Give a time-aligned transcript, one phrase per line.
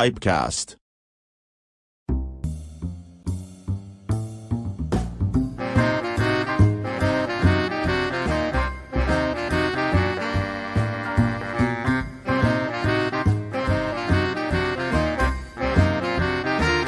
[0.00, 0.78] Pipecast.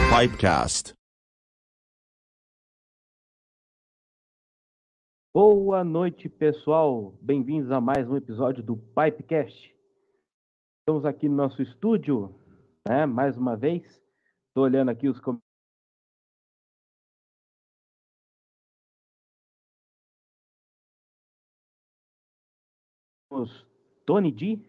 [0.08, 0.94] Pipecast.
[5.34, 7.14] Boa noite, pessoal.
[7.20, 9.70] Bem-vindos a mais um episódio do Pipecast.
[10.80, 12.34] Estamos aqui no nosso estúdio,
[12.88, 13.06] né?
[13.06, 13.84] Mais uma vez.
[14.48, 15.40] Estou olhando aqui os com-
[23.30, 23.66] os
[24.04, 24.60] Tony D,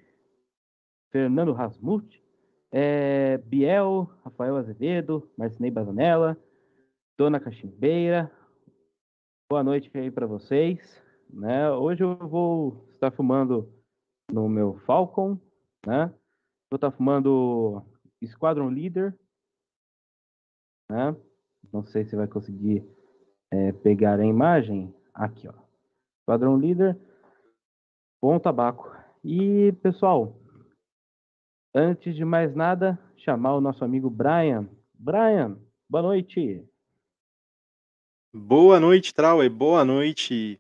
[1.12, 2.22] Fernando Rasmuth,
[2.72, 6.38] eh, Biel, Rafael Azevedo, Marcinei Bazanella,
[7.18, 8.32] Dona Cachimbeira.
[9.50, 11.02] Boa noite aí para vocês.
[11.30, 11.70] Né?
[11.72, 13.72] Hoje eu vou estar fumando
[14.32, 15.38] no meu Falcon,
[15.86, 16.08] né?
[16.70, 17.84] Vou estar fumando
[18.28, 19.18] Squadron Leader,
[20.90, 21.16] né?
[21.72, 22.86] Não sei se vai conseguir
[23.52, 24.94] eh, pegar a imagem.
[25.14, 25.54] Aqui, ó.
[26.22, 27.00] Squadron Leader,
[28.22, 28.92] bom tabaco.
[29.24, 30.40] E pessoal,
[31.74, 34.70] antes de mais nada, chamar o nosso amigo Brian.
[34.94, 35.58] Brian,
[35.90, 36.68] boa noite.
[38.34, 39.50] Boa noite, Trauer.
[39.50, 40.60] Boa noite,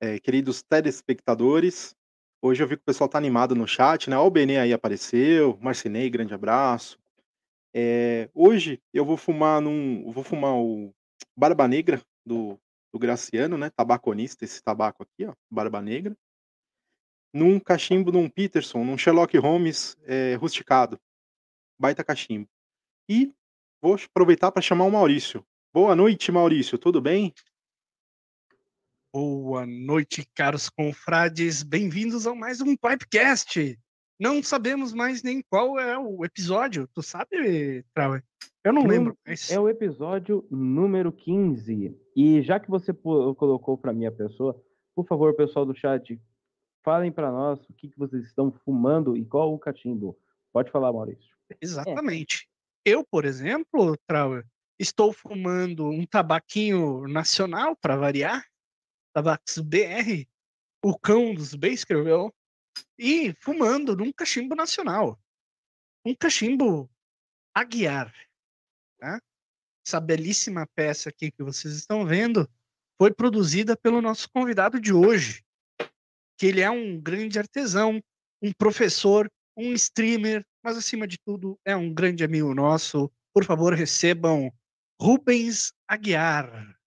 [0.00, 1.96] eh, queridos telespectadores.
[2.42, 4.16] Hoje eu vi que o pessoal tá animado no chat, né?
[4.16, 6.98] Ó, o Benê aí apareceu, Marcinei, grande abraço.
[7.74, 10.90] Eh, hoje eu vou fumar num, vou fumar o
[11.36, 12.58] Barba Negra do,
[12.90, 13.68] do Graciano, né?
[13.68, 16.16] Tabaconista, esse tabaco aqui, ó, Barba Negra.
[17.32, 20.98] Num cachimbo, num Peterson, num Sherlock Holmes eh, rusticado.
[21.78, 22.48] Baita cachimbo.
[23.06, 23.34] E
[23.82, 25.44] vou aproveitar para chamar o Maurício.
[25.74, 26.78] Boa noite, Maurício.
[26.78, 27.34] Tudo bem?
[29.12, 31.64] Boa noite, caros confrades.
[31.64, 33.76] Bem-vindos a mais um Pipecast.
[34.20, 36.88] Não sabemos mais nem qual é o episódio.
[36.94, 38.22] Tu sabe, Trauer?
[38.62, 39.18] Eu não lembro.
[39.26, 39.50] Mas...
[39.50, 41.92] É o episódio número 15.
[42.14, 44.62] E já que você colocou para minha pessoa,
[44.94, 46.16] por favor, pessoal do chat,
[46.84, 50.16] falem para nós o que, que vocês estão fumando e qual o cachimbo.
[50.52, 51.34] Pode falar, Maurício.
[51.60, 52.48] Exatamente.
[52.84, 54.46] Eu, por exemplo, Trauer,
[54.78, 58.44] estou fumando um tabaquinho nacional, para variar,
[59.12, 60.26] Tabax BR,
[60.84, 62.32] o cão dos Baskerville,
[62.98, 65.18] e fumando num cachimbo nacional.
[66.04, 66.90] Um cachimbo
[67.54, 68.14] Aguiar.
[68.98, 69.20] Tá?
[69.86, 72.48] Essa belíssima peça aqui que vocês estão vendo
[72.98, 75.42] foi produzida pelo nosso convidado de hoje,
[76.38, 78.00] que ele é um grande artesão,
[78.42, 83.10] um professor, um streamer, mas acima de tudo é um grande amigo nosso.
[83.32, 84.52] Por favor, recebam
[85.00, 86.78] Rubens Aguiar.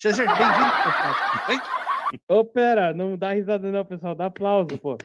[0.00, 2.40] Seja bem-vindo, pessoal.
[2.40, 4.14] Ô, pera, não dá risada não, pessoal.
[4.14, 4.96] Dá aplauso, pô.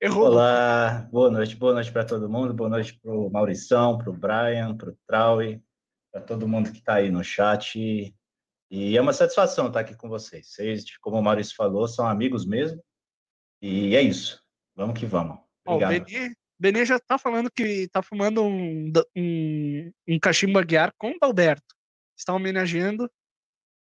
[0.00, 0.24] Errou.
[0.24, 4.14] Olá, boa noite, boa noite para todo mundo, boa noite para o Maurição, para o
[4.14, 5.62] Brian, para o Traui,
[6.10, 7.78] para todo mundo que está aí no chat.
[8.70, 10.46] E é uma satisfação estar aqui com vocês.
[10.46, 12.82] Vocês, como o Maurício falou, são amigos mesmo.
[13.60, 14.42] E é isso.
[14.74, 15.36] Vamos que vamos.
[15.66, 16.06] Ó, o Obrigado.
[16.60, 21.74] Benê, já tá falando que tá fumando um, um, um cachimbo Aguiar com o Dalberto.
[22.14, 23.10] Está homenageando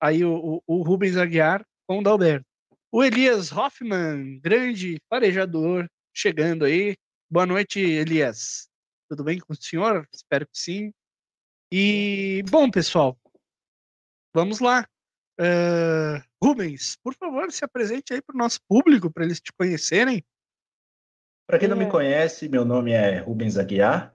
[0.00, 2.46] aí o, o, o Rubens Aguiar com o Dalberto.
[2.92, 6.96] O Elias Hoffman, grande farejador, chegando aí.
[7.28, 8.68] Boa noite, Elias.
[9.08, 10.08] Tudo bem com o senhor?
[10.14, 10.92] Espero que sim.
[11.72, 13.18] E, bom, pessoal,
[14.32, 14.88] vamos lá.
[15.40, 20.24] Eh, Rubens, por favor, se apresente aí para o nosso público, para eles te conhecerem.
[21.50, 21.84] Para quem não É.
[21.84, 24.14] me conhece, meu nome é Rubens Aguiar.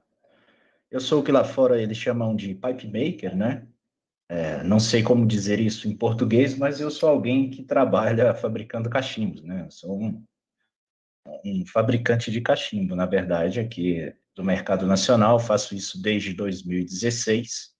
[0.89, 3.67] Eu sou o que lá fora eles chamam de pipe maker, né?
[4.29, 8.89] É, não sei como dizer isso em português, mas eu sou alguém que trabalha fabricando
[8.89, 9.65] cachimbos, né?
[9.65, 10.23] Eu sou um,
[11.43, 15.37] um fabricante de cachimbo, na verdade, aqui do mercado nacional.
[15.37, 17.75] Faço isso desde 2016.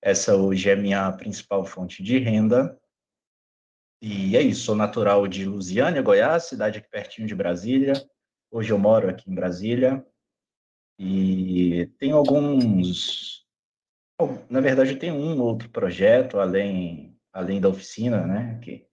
[0.00, 2.80] Essa hoje é a minha principal fonte de renda.
[4.00, 7.92] E é isso, sou natural de Lusiânia, Goiás, cidade aqui pertinho de Brasília.
[8.52, 10.04] Hoje eu moro aqui em Brasília
[10.98, 13.46] e tenho alguns.
[14.50, 18.58] Na verdade, eu tenho um outro projeto além, além da oficina, né?
[18.60, 18.84] Que,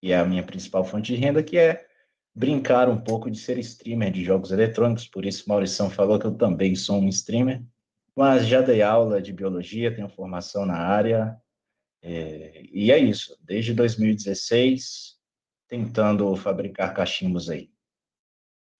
[0.00, 1.88] que é a minha principal fonte de renda, que é
[2.34, 5.08] brincar um pouco de ser streamer de jogos eletrônicos.
[5.08, 7.64] Por isso, Maurição falou que eu também sou um streamer.
[8.14, 11.40] Mas já dei aula de biologia, tenho formação na área.
[12.02, 15.16] é, e é isso, desde 2016,
[15.66, 17.70] tentando fabricar cachimbos aí.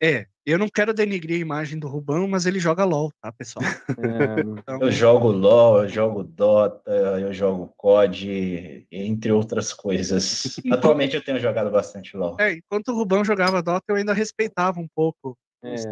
[0.00, 3.64] É, eu não quero denigrir a imagem do Rubão, mas ele joga LOL, tá, pessoal?
[3.98, 10.56] É, Então, Eu jogo LoL, eu jogo Dota, eu jogo COD, entre outras coisas.
[10.72, 12.36] Atualmente eu tenho jogado bastante LoL.
[12.38, 15.82] é, enquanto o Rubão jogava Dota, eu ainda respeitava um pouco É.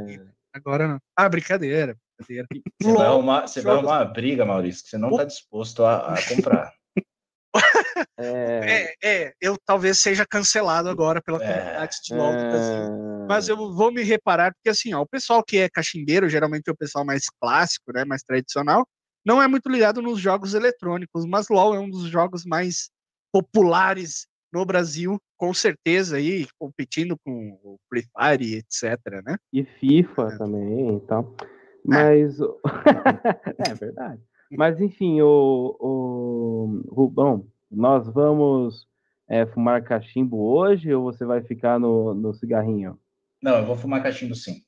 [0.55, 0.99] Agora não.
[1.15, 1.97] Ah, brincadeira.
[2.19, 2.47] brincadeira.
[2.81, 5.85] Você vai LOL, arrumar, você vai arrumar uma briga, Maurício, que você não está disposto
[5.85, 6.73] a, a comprar.
[8.19, 12.83] É, É, é, eu talvez seja cancelado agora pela É, comunidade de LOL do Brasil.
[12.85, 16.69] é, Mas eu vou me reparar, porque assim, ó, o pessoal que é cachimbeiro, geralmente
[16.69, 18.87] é o pessoal mais clássico, né, mais tradicional,
[19.25, 22.89] não é muito ligado nos jogos eletrônicos, mas LoL é um dos jogos mais
[23.33, 29.37] populares no Brasil, com certeza, aí, competindo com o Free Fire, etc, né?
[29.53, 30.39] E FIFA É.
[30.39, 31.35] também e tal.
[31.85, 32.41] Mas.
[32.41, 32.59] o-
[33.59, 34.23] é verdade.
[34.51, 38.87] Mas enfim, o, o Rubão, nós vamos
[39.29, 42.99] é, fumar cachimbo hoje ou você vai ficar no, no cigarrinho?
[43.43, 44.63] Não, eu vou fumar cachimbo sim.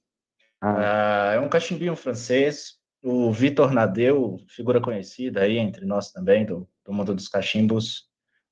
[0.60, 2.78] Ah, Ah, é um cachimbinho francês.
[3.02, 8.08] O Vitor Nadeu, figura conhecida aí entre nós também, do, do mundo dos cachimbos,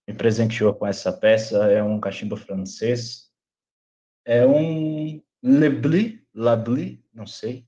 [0.06, 1.64] me presenteou com essa peça.
[1.70, 3.28] É um cachimbo francês.
[4.24, 7.66] É um Leblis, Labli, não sei.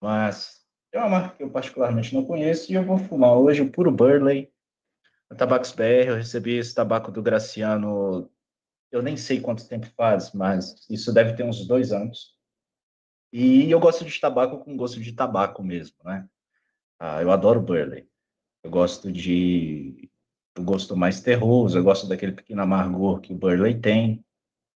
[0.00, 3.70] Mas é uma marca que eu particularmente não conheço e eu vou fumar hoje o
[3.70, 4.52] Puro Burley,
[5.30, 6.08] a Tabacos BR.
[6.08, 8.30] Eu recebi esse tabaco do Graciano,
[8.90, 12.34] eu nem sei quanto tempo faz, mas isso deve ter uns dois anos.
[13.32, 16.28] E eu gosto de tabaco com gosto de tabaco mesmo, né?
[16.98, 18.08] Ah, eu adoro Burley.
[18.62, 20.08] Eu gosto de
[20.54, 24.24] do gosto mais terroso, eu gosto daquele pequeno amargor que o Burley tem.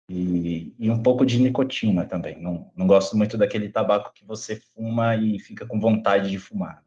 [0.07, 2.39] E, e um pouco de nicotina também.
[2.39, 6.83] Não, não gosto muito daquele tabaco que você fuma e fica com vontade de fumar.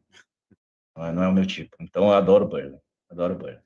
[0.97, 1.77] Não é, não é o meu tipo.
[1.81, 2.81] Então eu adoro Burley.
[3.11, 3.59] Adoro Burley.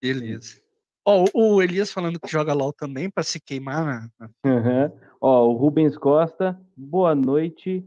[0.00, 0.60] Beleza.
[1.04, 4.08] Ó, o o Elias falando que joga LoL também para se queimar
[4.44, 4.92] aham.
[5.20, 7.84] Ó, o Rubens Costa, boa noite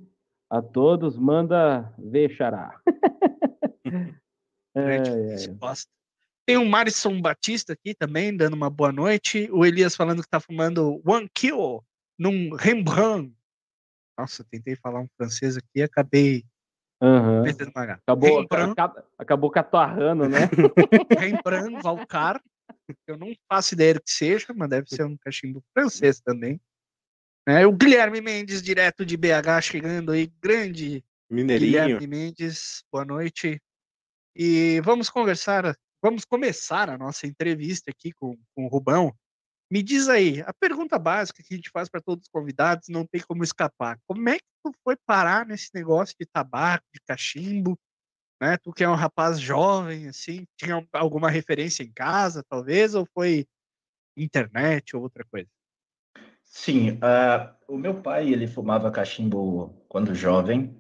[0.50, 1.18] a todos.
[1.18, 2.80] Manda ver, Xará.
[4.78, 5.36] É, é.
[6.46, 9.50] Tem o Marison Batista aqui também, dando uma boa noite.
[9.50, 11.82] O Elias falando que tá fumando One Kill
[12.20, 13.34] num Rembrandt.
[14.20, 16.44] Nossa, tentei falar um francês aqui e acabei
[17.44, 17.94] Metendo uma H.
[17.94, 20.40] Acabou, Rembrandt, acaba- acabou catarrando, né?
[21.20, 22.42] Rembrandt Valcar.
[23.08, 26.60] Eu não faço ideia do que seja, mas deve ser um cachimbo francês também.
[27.48, 27.66] Né?
[27.66, 30.32] O Guilherme Mendes, direto de BH, chegando aí.
[30.42, 31.72] Grande Mineirinho.
[31.72, 33.62] Guilherme Mendes, boa noite.
[34.36, 39.14] E vamos conversar, vamos começar a nossa entrevista aqui com, com o Rubão.
[39.70, 43.06] Me diz aí, a pergunta básica que a gente faz para todos os convidados, não
[43.06, 44.00] tem como escapar.
[44.08, 47.78] Como é que tu foi parar nesse negócio de tabaco, de cachimbo?
[48.42, 48.58] Né?
[48.58, 53.48] Tu que é um rapaz jovem, assim, tinha alguma referência em casa, talvez, ou foi
[54.16, 55.50] internet ou outra coisa?
[56.44, 60.80] Sim, ah, o meu pai, ele fumava cachimbo quando jovem,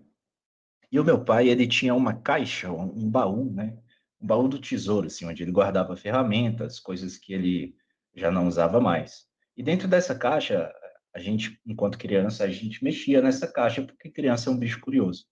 [0.92, 3.78] e o meu pai, ele tinha uma caixa, um baú, né?
[4.22, 7.76] Um baú do tesouro, assim, onde ele guardava ferramentas, coisas que ele
[8.16, 9.26] já não usava mais.
[9.58, 10.74] E dentro dessa caixa,
[11.14, 15.26] a gente, enquanto criança, a gente mexia nessa caixa, porque criança é um bicho curioso.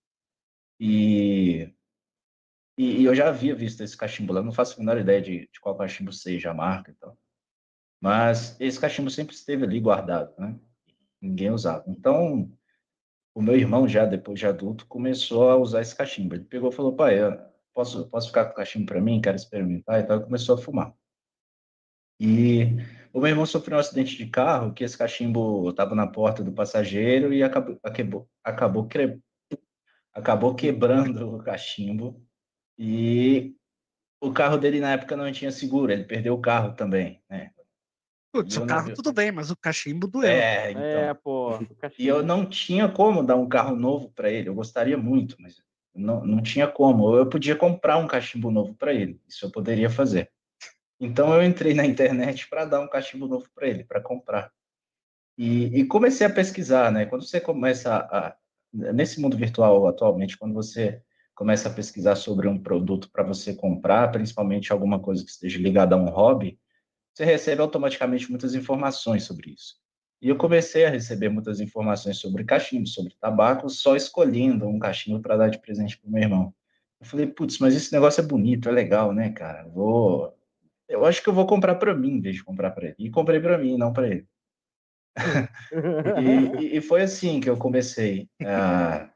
[0.80, 1.74] E,
[2.78, 5.50] e, e eu já havia visto esse cachimbo lá, não faço a menor ideia de,
[5.52, 7.18] de qual cachimbo seja, a marca e tal.
[8.02, 10.60] Mas esse cachimbo sempre esteve ali guardado, né?
[11.22, 11.86] Ninguém usava.
[11.88, 12.52] Então,
[13.34, 16.36] o meu irmão, já depois de adulto, começou a usar esse cachimbo.
[16.36, 17.40] Ele pegou e falou: pai, eu
[17.74, 19.22] posso, posso ficar com o cachimbo para mim?
[19.22, 20.20] Quero experimentar e tal.
[20.20, 20.94] E começou a fumar.
[22.20, 22.68] E
[23.12, 26.52] o meu irmão sofreu um acidente de carro que esse cachimbo estava na porta do
[26.52, 29.20] passageiro e acabou, acabou, acabou, cre-
[30.14, 32.22] acabou quebrando o cachimbo.
[32.78, 33.56] E
[34.22, 37.52] o carro dele na época não tinha seguro, ele perdeu o carro também, né?
[38.32, 40.28] Putz, o não carro vi- tudo bem, mas o cachimbo doeu.
[40.32, 40.82] É, então.
[40.84, 41.60] É, pô.
[42.00, 44.50] E eu não tinha como dar um carro novo para ele.
[44.50, 45.62] Eu gostaria muito, mas
[45.94, 47.16] não, não tinha como.
[47.16, 49.22] Eu podia comprar um cachimbo novo para ele.
[49.28, 50.32] Isso eu poderia fazer.
[51.04, 54.52] Então eu entrei na internet para dar um cachimbo novo para ele, para comprar.
[55.38, 57.06] E, e comecei a pesquisar, né?
[57.06, 58.36] Quando você começa a
[58.74, 61.02] nesse mundo virtual atualmente, quando você
[61.36, 65.96] começa a pesquisar sobre um produto para você comprar, principalmente alguma coisa que esteja ligada
[65.96, 66.60] a um hobby,
[67.14, 69.76] você recebe automaticamente muitas informações sobre isso.
[70.22, 75.22] E eu comecei a receber muitas informações sobre cachimbo, sobre tabaco, só escolhendo um cachimbo
[75.22, 76.56] para dar de presente para o meu irmão.
[77.00, 79.68] Eu falei, putz, mas esse negócio é bonito, é legal, né, cara?
[79.68, 80.34] Vou.
[80.94, 82.96] Eu acho que eu vou comprar para mim, em vez de comprar para ele.
[83.00, 84.28] E comprei para mim, não para ele.
[86.60, 88.30] E, e- e foi assim que eu comecei.
[88.46, 89.10] Ah,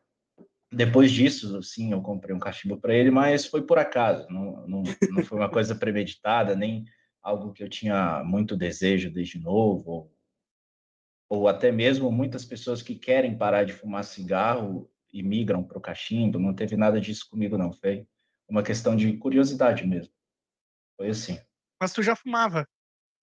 [0.72, 4.28] depois disso, sim, eu comprei um cachimbo para ele, mas foi por acaso.
[4.30, 6.86] Não, não, não foi uma coisa premeditada, nem
[7.22, 10.14] algo que eu tinha muito desejo desde novo, ou,
[11.30, 15.82] ou até mesmo muitas pessoas que querem parar de fumar cigarro e migram para o
[15.82, 16.40] cachimbo.
[16.40, 17.72] Não teve nada disso comigo, não.
[17.74, 18.08] Foi
[18.48, 20.14] uma questão de curiosidade mesmo.
[20.98, 21.38] Foi assim.
[21.80, 22.68] Mas tu já fumava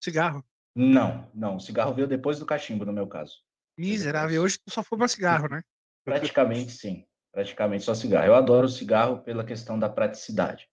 [0.02, 0.44] cigarro?
[0.74, 1.56] Não, não.
[1.56, 3.34] O cigarro veio depois do cachimbo, no meu caso.
[3.78, 5.62] Miserável, hoje tu só fuma cigarro, né?
[6.04, 7.04] Praticamente sim.
[7.32, 8.26] Praticamente só cigarro.
[8.26, 10.68] Eu adoro o cigarro pela questão da praticidade.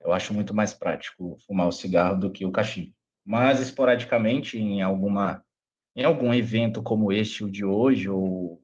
[0.00, 2.92] Eu acho muito mais prático fumar o cigarro do que o cachimbo.
[3.24, 5.42] Mas esporadicamente, em alguma
[5.96, 8.60] em algum evento como este o de hoje, ou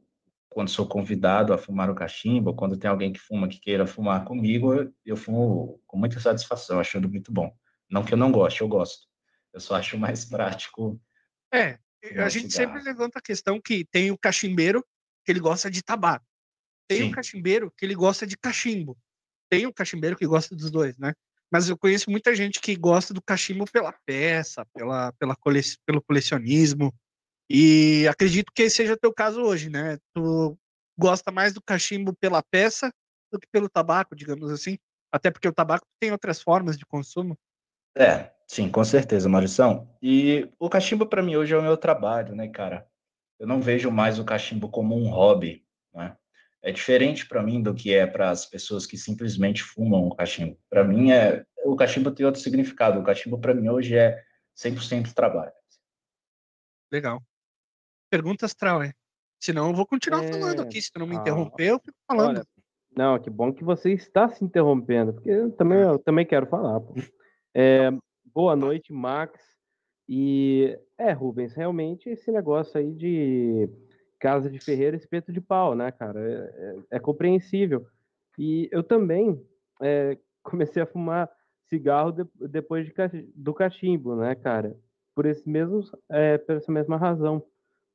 [0.49, 4.25] quando sou convidado a fumar o cachimbo, quando tem alguém que fuma que queira fumar
[4.25, 7.53] comigo, eu, eu fumo com muita satisfação, achando muito bom.
[7.90, 9.06] Não que eu não goste, eu gosto.
[9.52, 11.00] Eu só acho mais prático.
[11.52, 11.78] É,
[12.16, 12.73] a gente cigarro.
[12.73, 14.85] sempre levanta a questão que tem o cachimbeiro
[15.25, 16.25] que ele gosta de tabaco.
[16.88, 17.11] Tem Sim.
[17.11, 18.97] o cachimbeiro que ele gosta de cachimbo.
[19.50, 21.12] Tem o cachimbeiro que gosta dos dois, né?
[21.52, 26.00] Mas eu conheço muita gente que gosta do cachimbo pela peça, pela, pela cole, pelo
[26.00, 26.94] colecionismo.
[27.50, 29.99] E acredito que seja o teu caso hoje, né?
[30.14, 30.56] Tu
[30.97, 32.92] gosta mais do cachimbo pela peça
[33.32, 34.78] do que pelo tabaco, digamos assim.
[35.12, 37.37] Até porque o tabaco tem outras formas de consumo.
[37.97, 39.88] É, sim, com certeza, Maurição.
[40.02, 42.87] E o cachimbo para mim hoje é o meu trabalho, né, cara?
[43.38, 46.16] Eu não vejo mais o cachimbo como um hobby, né?
[46.62, 50.59] É diferente para mim do que é para as pessoas que simplesmente fumam o cachimbo.
[50.68, 53.00] Para mim é o cachimbo tem outro significado.
[53.00, 54.23] O cachimbo para mim hoje é
[54.54, 55.52] 100% trabalho.
[56.92, 57.23] Legal
[58.11, 58.92] perguntas, Trauer.
[59.38, 60.32] Senão eu vou continuar é...
[60.32, 60.82] falando aqui.
[60.82, 62.38] Se tu não me ah, interromper, eu fico falando.
[62.38, 62.47] Olha,
[62.94, 66.80] não, que bom que você está se interrompendo, porque eu também, eu também quero falar.
[67.54, 67.90] É,
[68.33, 69.40] boa noite, Max.
[70.09, 73.69] E é, Rubens, realmente esse negócio aí de
[74.19, 76.21] casa de ferreira espeto de pau, né, cara?
[76.21, 77.87] É, é, é compreensível.
[78.38, 79.40] E eu também
[79.80, 81.30] é, comecei a fumar
[81.69, 82.92] cigarro de, depois de,
[83.35, 84.76] do cachimbo, né, cara?
[85.14, 87.45] Por esse mesmo, é, por essa mesma razão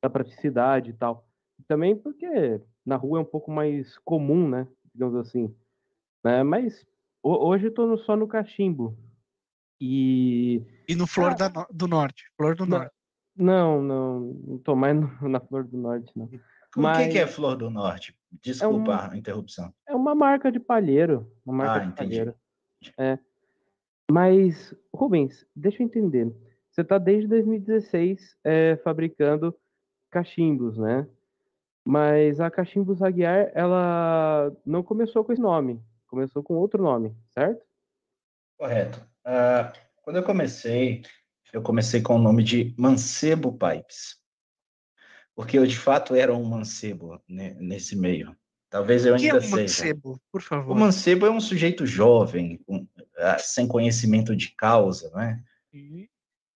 [0.02, 1.26] da praticidade e tal.
[1.66, 4.66] Também porque na rua é um pouco mais comum, né?
[4.94, 5.54] Digamos assim.
[6.24, 6.42] Né?
[6.42, 6.86] Mas
[7.22, 8.96] hoje eu tô só no cachimbo.
[9.80, 10.62] E.
[10.88, 12.24] E no Flor ah, da, do Norte.
[12.36, 12.94] Flor do não, Norte.
[13.36, 14.20] Não, não.
[14.46, 16.26] Não tô mais no, na Flor do Norte, não.
[16.76, 17.12] O Mas...
[17.12, 18.16] que, é Flor do Norte?
[18.42, 19.72] Desculpa é um, a interrupção.
[19.88, 21.30] É uma marca de palheiro.
[21.44, 22.08] Uma marca ah, de entendi.
[22.08, 22.34] palheiro.
[22.98, 23.18] É.
[24.10, 26.34] Mas, Rubens, deixa eu entender.
[26.70, 29.54] Você está desde 2016 é, fabricando
[30.10, 31.08] cachimbos, né?
[31.84, 37.64] Mas a Cachimbos Aguiar, ela não começou com esse nome, começou com outro nome, certo?
[38.58, 39.06] Correto.
[39.26, 41.02] Uh, quando eu comecei,
[41.52, 44.16] eu comecei com o nome de Mancebo Pipes,
[45.34, 48.36] porque eu de fato era um mancebo né, nesse meio.
[48.70, 49.36] Talvez eu ainda seja.
[49.38, 50.72] O que é um mancebo, por favor?
[50.72, 55.42] O mancebo é um sujeito jovem, com, uh, sem conhecimento de causa, né?
[55.72, 56.06] Uhum.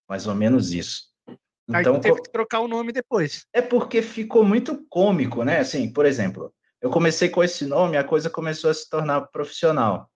[0.09, 1.11] Mais ou menos isso.
[1.69, 3.47] Então, Aí teve que trocar o nome depois.
[3.53, 5.61] É porque ficou muito cômico, né?
[5.61, 10.10] Assim, por exemplo, eu comecei com esse nome, a coisa começou a se tornar profissional.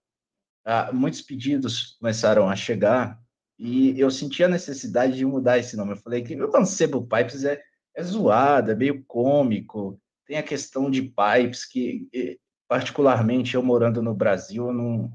[0.65, 3.19] Ah, muitos pedidos começaram a chegar
[3.57, 5.93] e eu senti a necessidade de mudar esse nome.
[5.93, 7.61] Eu falei que o Mancebo Pipes é,
[7.95, 9.99] é zoado, é meio cômico.
[10.25, 12.09] Tem a questão de pipes que,
[12.67, 15.13] particularmente, eu morando no Brasil, eu não,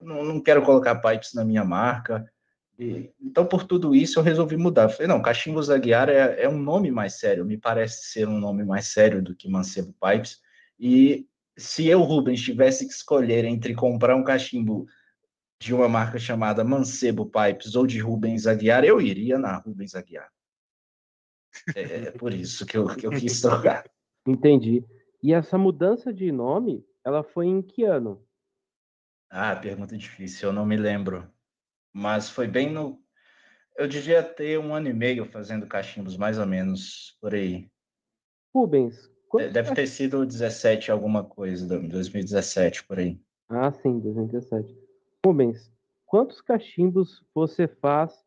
[0.00, 2.24] não, não quero colocar pipes na minha marca.
[2.78, 4.88] E, então, por tudo isso, eu resolvi mudar.
[4.88, 8.64] falei, não, Cachimbos Aguiar é, é, um nome mais sério, me parece ser um nome
[8.64, 10.40] mais sério do que Mancebo Pipes.
[10.78, 11.26] E
[11.56, 14.86] se eu, Rubens, tivesse que escolher entre comprar um cachimbo
[15.60, 20.30] de uma marca chamada Mancebo Pipes ou de Rubens Aguiar, eu iria na Rubens Aguiar.
[21.74, 23.84] É, é por isso que eu, que eu quis trocar.
[24.26, 24.84] Entendi.
[25.22, 28.26] E essa mudança de nome, ela foi em que ano?
[29.30, 31.32] Ah, pergunta difícil, eu não me lembro
[31.94, 33.00] mas foi bem no.
[33.78, 37.70] Eu devia ter um ano e meio fazendo cachimbos, mais ou menos, por aí.
[38.52, 39.10] Rubens.
[39.52, 43.18] Deve ter sido 17 alguma coisa, 2017, por aí.
[43.48, 44.76] Ah, sim, 2017.
[45.24, 45.70] Rubens,
[46.06, 48.24] quantos cachimbos você faz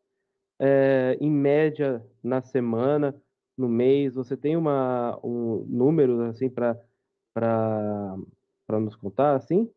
[0.58, 3.14] é, em média na semana,
[3.56, 4.14] no mês?
[4.14, 6.76] Você tem uma, um número assim para
[8.68, 9.70] nos contar, assim?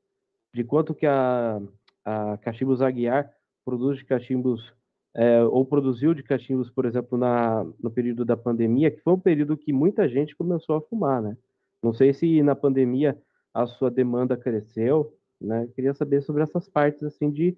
[0.53, 1.61] De quanto que a,
[2.03, 3.31] a Cachimbos Aguiar
[3.63, 4.73] produz de cachimbos,
[5.15, 9.19] é, ou produziu de cachimbos, por exemplo, na, no período da pandemia, que foi um
[9.19, 11.37] período que muita gente começou a fumar, né?
[11.83, 13.17] Não sei se na pandemia
[13.53, 15.67] a sua demanda cresceu, né?
[15.75, 17.57] Queria saber sobre essas partes, assim, de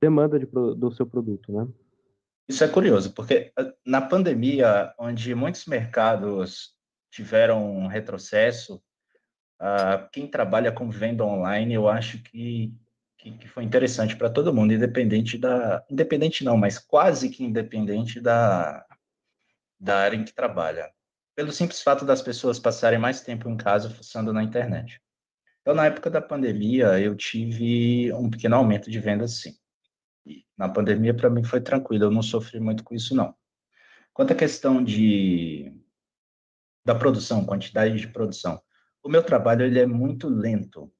[0.00, 1.66] demanda de, do seu produto, né?
[2.48, 6.74] Isso é curioso, porque ah, na pandemia, onde muitos mercados
[7.10, 8.76] tiveram um retrocesso,
[9.60, 12.74] uh, quem trabalha com venda online, eu acho que
[13.22, 15.84] que, que foi interessante para todo mundo, independente da.
[15.88, 18.84] Independente não, mas quase que independente da,
[19.78, 20.90] da área em que trabalha.
[21.34, 25.00] Pelo simples fato das pessoas passarem mais tempo em casa fuçando na internet.
[25.60, 29.54] Então, na época da pandemia, eu tive um pequeno aumento de vendas, sim.
[30.26, 33.34] E na pandemia, para mim, foi tranquilo, eu não sofri muito com isso, não.
[34.12, 35.72] Quanto à questão de,
[36.84, 38.60] da produção, quantidade de produção.
[39.02, 40.92] O meu trabalho ele é muito lento,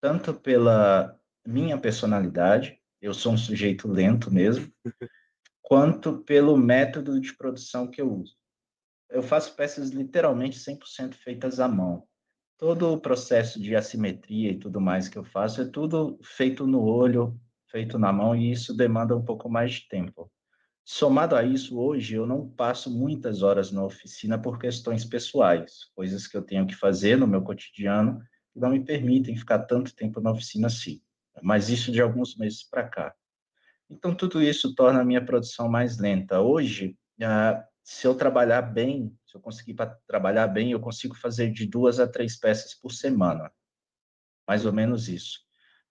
[0.00, 1.19] tanto pela
[1.50, 4.72] minha personalidade, eu sou um sujeito lento mesmo,
[5.60, 8.36] quanto pelo método de produção que eu uso.
[9.10, 12.04] Eu faço peças literalmente 100% feitas à mão.
[12.56, 16.84] Todo o processo de assimetria e tudo mais que eu faço é tudo feito no
[16.84, 17.36] olho,
[17.68, 20.30] feito na mão, e isso demanda um pouco mais de tempo.
[20.84, 26.26] Somado a isso, hoje eu não passo muitas horas na oficina por questões pessoais, coisas
[26.26, 28.20] que eu tenho que fazer no meu cotidiano
[28.52, 31.00] que não me permitem ficar tanto tempo na oficina assim.
[31.42, 33.14] Mas isso de alguns meses para cá.
[33.88, 36.40] Então, tudo isso torna a minha produção mais lenta.
[36.40, 41.66] Hoje, ah, se eu trabalhar bem, se eu conseguir trabalhar bem, eu consigo fazer de
[41.66, 43.50] duas a três peças por semana.
[44.46, 45.40] Mais ou menos isso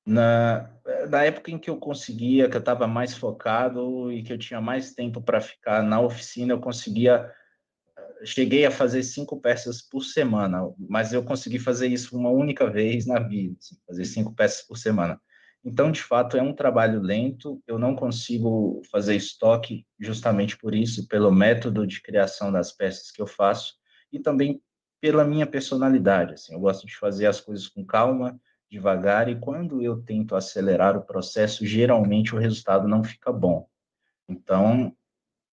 [0.10, 0.68] na,
[1.08, 4.60] na época em que eu conseguia, que eu estava mais focado e que eu tinha
[4.60, 7.32] mais tempo para ficar na oficina, eu conseguia.
[8.26, 13.06] Cheguei a fazer cinco peças por semana, mas eu consegui fazer isso uma única vez
[13.06, 15.22] na vida, assim, fazer cinco peças por semana.
[15.64, 21.08] Então, de fato, é um trabalho lento, eu não consigo fazer estoque justamente por isso,
[21.08, 23.76] pelo método de criação das peças que eu faço
[24.12, 24.62] e também
[25.02, 26.34] pela minha personalidade.
[26.34, 28.40] Assim, eu gosto de fazer as coisas com calma,
[28.72, 33.68] devagar e quando eu tento acelerar o processo, geralmente o resultado não fica bom.
[34.30, 34.96] Então,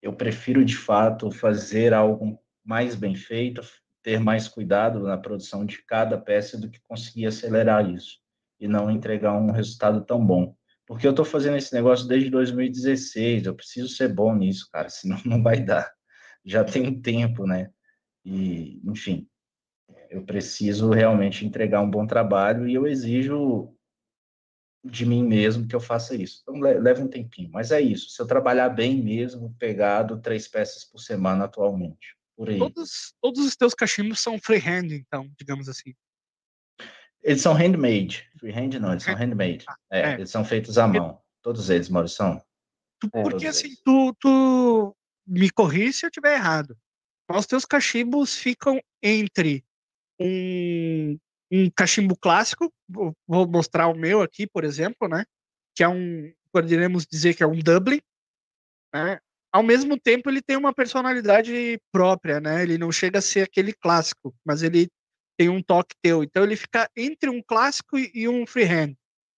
[0.02, 3.62] eu prefiro de fato fazer algo mais bem feito,
[4.02, 8.23] ter mais cuidado na produção de cada peça do que conseguir acelerar isso
[8.64, 10.56] e não entregar um resultado tão bom.
[10.86, 15.20] Porque eu estou fazendo esse negócio desde 2016, eu preciso ser bom nisso, cara, senão
[15.24, 15.92] não vai dar.
[16.42, 17.70] Já tem um tempo, né?
[18.24, 19.28] E, enfim,
[20.08, 23.70] eu preciso realmente entregar um bom trabalho e eu exijo
[24.82, 26.40] de mim mesmo que eu faça isso.
[26.42, 28.10] Então leva um tempinho, mas é isso.
[28.10, 32.58] Se eu trabalhar bem mesmo, pegado três peças por semana atualmente, por aí.
[32.58, 35.94] Todos, todos os teus cachimbos são freehand, então, digamos assim.
[37.24, 38.28] Eles são handmade.
[38.38, 39.64] Freehand não, eles são handmade.
[39.90, 40.14] É, é.
[40.14, 41.18] Eles são feitos à mão.
[41.42, 42.40] Todos eles, Maurição.
[43.10, 44.94] Porque assim, tu, tu
[45.26, 46.76] me corri se eu estiver errado.
[47.28, 49.64] Mas os teus cachimbos ficam entre
[50.20, 51.18] um,
[51.50, 55.24] um cachimbo clássico, vou, vou mostrar o meu aqui, por exemplo, né?
[55.74, 58.00] Que é um, poderíamos dizer que é um Dublin,
[58.94, 59.18] né?
[59.50, 62.62] Ao mesmo tempo, ele tem uma personalidade própria, né?
[62.62, 64.88] Ele não chega a ser aquele clássico, mas ele
[65.36, 66.22] tem um toque teu.
[66.22, 68.94] Então ele fica entre um clássico e um freehand.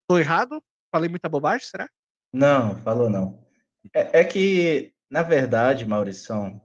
[0.09, 0.63] Tô errado?
[0.93, 1.89] Falei muita bobagem, será?
[2.33, 3.47] Não, falou não.
[3.95, 6.61] É, é que, na verdade, Maurição,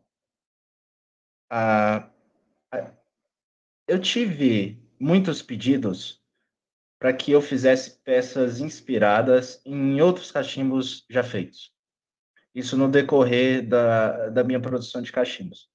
[1.50, 2.10] a,
[2.72, 2.91] a,
[3.88, 6.22] eu tive muitos pedidos
[7.00, 11.74] para que eu fizesse peças inspiradas em outros cachimbos já feitos.
[12.54, 15.70] Isso no decorrer da, da minha produção de cachimbos.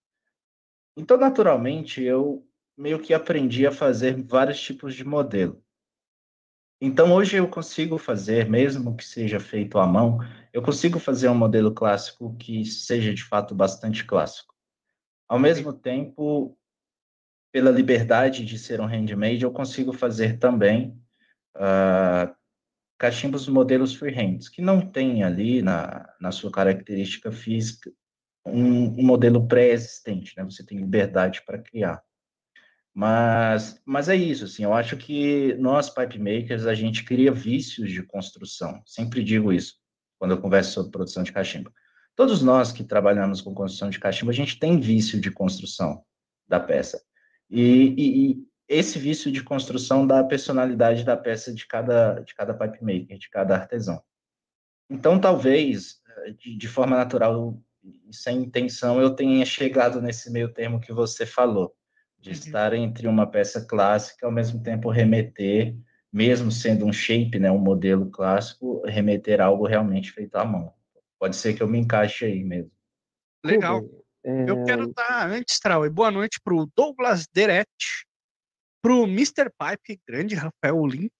[0.97, 5.63] Então, naturalmente, eu meio que aprendi a fazer vários tipos de modelo.
[6.81, 10.19] Então, hoje eu consigo fazer, mesmo que seja feito à mão,
[10.53, 14.55] eu consigo fazer um modelo clássico que seja de fato bastante clássico.
[15.27, 16.57] Ao mesmo tempo,
[17.51, 20.91] pela liberdade de ser um handmade, eu consigo fazer também
[21.57, 22.35] uh,
[22.99, 27.91] cachimbos modelos freehands, que não tem ali na, na sua característica física
[28.45, 30.45] um, um modelo pré-existente, né?
[30.45, 32.03] Você tem liberdade para criar.
[32.99, 37.93] Mas, mas é isso, assim, eu acho que nós, pipe makers, a gente cria vícios
[37.93, 38.81] de construção.
[38.87, 39.75] Sempre digo isso
[40.19, 41.71] quando eu converso sobre produção de cachimbo.
[42.15, 46.03] Todos nós que trabalhamos com construção de cachimbo, a gente tem vício de construção
[46.49, 46.99] da peça.
[47.51, 47.61] E,
[47.99, 52.83] e, e, esse vício de construção da personalidade da peça de cada, de cada pipe
[52.83, 54.03] maker, de cada artesão.
[54.89, 56.01] Então, talvez,
[56.39, 57.63] de, de forma natural
[58.11, 61.77] sem intenção, eu tenha chegado nesse meio termo que você falou,
[62.19, 62.35] de uhum.
[62.35, 65.77] estar entre uma peça clássica, ao mesmo tempo remeter,
[66.13, 70.73] mesmo sendo um shape, né, um modelo clássico, remeter algo realmente feito à mão.
[71.19, 72.71] Pode ser que eu me encaixe aí mesmo.
[73.45, 73.83] Legal.
[74.25, 74.51] É...
[74.51, 78.07] Eu quero dar, antes, Trau, boa noite para o Douglas Deretti,
[78.83, 79.51] para o Mr.
[79.59, 81.13] Pipe, grande Rafael Link,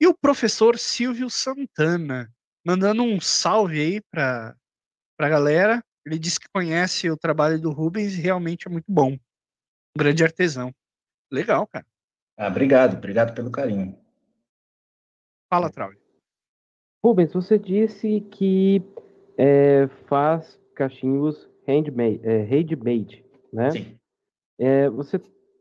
[0.00, 2.28] e o professor Silvio Santana,
[2.66, 4.56] mandando um salve aí para
[5.20, 5.84] a galera.
[6.04, 9.16] Ele disse que conhece o trabalho do Rubens e realmente é muito bom.
[9.96, 10.74] Um grande artesão.
[11.30, 11.86] Legal, cara.
[12.36, 13.98] Ah, obrigado, obrigado pelo carinho.
[15.50, 15.90] Fala, Trau.
[17.04, 18.82] Rubens, você disse que
[19.36, 23.70] é, faz cachimbos handmade, é, handmade né?
[23.70, 23.98] Sim.
[24.58, 25.16] É, você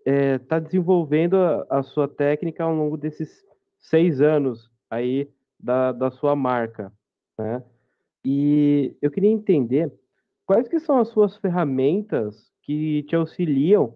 [0.06, 3.44] está é, desenvolvendo a, a, sua técnica ao longo desses
[3.80, 6.92] seis anos aí da, da sua marca,
[7.38, 7.64] né?
[8.24, 9.92] E eu queria entender
[10.46, 13.96] quais que são as suas ferramentas que te auxiliam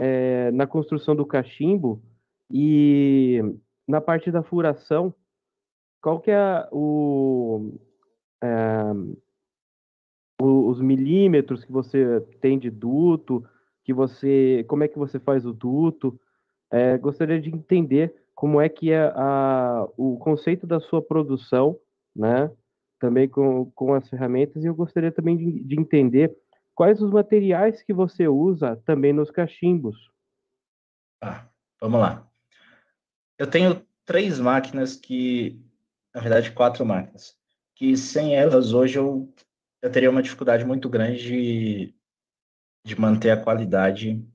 [0.00, 2.02] é, na construção do cachimbo
[2.50, 3.38] e
[3.86, 5.14] na parte da furação,
[6.00, 7.74] qual que é o,
[8.42, 8.48] é,
[10.40, 13.44] os milímetros que você tem de duto,
[13.84, 16.18] que você, como é que você faz o duto?
[16.70, 21.76] É, gostaria de entender como é que é a, o conceito da sua produção,
[22.16, 22.50] né?
[22.98, 26.34] Também com, com as ferramentas, e eu gostaria também de, de entender
[26.80, 30.10] quais os materiais que você usa também nos cachimbos.
[31.22, 31.46] Ah,
[31.78, 32.26] vamos lá.
[33.38, 35.62] Eu tenho três máquinas que,
[36.14, 37.38] na verdade, quatro máquinas,
[37.76, 39.30] que sem elas hoje eu,
[39.82, 41.94] eu teria uma dificuldade muito grande de,
[42.82, 44.26] de manter a qualidade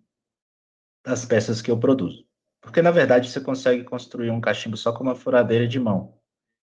[1.03, 2.27] das peças que eu produzo.
[2.62, 6.21] Porque, na verdade, você consegue construir um cachimbo só com uma furadeira de mão,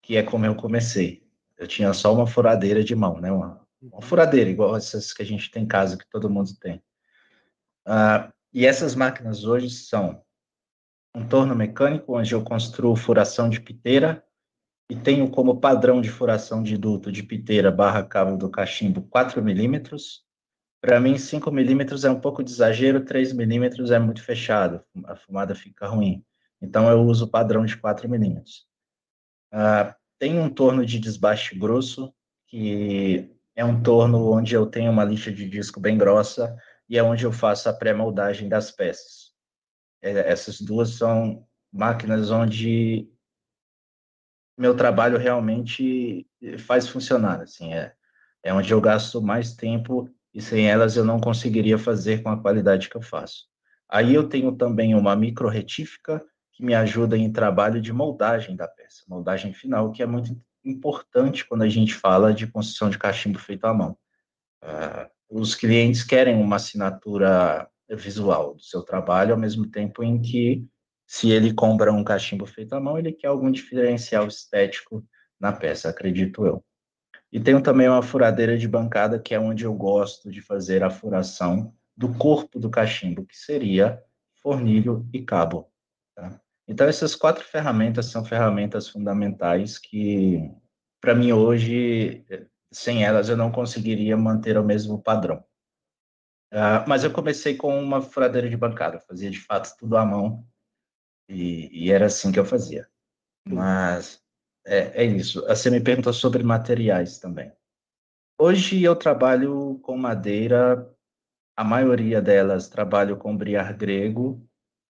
[0.01, 1.29] que é como eu comecei.
[1.59, 3.31] Eu tinha só uma furadeira de mão, né?
[3.31, 6.83] Uma, uma furadeira, igual essas que a gente tem em casa, que todo mundo tem.
[7.87, 10.23] Uh, e essas máquinas hoje são
[11.15, 14.25] um torno mecânico, onde eu construo furação de piteira
[14.91, 19.43] e tenho como padrão de furação de duto de piteira barra cabo do cachimbo 4
[19.43, 20.25] milímetros.
[20.81, 25.17] Para mim, 5 milímetros é um pouco de exagero, 3 milímetros é muito fechado, a
[25.17, 26.25] fumada fica ruim.
[26.63, 28.67] Então, eu uso o padrão de 4 milímetros.
[29.53, 32.13] Uh, tem um torno de desbaste grosso,
[32.47, 36.57] que é um torno onde eu tenho uma lixa de disco bem grossa
[36.89, 39.33] e é onde eu faço a pré-moldagem das peças.
[40.01, 43.11] É, essas duas são máquinas onde
[44.57, 46.25] meu trabalho realmente
[46.61, 47.93] faz funcionar, assim, é,
[48.45, 52.41] é onde eu gasto mais tempo e sem elas eu não conseguiria fazer com a
[52.41, 53.49] qualidade que eu faço.
[53.89, 58.69] Aí eu tenho também uma micro retífica que me ajuda em trabalho de moldagem da
[58.69, 63.39] peça, moldagem final, que é muito importante quando a gente fala de construção de cachimbo
[63.39, 63.97] feito à mão.
[64.63, 70.67] Uh, os clientes querem uma assinatura visual do seu trabalho, ao mesmo tempo em que,
[71.07, 75.07] se ele compra um cachimbo feito à mão, ele quer algum diferencial estético
[75.41, 76.65] na peça, acredito eu.
[77.31, 80.91] E tenho também uma furadeira de bancada, que é onde eu gosto de fazer a
[80.91, 84.03] furação do corpo do cachimbo, que seria
[84.43, 85.71] fornilho e cabo.
[86.15, 86.41] Tá?
[86.69, 90.39] Então, essas quatro ferramentas são ferramentas fundamentais que,
[91.01, 92.27] para mim, hoje,
[92.71, 95.43] sem elas, eu não conseguiria manter o mesmo padrão.
[96.53, 100.47] Uh, mas eu comecei com uma furadeira de bancada, fazia de fato tudo à mão
[101.29, 102.89] e, e era assim que eu fazia.
[103.47, 104.23] Mas
[104.67, 105.47] é, é, isso.
[105.47, 107.53] Você me perguntou sobre materiais também.
[108.39, 110.91] Hoje eu trabalho com madeira,
[111.57, 114.48] a maioria delas trabalho com briar grego,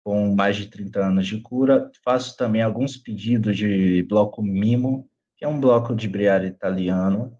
[0.08, 1.92] com mais de 30 anos de cura.
[2.02, 7.38] Faço também alguns pedidos de bloco mimo, que é um bloco de briar italiano,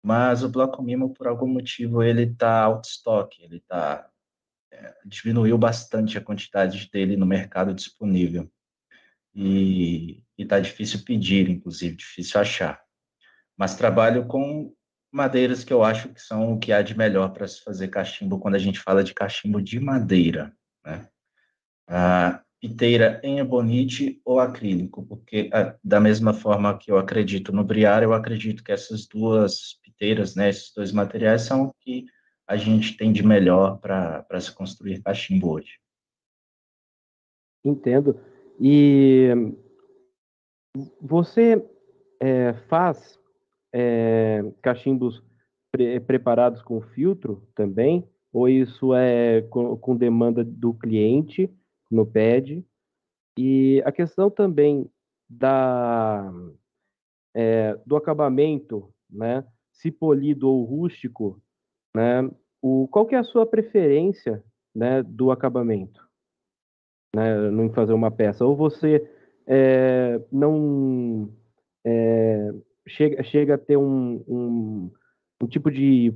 [0.00, 4.08] mas o bloco Mimo, por algum motivo, ele está out stock, ele tá,
[4.72, 8.48] é, diminuiu bastante a quantidade dele no mercado disponível.
[9.34, 12.80] E está difícil pedir, inclusive, difícil achar.
[13.56, 14.72] Mas trabalho com
[15.10, 18.38] madeiras que eu acho que são o que há de melhor para se fazer cachimbo
[18.38, 21.08] quando a gente fala de cachimbo de madeira, né?
[21.86, 27.62] Ah, piteira em ebonite ou acrílico, porque ah, da mesma forma que eu acredito no
[27.62, 32.06] briar, eu acredito que essas duas piteiras, né, esses dois materiais são o que
[32.46, 35.78] a gente tem de melhor para se construir cachimbo hoje.
[37.62, 38.18] Entendo.
[38.60, 39.28] E
[41.00, 41.62] você
[42.20, 43.18] é, faz
[43.74, 45.22] é, cachimbos
[45.70, 48.08] pre preparados com filtro também?
[48.32, 51.50] Ou isso é com, com demanda do cliente?
[51.90, 52.64] No pad.
[53.38, 54.90] E a questão também
[55.28, 56.32] da,
[57.34, 61.42] é, do acabamento, né, se polido ou rústico,
[61.94, 62.30] né,
[62.62, 64.42] o, qual que é a sua preferência
[64.74, 66.04] né, do acabamento
[67.14, 68.44] né, em fazer uma peça?
[68.44, 69.08] Ou você
[69.46, 71.32] é, não
[71.84, 72.50] é,
[72.88, 74.92] chega, chega a ter um, um,
[75.42, 76.14] um tipo de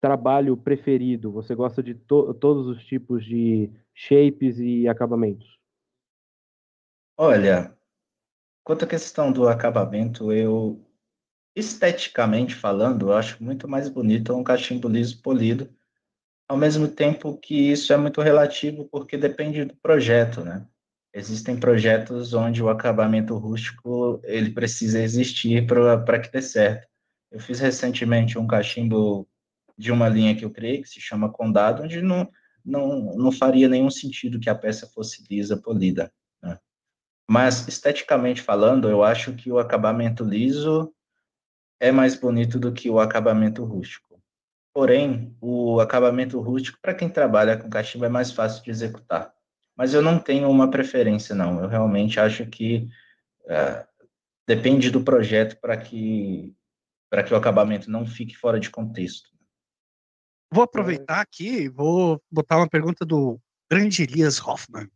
[0.00, 1.32] trabalho preferido?
[1.32, 5.58] Você gosta de to todos os tipos de shapes e acabamentos?
[7.16, 7.76] Olha,
[8.64, 10.84] quanto à questão do acabamento, eu
[11.56, 15.68] esteticamente falando, eu acho muito mais bonito um cachimbo liso polido,
[16.48, 20.66] ao mesmo tempo que isso é muito relativo porque depende do projeto, né?
[21.12, 26.86] Existem projetos onde o acabamento rústico ele precisa existir para que dê certo.
[27.30, 29.28] Eu fiz recentemente um cachimbo
[29.78, 32.28] de uma linha que eu criei, que se chama Condado, onde não,
[32.64, 36.12] não, não faria nenhum sentido que a peça fosse lisa, polida.
[36.42, 36.58] Né?
[37.30, 40.92] Mas, esteticamente falando, eu acho que o acabamento liso
[41.78, 44.20] é mais bonito do que o acabamento rústico.
[44.74, 49.32] Porém, o acabamento rústico, para quem trabalha com cachimbo, é mais fácil de executar.
[49.76, 51.62] Mas eu não tenho uma preferência, não.
[51.62, 52.88] Eu realmente acho que
[53.48, 53.86] é,
[54.46, 56.52] depende do projeto para que,
[57.26, 59.37] que o acabamento não fique fora de contexto.
[60.50, 63.38] Vou aproveitar aqui, vou botar uma pergunta do
[63.70, 64.90] grande Elias Hoffman.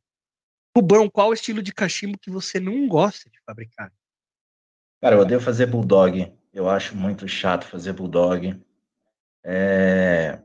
[0.74, 3.92] Rubão, qual o estilo de cachimbo que você não gosta de fabricar?
[5.00, 6.32] Cara, eu odeio fazer bulldog.
[6.52, 8.58] Eu acho muito chato fazer bulldog.
[9.44, 10.40] É...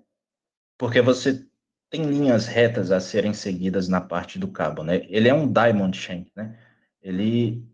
[0.78, 1.48] Porque você
[1.90, 5.06] tem linhas retas a serem seguidas na parte do cabo, né?
[5.08, 6.60] Ele é um diamond shank, né?
[7.02, 7.66] Ele,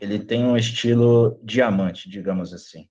[0.00, 2.88] ele tem um estilo diamante, digamos assim.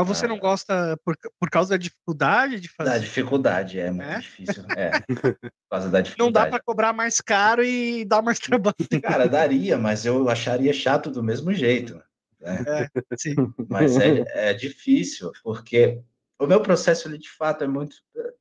[0.00, 2.90] Mas você ah, não gosta por, por causa da dificuldade de fazer?
[2.90, 4.18] Da dificuldade, é muito é?
[4.18, 4.64] difícil.
[4.76, 4.90] É,
[5.38, 6.18] por causa da dificuldade.
[6.18, 8.74] Não dá para cobrar mais caro e dar mais trabalho.
[9.02, 12.00] Cara, daria, mas eu acharia chato do mesmo jeito.
[12.40, 12.64] Né?
[12.66, 13.34] É, sim.
[13.68, 16.00] Mas é, é difícil, porque
[16.38, 17.96] o meu processo, ele, de fato, é muito.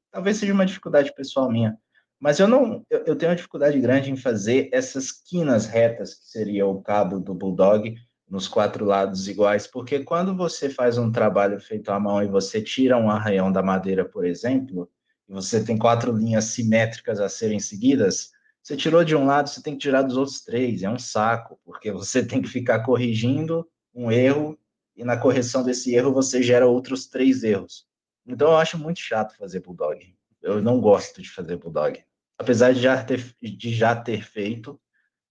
[0.09, 1.77] Talvez seja uma dificuldade pessoal minha,
[2.19, 2.85] mas eu não.
[2.89, 7.19] Eu, eu tenho uma dificuldade grande em fazer essas quinas retas, que seria o cabo
[7.19, 7.95] do Bulldog,
[8.29, 12.61] nos quatro lados iguais, porque quando você faz um trabalho feito à mão e você
[12.61, 14.89] tira um arranhão da madeira, por exemplo,
[15.27, 19.63] e você tem quatro linhas simétricas a serem seguidas, você tirou de um lado, você
[19.63, 23.67] tem que tirar dos outros três, é um saco, porque você tem que ficar corrigindo
[23.95, 24.57] um erro
[24.95, 27.87] e na correção desse erro você gera outros três erros.
[28.27, 30.15] Então eu acho muito chato fazer bulldog.
[30.41, 31.99] Eu não gosto de fazer bulldog,
[32.37, 34.79] apesar de já ter, de já ter feito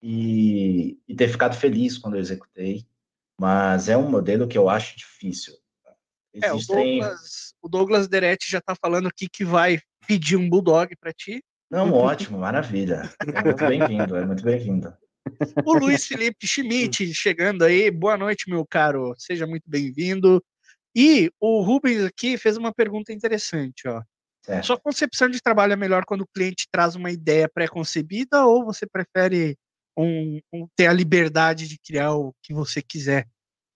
[0.01, 2.85] e, e ter ficado feliz quando eu executei,
[3.39, 5.53] mas é um modelo que eu acho difícil.
[6.33, 6.49] Existem...
[6.49, 10.95] É, o Douglas, o Douglas Deretti já está falando aqui que vai pedir um bulldog
[10.97, 11.43] para ti.
[11.69, 13.09] Não, ótimo, maravilha.
[13.21, 14.93] É muito bem-vindo, é muito bem-vindo.
[15.63, 17.91] O Luiz Felipe Schmidt chegando aí.
[17.91, 19.13] Boa noite, meu caro.
[19.17, 20.43] Seja muito bem-vindo.
[20.95, 24.01] E o Rubens aqui fez uma pergunta interessante, ó.
[24.43, 24.65] Certo.
[24.65, 28.87] Sua concepção de trabalho é melhor quando o cliente traz uma ideia pré-concebida ou você
[28.87, 29.55] prefere
[29.99, 33.27] um, um, ter a liberdade de criar o que você quiser?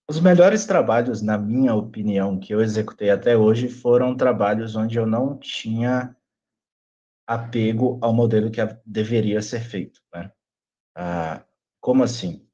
[0.08, 5.06] Os melhores trabalhos, na minha opinião, que eu executei até hoje foram trabalhos onde eu
[5.06, 6.14] não tinha
[7.26, 10.00] apego ao modelo que deveria ser feito.
[10.14, 10.30] Né?
[10.94, 11.44] Ah,
[11.80, 12.46] como assim?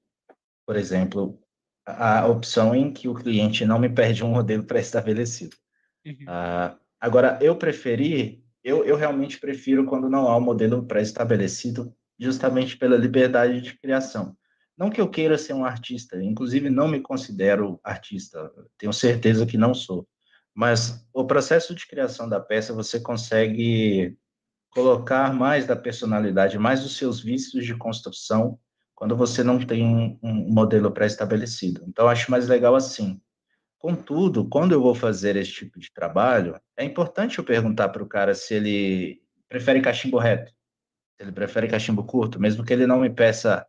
[0.65, 1.41] Por exemplo,
[1.85, 5.57] a opção em que o cliente não me perde um modelo pré-estabelecido.
[6.07, 6.25] Uhum.
[6.27, 12.77] Ah, agora, eu preferi, eu, eu realmente prefiro quando não há um modelo pré-estabelecido, justamente
[12.77, 14.37] pela liberdade de criação.
[14.77, 19.59] Não que eu queira ser um artista, inclusive não me considero artista, tenho certeza que
[19.59, 20.07] não sou.
[20.55, 24.17] Mas o processo de criação da peça você consegue
[24.71, 28.59] colocar mais da personalidade, mais dos seus vícios de construção,
[28.95, 31.85] quando você não tem um, um modelo pré-estabelecido.
[31.89, 33.21] Então, acho mais legal assim.
[33.79, 38.09] Contudo, quando eu vou fazer esse tipo de trabalho, é importante eu perguntar para o
[38.09, 40.53] cara se ele prefere cachimbo reto,
[41.21, 43.67] ele prefere cachimbo curto, mesmo que ele não me peça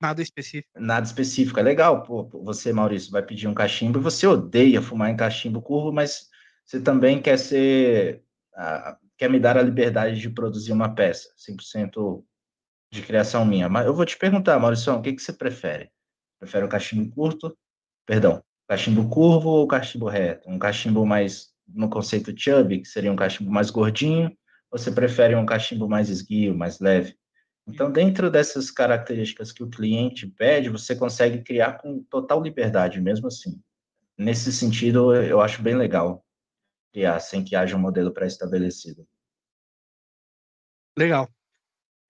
[0.00, 0.70] nada específico.
[0.78, 1.58] Nada específico.
[1.58, 5.60] É legal, pô, você, Maurício, vai pedir um cachimbo e você odeia fumar em cachimbo
[5.60, 6.28] curvo, mas
[6.64, 8.22] você também quer ser
[8.54, 12.24] ah, quer me dar a liberdade de produzir uma peça, 100%
[12.92, 13.68] de criação minha.
[13.68, 15.90] Mas eu vou te perguntar, Maurício, o que, que você prefere?
[16.38, 17.56] Prefere o cachimbo curto?
[18.06, 20.48] Perdão, cachimbo curvo ou cachimbo reto?
[20.48, 24.34] Um cachimbo mais no conceito chubby, que seria um cachimbo mais gordinho,
[24.70, 27.16] você prefere um cachimbo mais esguio, mais leve?
[27.66, 33.28] Então, dentro dessas características que o cliente pede, você consegue criar com total liberdade, mesmo
[33.28, 33.60] assim.
[34.16, 36.24] Nesse sentido, eu acho bem legal
[36.92, 39.06] criar sem que haja um modelo pré-estabelecido.
[40.98, 41.28] Legal.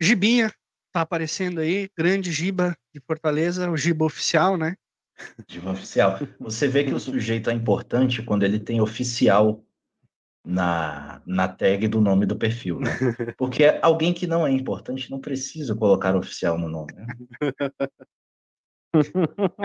[0.01, 0.53] Gibinha
[0.93, 4.75] tá aparecendo aí, grande Giba de Fortaleza, o Giba oficial, né?
[5.47, 6.19] Giba oficial.
[6.41, 9.65] Você vê que o sujeito é importante quando ele tem oficial
[10.45, 12.91] na, na tag do nome do perfil, né?
[13.37, 16.93] Porque alguém que não é importante não precisa colocar oficial no nome.
[16.95, 17.07] Né?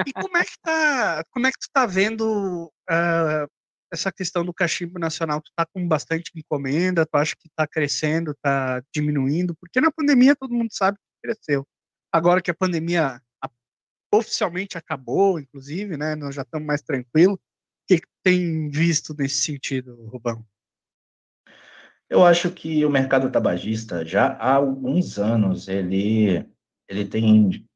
[0.05, 3.49] E como é que tá, como é que tu tá vendo uh,
[3.91, 8.36] essa questão do cachimbo nacional, tu tá com bastante encomenda, tu acha que tá crescendo,
[8.41, 9.55] tá diminuindo?
[9.55, 11.65] Porque na pandemia todo mundo sabe que cresceu.
[12.11, 13.19] Agora que a pandemia
[14.13, 17.39] oficialmente acabou, inclusive, né, nós já estamos mais tranquilos, o
[17.88, 20.45] que, que tem visto nesse sentido, Rubão?
[22.10, 26.47] Eu acho que o mercado tabagista já há alguns anos ele
[26.88, 27.68] ele tem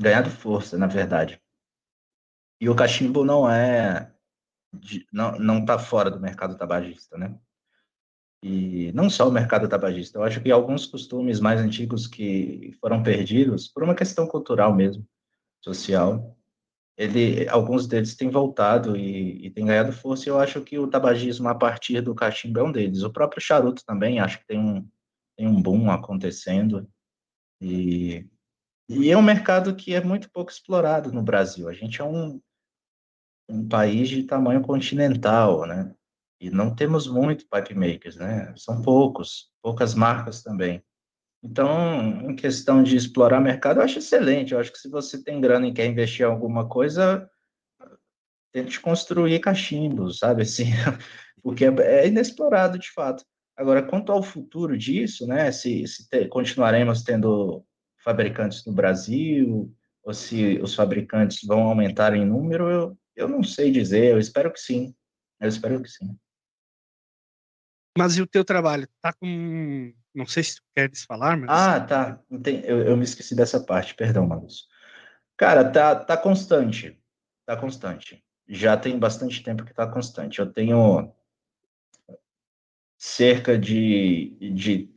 [0.00, 1.40] ganhado força, na verdade.
[2.60, 4.12] E o cachimbo não é
[5.12, 7.36] não não está fora do mercado tabagista, né?
[8.42, 13.02] E não só o mercado tabagista, eu acho que alguns costumes mais antigos que foram
[13.02, 15.06] perdidos por uma questão cultural mesmo,
[15.62, 16.36] social,
[16.96, 20.28] ele, alguns deles têm voltado e, e têm ganhado força.
[20.28, 23.02] E eu acho que o tabagismo a partir do cachimbo é um deles.
[23.02, 24.88] O próprio charuto também, acho que tem um,
[25.36, 26.88] tem um boom acontecendo.
[27.60, 28.26] E,
[28.88, 31.68] e é um mercado que é muito pouco explorado no Brasil.
[31.68, 32.40] A gente é um,
[33.48, 35.92] um país de tamanho continental, né?
[36.40, 38.54] E não temos muito pipe makers, né?
[38.56, 40.82] São poucos, poucas marcas também.
[41.44, 44.54] Então, em questão de explorar mercado, eu acho excelente.
[44.54, 47.30] Eu acho que se você tem grana e quer investir em alguma coisa,
[48.50, 50.42] tente construir cachimbos, sabe?
[50.42, 50.64] Assim,
[51.42, 53.22] porque é inexplorado de fato.
[53.54, 55.52] Agora, quanto ao futuro disso, né?
[55.52, 57.62] Se, se te, continuaremos tendo
[58.02, 59.70] fabricantes no Brasil,
[60.02, 64.12] ou se os fabricantes vão aumentar em número, eu, eu não sei dizer.
[64.12, 64.94] Eu espero que sim.
[65.38, 66.16] Eu espero que sim.
[67.98, 68.88] Mas e o teu trabalho?
[69.02, 71.50] Tá com não sei se tu queres falar, mas.
[71.50, 72.20] Ah, tá.
[72.64, 74.68] Eu, eu me esqueci dessa parte, perdão, Marcos.
[75.36, 76.98] Cara, tá, tá constante.
[77.44, 78.24] Tá constante.
[78.48, 80.38] Já tem bastante tempo que tá constante.
[80.38, 81.12] Eu tenho
[82.96, 84.94] cerca de, de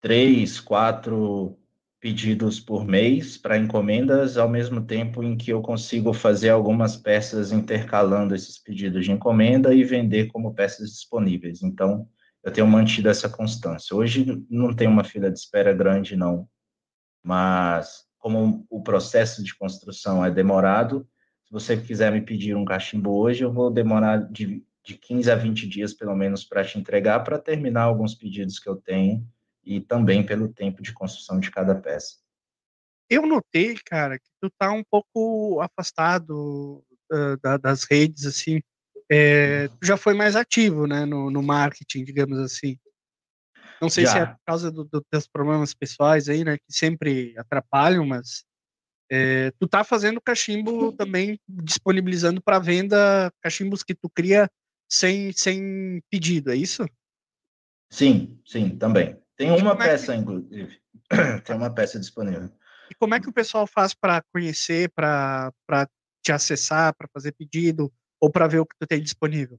[0.00, 1.58] três, quatro
[2.00, 7.52] pedidos por mês para encomendas, ao mesmo tempo em que eu consigo fazer algumas peças
[7.52, 11.62] intercalando esses pedidos de encomenda e vender como peças disponíveis.
[11.62, 12.08] Então,
[12.46, 13.96] eu tenho mantido essa constância.
[13.96, 16.48] Hoje não tem uma fila de espera grande, não,
[17.20, 21.08] mas como o processo de construção é demorado,
[21.44, 25.34] se você quiser me pedir um cachimbo hoje, eu vou demorar de, de 15 a
[25.34, 29.26] 20 dias, pelo menos, para te entregar, para terminar alguns pedidos que eu tenho
[29.64, 32.14] e também pelo tempo de construção de cada peça.
[33.10, 38.60] Eu notei, cara, que tu tá um pouco afastado uh, da, das redes, assim,
[39.10, 42.78] é, já foi mais ativo, né, no, no marketing, digamos assim.
[43.80, 44.12] Não sei já.
[44.12, 48.44] se é por causa do, do, dos problemas pessoais aí, né, que sempre atrapalham, mas
[49.10, 54.50] é, tu tá fazendo cachimbo também disponibilizando para venda cachimbos que tu cria
[54.88, 56.84] sem, sem pedido, é isso?
[57.90, 59.16] Sim, sim, também.
[59.36, 60.18] Tem uma é peça, que...
[60.18, 60.80] inclusive.
[61.44, 62.50] Tem uma peça disponível.
[62.90, 65.52] E como é que o pessoal faz para conhecer, para
[66.22, 67.92] te acessar, para fazer pedido?
[68.20, 69.58] Ou para ver o que tu tem disponível?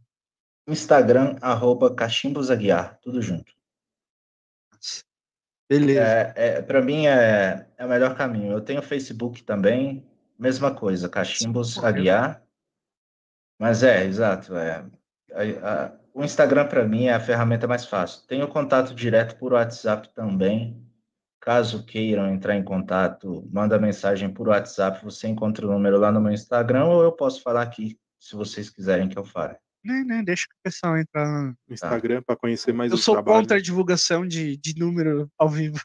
[0.67, 3.57] Instagram, arroba Cachimbosaguiar, tudo junto.
[5.69, 6.01] Beleza.
[6.01, 8.53] É, é, para mim é, é o melhor caminho.
[8.53, 10.05] Eu tenho Facebook também,
[10.39, 12.41] mesma coisa, Cachimbos Aguiar.
[13.59, 14.55] Mas é, exato.
[14.55, 14.85] É,
[15.33, 18.25] a, a, o Instagram para mim é a ferramenta mais fácil.
[18.27, 20.83] Tenho contato direto por WhatsApp também.
[21.39, 25.03] Caso queiram entrar em contato, manda mensagem por WhatsApp.
[25.03, 28.69] Você encontra o número lá no meu Instagram ou eu posso falar aqui se vocês
[28.69, 29.57] quiserem que eu fale.
[29.83, 32.25] Não, não, deixa que o pessoal entrar no Instagram tá.
[32.27, 35.79] para conhecer mais Eu sou contra a divulgação de, de número ao vivo.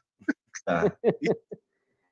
[0.64, 0.84] Tá.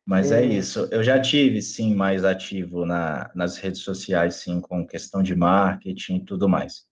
[0.07, 0.43] Mas é.
[0.43, 0.89] é isso.
[0.91, 6.16] Eu já tive, sim, mais ativo na, nas redes sociais, sim, com questão de marketing
[6.16, 6.85] e tudo mais.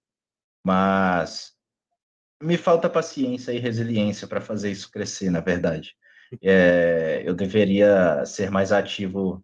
[0.65, 1.53] Mas
[2.43, 5.95] me falta paciência e resiliência para fazer isso crescer, na verdade.
[6.43, 9.43] É, eu deveria ser mais ativo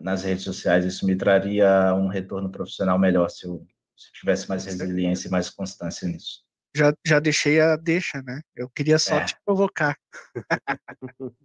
[0.00, 3.66] nas redes sociais, isso me traria um retorno profissional melhor se eu,
[3.96, 6.42] se eu tivesse mais resiliência e mais constância nisso.
[6.74, 8.40] Já, já deixei a deixa, né?
[8.56, 9.24] Eu queria só é.
[9.24, 9.96] te provocar.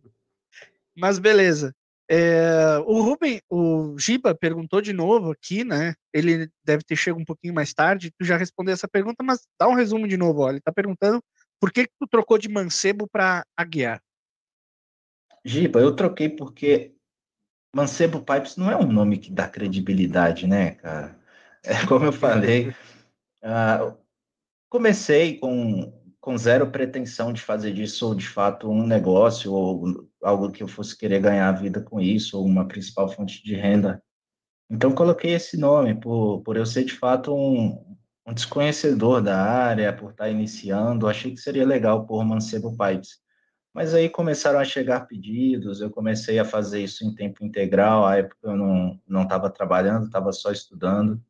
[0.95, 1.73] Mas beleza.
[2.09, 5.93] É, o Ruben, o Giba perguntou de novo aqui, né?
[6.13, 8.11] Ele deve ter chegado um pouquinho mais tarde.
[8.17, 10.39] Tu já respondeu essa pergunta, mas dá um resumo de novo.
[10.41, 11.21] Olha, ele tá perguntando
[11.59, 14.01] por que, que tu trocou de mancebo para Aguiar?
[15.43, 16.95] Giba, eu troquei porque
[17.73, 21.17] Mancebo Pipes não é um nome que dá credibilidade, né, cara?
[21.63, 22.69] É como eu falei,
[23.43, 23.97] uh,
[24.69, 30.63] comecei com, com zero pretensão de fazer disso de fato um negócio ou algo que
[30.63, 34.01] eu fosse querer ganhar a vida com isso ou uma principal fonte de renda.
[34.69, 39.93] Então coloquei esse nome por, por eu ser de fato um, um desconhecedor da área,
[39.93, 43.19] por estar iniciando, achei que seria legal por Mancebo Pipes.
[43.77, 48.17] Mas aí começaram a chegar pedidos, eu comecei a fazer isso em tempo integral, à
[48.17, 51.23] época eu não não estava trabalhando, estava só estudando.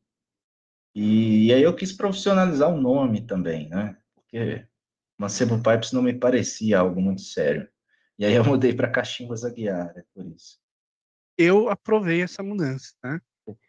[0.94, 3.98] E, e, aí eu quis profissionalizar o nome também, né?
[4.14, 4.66] Porque
[5.18, 7.68] Mancebo Pipes não me parecia algo muito sério.
[8.18, 10.58] E aí eu mudei para Cachimbas Aguiar, é por isso.
[11.36, 13.20] Eu aprovei essa mudança, né?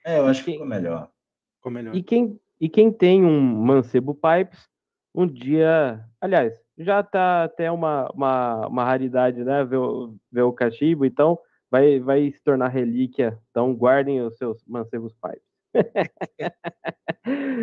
[0.05, 1.11] É, eu acho que ficou melhor.
[1.57, 1.93] Ficou melhor.
[1.93, 4.69] E quem, e quem tem um Mancebo Pipes,
[5.13, 9.63] um dia, aliás, já tá até uma, uma, uma raridade, né?
[9.65, 11.37] Ver, o, ver o cachimbo, então
[11.69, 13.37] vai, vai se tornar relíquia.
[13.49, 15.41] Então guardem os seus mancebos pais.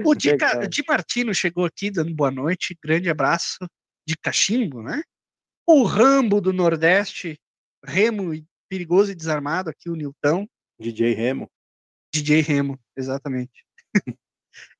[0.04, 0.36] o Di,
[0.68, 3.58] Di Martino chegou aqui dando boa noite, grande abraço
[4.06, 5.02] de cachimbo, né?
[5.66, 7.36] O Rambo do Nordeste,
[7.84, 8.32] Remo
[8.68, 10.46] perigoso e desarmado aqui, o Nilton.
[10.78, 11.50] DJ Remo.
[12.14, 13.64] DJ Remo, exatamente.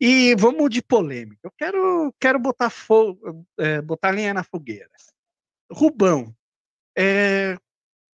[0.01, 1.41] e vamos de polêmica.
[1.43, 4.91] Eu quero, quero botar, fogo, é, botar linha na fogueira.
[5.71, 6.35] Rubão,
[6.97, 7.57] é,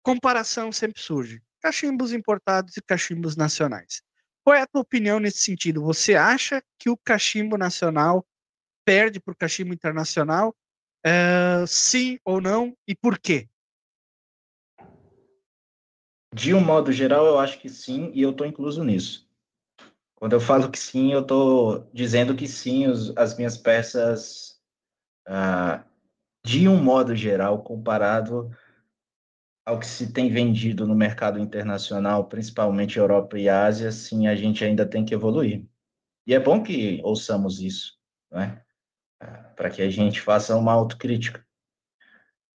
[0.03, 1.41] comparação sempre surge.
[1.62, 4.01] Cachimbos importados e cachimbos nacionais.
[4.43, 5.84] Qual é a tua opinião nesse sentido?
[5.84, 8.26] Você acha que o cachimbo nacional
[8.86, 10.55] perde para o cachimbo internacional?
[11.05, 12.76] É, sim ou não?
[12.88, 13.49] E por quê?
[16.34, 19.27] De um modo geral, eu acho que sim, e eu estou incluso nisso.
[20.18, 24.59] Quando eu falo que sim, eu estou dizendo que sim, os, as minhas peças,
[25.28, 25.86] ah,
[26.43, 28.49] de um modo geral, comparado
[29.63, 34.65] ao que se tem vendido no mercado internacional, principalmente Europa e Ásia, sim, a gente
[34.65, 35.63] ainda tem que evoluir.
[36.26, 37.99] E é bom que ouçamos isso,
[38.32, 38.63] né?
[39.55, 41.45] para que a gente faça uma autocrítica.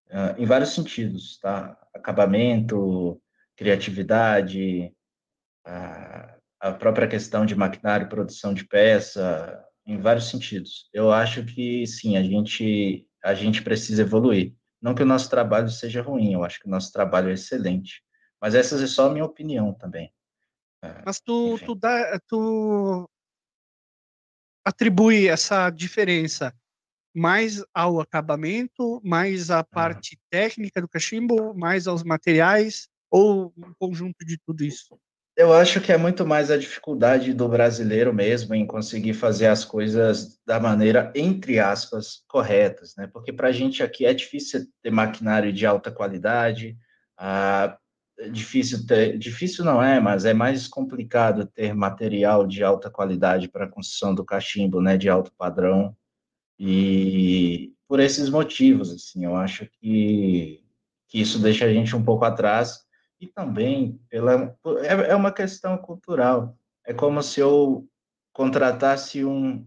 [0.08, 1.78] Uh, em vários sentidos, tá?
[1.94, 3.20] Acabamento,
[3.56, 4.92] criatividade,
[6.62, 10.88] a própria questão de maquinário, produção de peça, em vários sentidos.
[10.92, 14.54] Eu acho que sim, a gente a gente precisa evoluir.
[14.80, 18.02] Não que o nosso trabalho seja ruim, eu acho que o nosso trabalho é excelente.
[18.40, 20.12] Mas essa é só a minha opinião também.
[20.82, 23.08] É, Mas tu, tu, dá, tu
[24.64, 26.54] atribui essa diferença
[27.14, 34.24] mais ao acabamento, mais à parte técnica do cachimbo, mais aos materiais, ou um conjunto
[34.24, 34.98] de tudo isso?
[35.34, 39.64] Eu acho que é muito mais a dificuldade do brasileiro mesmo em conseguir fazer as
[39.64, 43.06] coisas da maneira, entre aspas, corretas, né?
[43.06, 46.76] Porque para a gente aqui é difícil ter maquinário de alta qualidade,
[47.16, 47.78] ah,
[48.30, 53.64] difícil ter, difícil não é, mas é mais complicado ter material de alta qualidade para
[53.64, 55.96] a construção do cachimbo, né, de alto padrão.
[56.58, 60.62] E por esses motivos, assim, eu acho que,
[61.08, 62.81] que isso deixa a gente um pouco atrás
[63.22, 66.58] e também pela é, é uma questão cultural.
[66.84, 67.88] É como se eu
[68.32, 69.64] contratasse um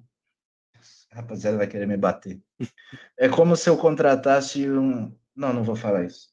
[1.12, 2.42] rapaziada vai querer me bater.
[3.18, 6.28] É como se eu contratasse um não, não vou falar isso.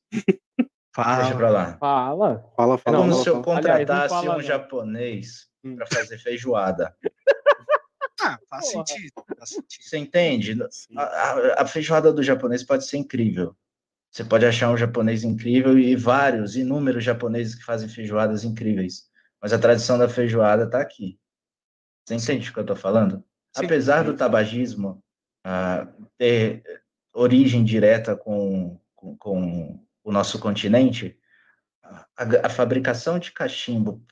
[0.95, 1.17] Fala.
[1.23, 1.77] Deixa pra lá.
[1.79, 2.45] Fala.
[2.57, 2.97] Fala, fala.
[2.97, 4.41] É como não, se eu contratasse Aliás, um não.
[4.43, 5.77] japonês Hum.
[5.77, 6.97] para fazer feijoada.
[8.25, 8.87] Ah, faz Porra.
[8.87, 9.83] sentido, faz sentido.
[9.83, 10.57] Você entende?
[10.97, 13.57] A, a- a feijoada do japonês pode ser incrível.
[14.13, 19.11] Você pode achar um japonês incrível e vários, inúmeros japoneses que fazem feijoadas incríveis.
[19.41, 21.19] Mas a tradição da feijoada está aqui.
[22.05, 23.25] Você entende o que eu estou falando?
[23.57, 23.65] Sim.
[23.65, 25.03] Apesar do tabagismo
[25.45, 25.89] ah,
[26.19, 26.63] ter
[27.15, 31.19] origem direta com, com, com o nosso continente,
[31.83, 34.05] a, a fabricação de cachimbo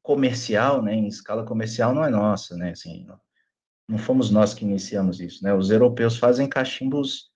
[0.00, 2.70] comercial, né, em escala comercial, não é nossa, né?
[2.70, 3.20] Assim, não,
[3.88, 5.52] não fomos nós que iniciamos isso, né?
[5.52, 7.30] Os europeus fazem cachimbos,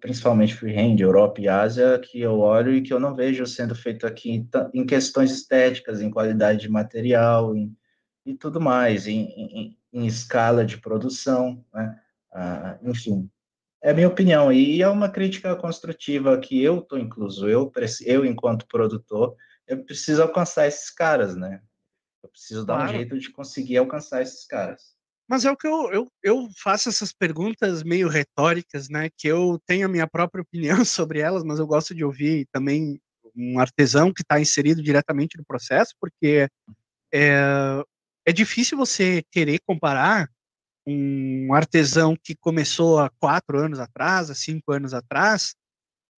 [0.00, 4.06] principalmente freehand, Europa e Ásia, que eu olho e que eu não vejo sendo feito
[4.06, 7.76] aqui em, questões estéticas, em qualidade de material, em,
[8.24, 12.00] e tudo mais, em, em, em escala de produção, né?
[12.32, 13.30] Ah, enfim,
[13.82, 17.70] é a minha opinião, e é uma crítica construtiva que eu estou incluso, eu,
[18.04, 21.60] eu, enquanto produtor, eu preciso alcançar esses caras, né?
[22.22, 22.92] Eu preciso dar um Claro.
[22.92, 24.93] jeito de conseguir alcançar esses caras.
[25.28, 29.08] Mas é o que eu, eu, eu faço essas perguntas meio retóricas, né?
[29.16, 33.00] Que eu tenho a minha própria opinião sobre elas, mas eu gosto de ouvir também
[33.36, 36.48] um artesão que está inserido diretamente no processo, porque
[37.12, 37.82] é,
[38.26, 40.28] é difícil você querer comparar
[40.86, 45.54] um artesão que começou há quatro anos atrás, há cinco anos atrás,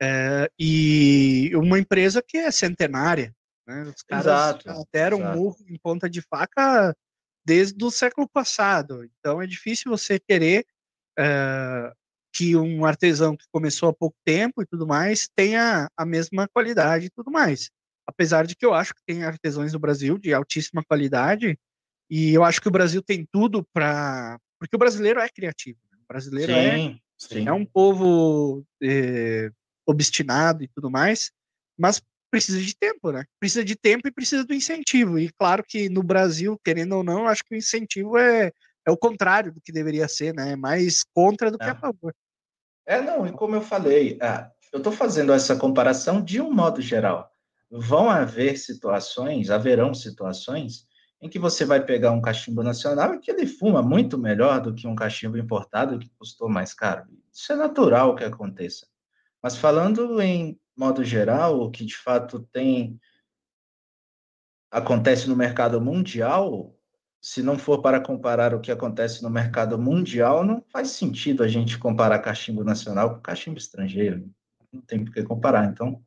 [0.03, 3.33] é, e uma empresa que é centenária.
[3.67, 3.83] Né?
[3.83, 5.39] Os caras Exato, deram um exato.
[5.39, 6.95] murro em ponta de faca
[7.47, 9.05] desde o século passado.
[9.05, 10.67] Então é difícil você querer
[11.17, 11.93] é,
[12.33, 17.07] que um artesão que começou há pouco tempo e tudo mais tenha a mesma qualidade
[17.07, 17.71] e tudo mais.
[18.05, 21.57] Apesar de que eu acho que tem artesãos no Brasil de altíssima qualidade
[22.11, 25.79] e eu acho que o Brasil tem tudo para porque o brasileiro é criativo.
[25.91, 25.99] né?
[26.03, 27.49] O brasileiro é Sim, sim.
[27.49, 29.51] é um povo eh,
[29.87, 31.31] obstinado e tudo mais,
[31.79, 33.25] mas precisa de tempo, né?
[33.41, 35.19] Precisa de tempo e precisa do incentivo.
[35.19, 38.53] E claro que no Brasil, querendo ou não, acho que o incentivo é,
[38.87, 40.53] é o contrário do que deveria ser, né?
[40.53, 41.71] É mais contra do que É.
[41.71, 42.15] a favor.
[42.87, 46.81] É, não, e como eu falei, ah, eu estou fazendo essa comparação de um modo
[46.81, 47.33] geral.
[47.71, 50.87] Vão haver situações, haverão situações,
[51.21, 54.75] em que você vai pegar um cachimbo nacional e que ele fuma muito melhor do
[54.75, 57.07] que um cachimbo importado que custou mais caro.
[57.33, 58.87] Isso é natural que aconteça.
[59.43, 63.01] Mas falando em modo geral, o que de fato tem
[64.71, 66.77] acontece no mercado mundial,
[67.21, 71.49] se não for para comparar o que acontece no mercado mundial, não faz sentido a
[71.49, 74.31] gente comparar cachimbo nacional com cachimbo estrangeiro.
[74.73, 75.65] Não tem por que comparar.
[75.65, 76.03] Então,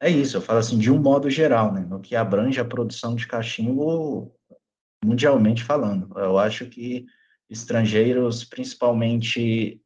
[0.00, 0.36] é isso.
[0.36, 1.80] Eu falo assim, de um modo geral, né?
[1.80, 4.34] No que abrange a produção de cachimbo,
[5.02, 6.12] mundialmente falando.
[6.18, 7.06] Eu acho que
[7.48, 9.80] estrangeiros, principalmente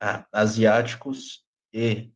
[0.00, 2.10] ah, asiáticos e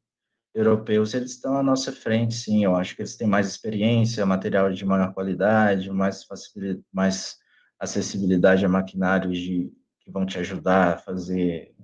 [0.54, 2.64] europeus, eles estão à nossa frente, sim.
[2.64, 7.38] Eu acho que eles têm mais experiência, material de maior qualidade, mais facilidade, mais
[7.78, 11.74] acessibilidade a maquinários de, que vão te ajudar a fazer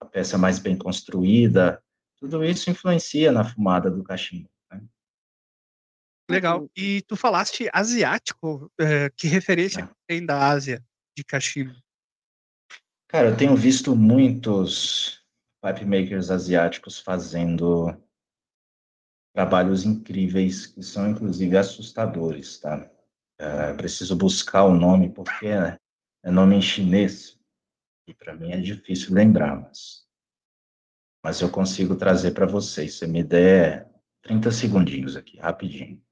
[0.00, 1.82] a peça mais bem construída.
[2.18, 4.48] Tudo isso influencia na fumada do cachimbo.
[4.70, 4.82] Né?
[6.30, 6.68] Legal.
[6.76, 9.88] E tu falaste asiático, é, que referência é.
[10.06, 10.84] tem da Ásia
[11.16, 11.74] de cachimbo?
[13.08, 15.24] Cara, eu tenho visto muitos
[15.62, 17.96] pipe makers asiáticos fazendo
[19.38, 22.90] trabalhos incríveis, que são inclusive assustadores, tá?
[23.38, 25.78] É, preciso buscar o nome, porque é,
[26.24, 27.38] é nome em chinês,
[28.08, 30.04] e para mim é difícil lembrar, mas,
[31.22, 32.94] mas eu consigo trazer para vocês.
[32.94, 33.88] Se me der
[34.22, 36.02] 30 segundinhos aqui, rapidinho.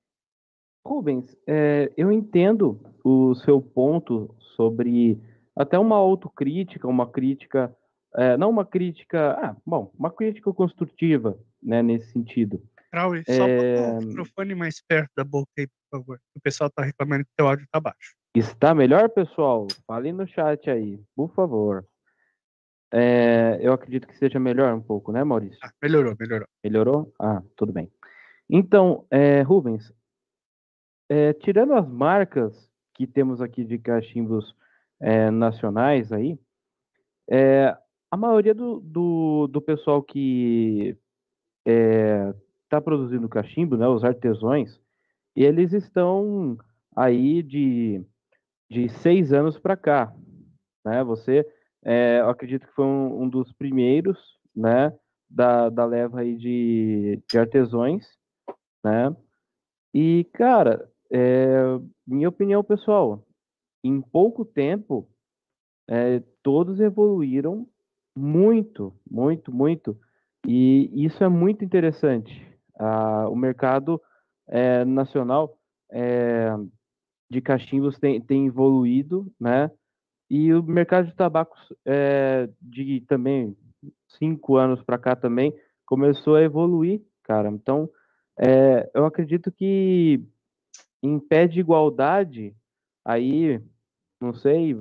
[0.86, 5.20] Rubens, é, eu entendo o seu ponto sobre
[5.56, 7.76] até uma autocrítica, uma crítica,
[8.14, 12.62] é, não uma crítica, ah, bom, uma crítica construtiva, né, nesse sentido.
[12.96, 13.90] Raul, só é...
[13.90, 16.20] o microfone mais perto da boca aí, por favor.
[16.34, 18.16] O pessoal está reclamando que o teu áudio está baixo.
[18.34, 19.66] Está melhor, pessoal?
[19.86, 21.86] Fale no chat aí, por favor.
[22.92, 25.58] É, eu acredito que seja melhor um pouco, né, Maurício?
[25.62, 26.48] Ah, melhorou, melhorou.
[26.62, 27.12] Melhorou?
[27.20, 27.90] Ah, tudo bem.
[28.48, 29.92] Então, é, Rubens,
[31.08, 34.54] é, tirando as marcas que temos aqui de cachimbos
[35.34, 36.38] nacionais aí,
[38.10, 40.96] a maioria do, do, do pessoal que
[42.66, 44.80] está produzindo cachimbo, né, os artesões,
[45.34, 46.58] eles estão
[46.94, 48.04] aí de,
[48.70, 50.12] de seis anos para cá.
[50.84, 51.02] Né?
[51.04, 51.46] Você,
[51.84, 54.18] é, eu acredito que foi um, um, dos primeiros
[54.54, 54.92] né,
[55.28, 58.06] da, da leva aí de, de artesões.
[58.84, 59.14] Né?
[59.94, 61.58] E, cara, é,
[62.06, 63.24] minha opinião pessoal,
[63.84, 65.08] em pouco tempo,
[65.88, 67.68] é, todos evoluíram
[68.16, 69.98] muito, muito, muito.
[70.46, 72.55] E isso é muito interessante.
[72.78, 74.00] Ah, o mercado
[74.48, 75.58] é, nacional
[75.90, 76.50] é,
[77.30, 79.70] de cachimbos tem, tem, evoluído, né?
[80.28, 83.56] E o mercado de tabacos é, de também
[84.08, 85.54] cinco anos para cá também
[85.84, 87.48] começou a evoluir, cara.
[87.48, 87.88] Então,
[88.38, 90.20] é, eu acredito que
[91.02, 92.54] em pé de igualdade,
[93.04, 93.60] aí,
[94.20, 94.76] não sei,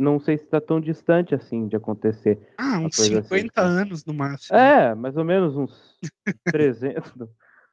[0.00, 2.38] não sei se está tão distante assim de acontecer.
[2.56, 3.70] Ah, uns 50 assim.
[3.70, 4.56] anos no máximo.
[4.56, 5.98] É, mais ou menos uns
[6.46, 7.12] 300,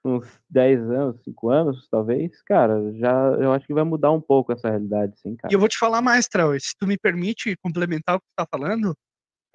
[0.04, 2.42] uns 10 anos, 5 anos, talvez.
[2.44, 5.52] Cara, já eu acho que vai mudar um pouco essa realidade, sim, cara.
[5.52, 8.36] E eu vou te falar mais, Trau, se tu me permite complementar o que tu
[8.36, 8.96] tá falando,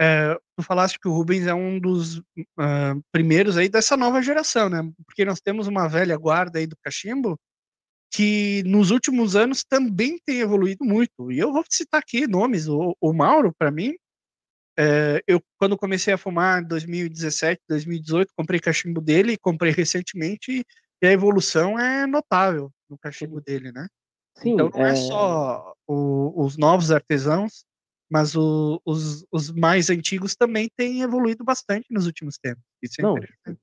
[0.00, 4.68] é, tu falaste que o Rubens é um dos uh, primeiros aí dessa nova geração,
[4.68, 4.80] né?
[5.04, 7.38] Porque nós temos uma velha guarda aí do cachimbo
[8.10, 11.30] que nos últimos anos também tem evoluído muito.
[11.30, 12.66] E eu vou citar aqui nomes.
[12.68, 13.94] O, o Mauro, para mim,
[14.78, 20.64] é, eu quando comecei a fumar em 2017, 2018, comprei cachimbo dele, comprei recentemente
[21.02, 23.86] e a evolução é notável no cachimbo dele, né?
[24.36, 27.64] Sim, então não é, é só o, os novos artesãos,
[28.10, 32.62] mas o, os, os mais antigos também têm evoluído bastante nos últimos tempos.
[32.98, 33.16] É não,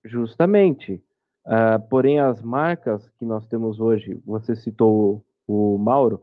[0.06, 1.02] justamente.
[1.48, 6.22] Uh, porém, as marcas que nós temos hoje, você citou o Mauro,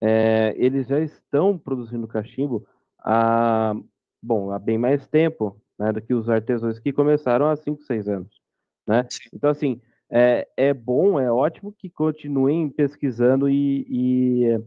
[0.00, 2.66] é, eles já estão produzindo cachimbo
[2.98, 3.74] há,
[4.20, 8.08] bom, há bem mais tempo né, do que os artesãos que começaram há 5, 6
[8.08, 8.40] anos.
[8.86, 9.06] Né?
[9.32, 14.60] Então, assim, é, é, bom, é ótimo que continuem pesquisando e, e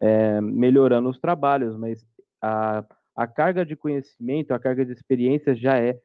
[0.00, 2.06] é, melhorando os trabalhos, mas
[2.40, 2.84] a,
[3.16, 5.98] a carga de conhecimento, a carga de experiência já é,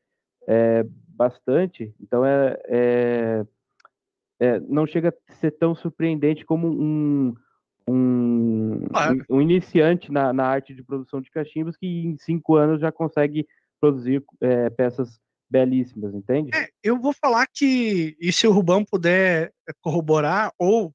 [0.48, 0.86] é
[1.16, 3.46] bastante, então é, é,
[4.40, 7.36] é, não chega a ser tão surpreendente como um,
[7.88, 12.82] um, um, um iniciante na, na, arte de produção de cachimbos que em cinco anos
[12.82, 13.48] já consegue
[13.80, 16.50] produzir é, peças belíssimas, entende?
[16.56, 19.52] É, eu vou falar que, e se o Rubão puder
[19.82, 20.94] corroborar ou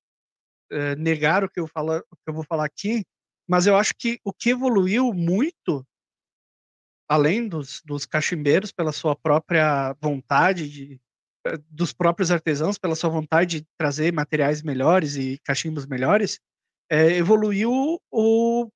[0.72, 3.04] é, negar o que eu, falo, o que eu vou falar aqui,
[3.46, 5.86] mas eu acho que o que evoluiu muito
[7.08, 11.00] além dos, dos cachimbeiros, pela sua própria vontade de,
[11.46, 16.40] eh, dos próprios artesãos, pela sua vontade de trazer materiais melhores e cachimbos melhores,
[16.90, 18.68] é, evoluiu o,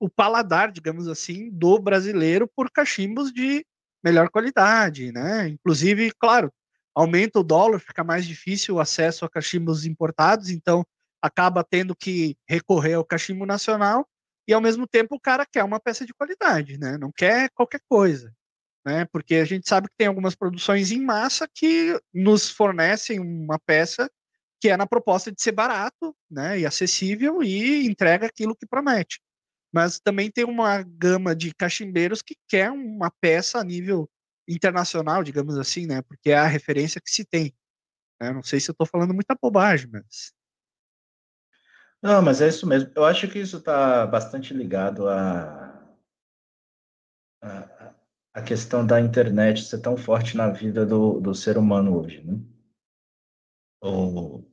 [0.00, 3.64] o paladar, digamos assim, do brasileiro por cachimbos de
[4.02, 5.48] melhor qualidade, né?
[5.48, 6.52] Inclusive, claro,
[6.94, 10.84] aumenta o dólar, fica mais difícil o acesso a cachimbos importados, então
[11.22, 14.06] acaba tendo que recorrer ao cachimbo nacional
[14.48, 16.96] e ao mesmo tempo o cara quer uma peça de qualidade, né?
[16.96, 18.34] Não quer qualquer coisa,
[18.84, 19.04] né?
[19.04, 24.10] Porque a gente sabe que tem algumas produções em massa que nos fornecem uma peça
[24.60, 29.20] que é na proposta de ser barato, né, e acessível e entrega aquilo que promete.
[29.72, 34.10] Mas também tem uma gama de cachimbeiros que quer uma peça a nível
[34.48, 37.54] internacional, digamos assim, né, porque é a referência que se tem.
[38.20, 38.32] Né?
[38.32, 40.32] Não sei se eu estou falando muita bobagem, mas
[42.02, 42.90] não, mas é isso mesmo.
[42.94, 45.68] Eu acho que isso está bastante ligado a,
[47.42, 47.94] a,
[48.34, 52.38] a, questão da internet ser tão forte na vida do, do ser humano hoje, né?
[53.82, 54.44] O,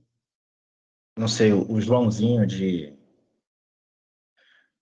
[1.17, 2.95] não sei, o Joãozinho de,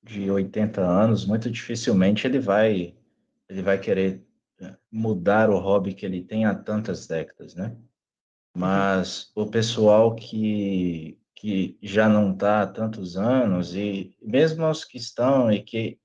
[0.03, 2.95] de 80 anos, muito dificilmente ele vai,
[3.47, 4.25] ele vai querer
[4.59, 7.75] é, mudar o hobby que ele tem há tantas décadas, né?
[8.55, 14.97] Mas o pessoal que, que já não está há tantos anos, e mesmo os que
[14.97, 15.99] estão e que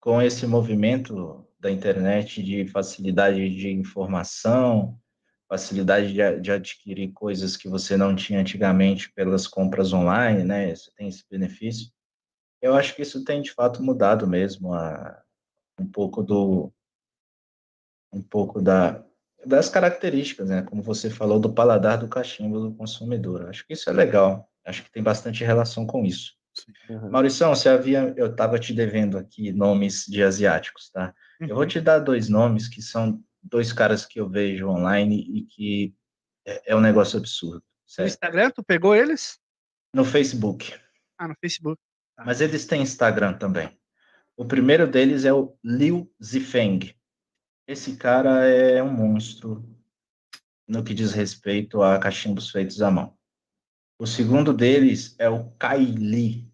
[0.00, 4.98] com esse movimento da internet de facilidade de informação,
[5.48, 10.74] facilidade de, de, adquirir coisas que você não tinha antigamente pelas compras online, né?
[10.74, 11.88] Você tem esse benefício.
[12.60, 15.22] Eu acho que isso tem de fato mudado mesmo a,
[15.78, 16.72] um pouco do
[18.12, 19.04] um pouco da
[19.46, 20.62] das características, né?
[20.62, 23.48] Como você falou do paladar do cachimbo do consumidor.
[23.48, 24.51] Acho que isso é legal.
[24.64, 26.32] Acho que tem bastante relação com isso.
[26.88, 27.10] Uhum.
[27.10, 31.14] Maurição, você havia, eu estava te devendo aqui nomes de asiáticos, tá?
[31.40, 31.48] Uhum.
[31.48, 31.68] Eu vou uhum.
[31.68, 35.94] te dar dois nomes que são dois caras que eu vejo online e que
[36.46, 37.62] é, é um negócio absurdo.
[37.86, 38.08] Certo?
[38.08, 39.38] No Instagram, tu pegou eles?
[39.94, 40.74] No Facebook.
[41.18, 41.80] Ah, no Facebook.
[42.16, 42.24] Tá.
[42.24, 43.76] Mas eles têm Instagram também.
[44.36, 46.94] O primeiro deles é o Liu Zifeng.
[47.66, 49.62] Esse cara é um monstro
[50.66, 53.16] no que diz respeito a cachimbos feitos à mão.
[53.98, 56.50] O segundo deles é o Kaili,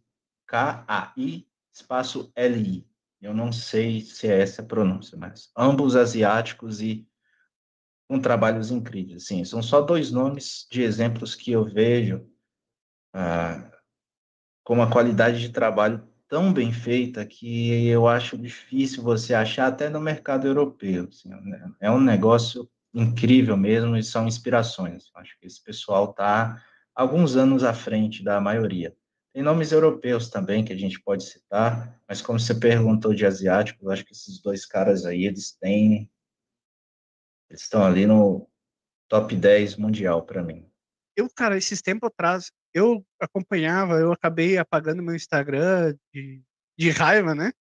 [0.46, 2.86] K-A-I, espaço L-I.
[3.20, 7.06] Eu não sei se é essa a pronúncia, mas ambos asiáticos e
[8.08, 9.26] com trabalhos incríveis.
[9.26, 12.26] Sim, são só dois nomes de exemplos que eu vejo
[13.12, 13.70] ah,
[14.64, 19.88] com uma qualidade de trabalho tão bem feita que eu acho difícil você achar até
[19.88, 21.08] no mercado europeu.
[21.08, 21.30] Assim,
[21.80, 25.10] é um negócio incrível mesmo e são inspirações.
[25.14, 26.62] Acho que esse pessoal está
[26.98, 28.92] alguns anos à frente da maioria.
[29.32, 33.88] Tem nomes europeus também que a gente pode citar, mas como você perguntou de asiáticos,
[33.88, 36.10] acho que esses dois caras aí, eles têm.
[37.48, 38.50] Eles estão ali no
[39.08, 40.68] top 10 mundial para mim.
[41.16, 46.42] Eu, cara, esses tempos atrás, eu acompanhava, eu acabei apagando meu Instagram de,
[46.76, 47.52] de raiva, né?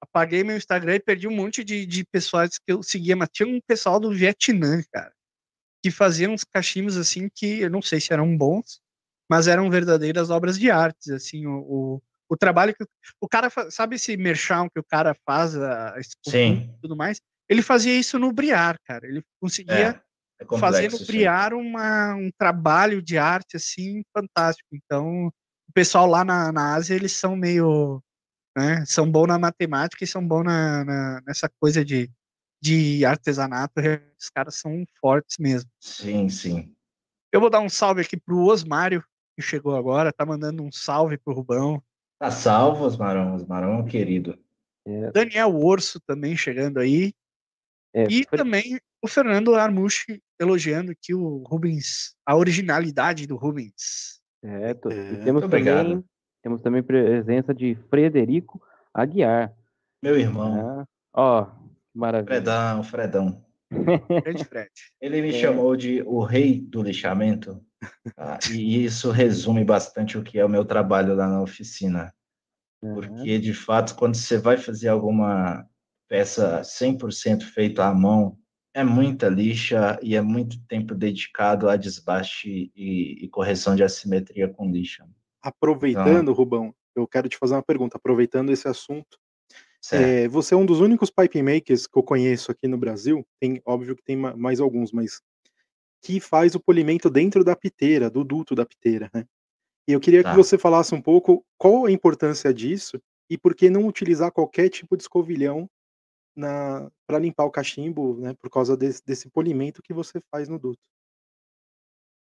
[0.00, 3.48] Apaguei meu Instagram e perdi um monte de, de pessoas que eu seguia, mas tinha
[3.48, 5.12] um pessoal do Vietnã, cara
[5.88, 8.80] que faziam uns cachimbos assim que eu não sei se eram bons,
[9.30, 12.84] mas eram verdadeiras obras de arte, assim, o, o, o trabalho que
[13.20, 16.70] o cara sabe esse merchant que o cara faz a, Sim.
[16.76, 20.00] e tudo mais, ele fazia isso no Briar, cara, ele conseguia
[20.38, 24.68] é, é fazer no Briar uma, um trabalho de arte assim fantástico.
[24.72, 28.02] Então, o pessoal lá na, na Ásia eles são meio
[28.56, 32.10] né, são bons na matemática e são bons na, na, nessa coisa de
[32.60, 33.80] de artesanato,
[34.18, 35.70] os caras são fortes mesmo.
[35.80, 36.74] Sim, sim.
[37.32, 39.04] Eu vou dar um salve aqui pro Osmário,
[39.36, 41.82] que chegou agora, tá mandando um salve pro Rubão.
[42.18, 44.38] Tá salvo, Osmarão, Osmarão querido.
[44.86, 45.10] É.
[45.12, 47.12] Daniel Orso também chegando aí.
[47.94, 48.38] É, e foi...
[48.38, 54.20] também o Fernando Armucci elogiando aqui o Rubens, a originalidade do Rubens.
[54.42, 56.04] É, tô, é, temos, também,
[56.42, 58.60] temos também presença de Frederico
[58.92, 59.54] Aguiar.
[60.02, 60.80] Meu irmão.
[60.80, 61.46] É, ó,
[61.94, 62.36] Maravilha.
[62.36, 63.44] Fredão, Fredão.
[64.24, 64.70] Grande Fred.
[65.00, 65.40] Ele me é.
[65.40, 67.62] chamou de o rei do lixamento,
[68.16, 68.38] tá?
[68.50, 72.12] e isso resume bastante o que é o meu trabalho lá na oficina.
[72.82, 72.94] Uhum.
[72.94, 75.66] Porque, de fato, quando você vai fazer alguma
[76.08, 78.38] peça 100% feita à mão,
[78.74, 84.48] é muita lixa e é muito tempo dedicado a desbaste e, e correção de assimetria
[84.48, 85.04] com lixa.
[85.42, 87.96] Aproveitando, então, Rubão, eu quero te fazer uma pergunta.
[87.96, 89.18] Aproveitando esse assunto,
[89.92, 93.60] é, você é um dos únicos pipe makers que eu conheço aqui no Brasil, tem
[93.64, 95.20] óbvio que tem mais alguns, mas
[96.02, 99.24] que faz o polimento dentro da piteira, do duto da piteira, né?
[99.88, 100.30] E eu queria tá.
[100.30, 104.68] que você falasse um pouco qual a importância disso e por que não utilizar qualquer
[104.68, 105.68] tipo de escovilhão
[107.06, 110.78] para limpar o cachimbo, né, por causa desse, desse polimento que você faz no duto.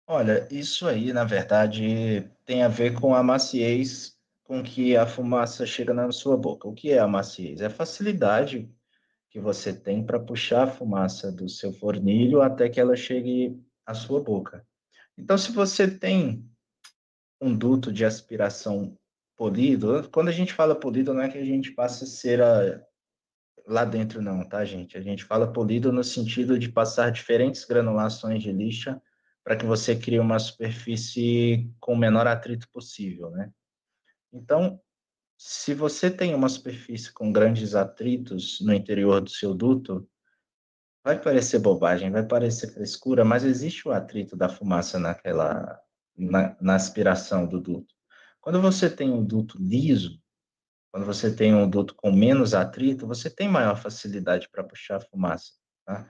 [0.06, 4.17] Olha, isso aí, na verdade, tem a ver com a maciez
[4.48, 6.66] com que a fumaça chega na sua boca.
[6.66, 7.60] O que é a maciez?
[7.60, 8.66] É a facilidade
[9.28, 13.92] que você tem para puxar a fumaça do seu fornilho até que ela chegue à
[13.92, 14.66] sua boca.
[15.18, 16.50] Então, se você tem
[17.38, 18.96] um duto de aspiração
[19.36, 22.82] polido, quando a gente fala polido, não é que a gente passa cera
[23.66, 24.96] lá dentro, não, tá, gente?
[24.96, 28.98] A gente fala polido no sentido de passar diferentes granulações de lixa
[29.44, 33.52] para que você crie uma superfície com o menor atrito possível, né?
[34.32, 34.80] Então,
[35.36, 40.08] se você tem uma superfície com grandes atritos no interior do seu duto,
[41.04, 45.80] vai parecer bobagem, vai parecer frescura, mas existe o atrito da fumaça naquela
[46.18, 47.94] na, na aspiração do duto.
[48.40, 50.20] Quando você tem um duto liso,
[50.90, 55.00] quando você tem um duto com menos atrito, você tem maior facilidade para puxar a
[55.00, 55.52] fumaça.
[55.86, 56.08] Tá?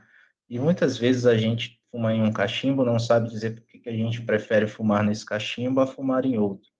[0.49, 3.93] E muitas vezes a gente fuma em um cachimbo, não sabe dizer por que a
[3.93, 6.71] gente prefere fumar nesse cachimbo a fumar em outro.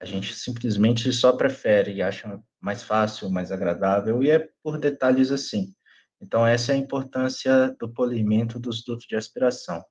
[0.00, 5.30] A gente simplesmente só prefere e acha mais fácil, mais agradável, e é por detalhes
[5.30, 5.74] assim.
[6.20, 9.84] Então, essa é a importância do polimento dos dutos de aspiração.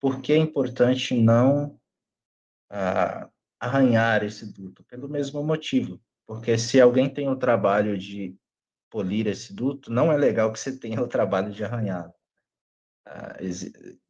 [0.00, 1.78] Por que é importante não
[2.70, 3.28] ah,
[3.60, 4.84] arranhar esse duto?
[4.84, 6.00] Pelo mesmo motivo.
[6.26, 8.36] Porque se alguém tem o trabalho de
[8.90, 12.12] polir esse duto, não é legal que você tenha o trabalho de arranhar.
[13.06, 13.36] Ah,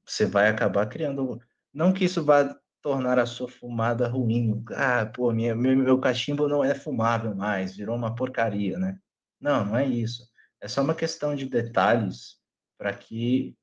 [0.04, 1.40] você vai acabar criando.
[1.72, 4.62] Não que isso vá tornar a sua fumada ruim.
[4.72, 8.98] Ah, pô, minha, meu, meu cachimbo não é fumável mais, virou uma porcaria, né?
[9.40, 10.28] Não, não é isso.
[10.60, 12.36] É só uma questão de detalhes
[12.76, 13.56] para que,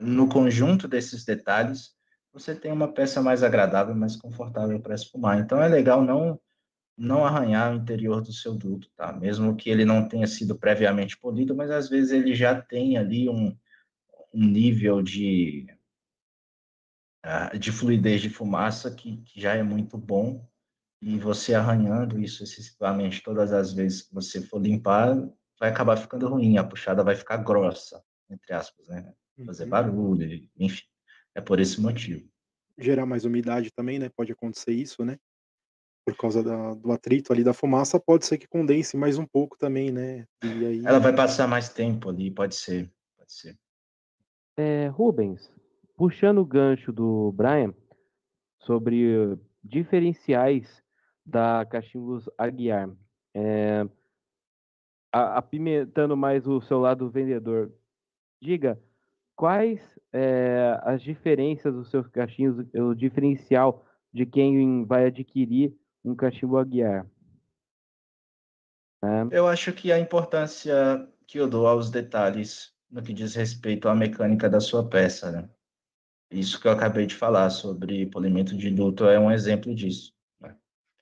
[0.00, 1.92] no conjunto desses detalhes,
[2.32, 5.38] você tenha uma peça mais agradável, mais confortável para se fumar.
[5.38, 6.40] Então, é legal não
[6.96, 9.12] não arranhar o interior do seu duto, tá?
[9.12, 13.28] Mesmo que ele não tenha sido previamente polido, mas às vezes ele já tem ali
[13.28, 13.56] um,
[14.32, 15.66] um nível de,
[17.24, 20.46] uh, de fluidez de fumaça que, que, já é muito bom,
[21.00, 25.16] e você arranhando isso excessivamente todas as vezes que você for limpar,
[25.58, 29.12] vai acabar ficando ruim, a puxada vai ficar grossa, entre aspas, né?
[29.44, 29.70] Fazer uhum.
[29.70, 30.84] barulho, enfim.
[31.34, 32.28] É por esse motivo.
[32.78, 34.10] Gerar mais umidade também, né?
[34.14, 35.18] Pode acontecer isso, né?
[36.04, 39.56] por causa da, do atrito ali da fumaça, pode ser que condense mais um pouco
[39.56, 40.26] também, né?
[40.42, 40.84] Aí...
[40.84, 43.56] Ela vai passar mais tempo ali, pode ser, pode ser.
[44.56, 45.50] É, Rubens,
[45.96, 47.74] puxando o gancho do Brian
[48.58, 50.82] sobre diferenciais
[51.24, 52.90] da Cachimbos Aguiar,
[53.34, 53.86] é,
[55.12, 57.72] apimentando mais o seu lado vendedor,
[58.40, 58.80] diga
[59.36, 59.80] quais
[60.12, 65.74] é, as diferenças dos seus cachimbos, o diferencial de quem vai adquirir
[66.04, 67.06] um cachimbo Aguiar.
[69.02, 69.28] Né?
[69.30, 73.94] Eu acho que a importância que eu dou aos detalhes no que diz respeito à
[73.94, 75.48] mecânica da sua peça, né?
[76.32, 80.12] Isso que eu acabei de falar sobre polimento de duto é um exemplo disso.
[80.40, 80.56] Né?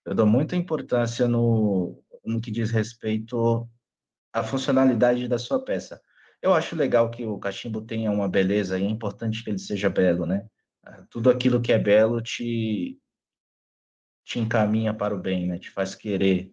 [0.04, 3.68] Eu dou muita importância no, no que diz respeito
[4.32, 6.00] à funcionalidade da sua peça.
[6.42, 9.88] Eu acho legal que o cachimbo tenha uma beleza e é importante que ele seja
[9.88, 10.46] belo, né?
[11.10, 12.98] Tudo aquilo que é belo te,
[14.24, 15.58] te encaminha para o bem, né?
[15.58, 16.52] Te faz querer,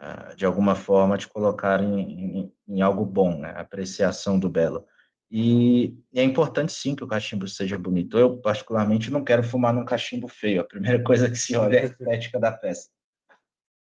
[0.00, 3.54] uh, de alguma forma, te colocar em, em, em algo bom, né?
[3.56, 4.86] Apreciação do belo.
[5.30, 8.18] E, e, é importante sim que o cachimbo seja bonito.
[8.18, 10.60] Eu, particularmente, não quero fumar num cachimbo feio.
[10.60, 12.88] A primeira coisa que se olha é a estética da peça.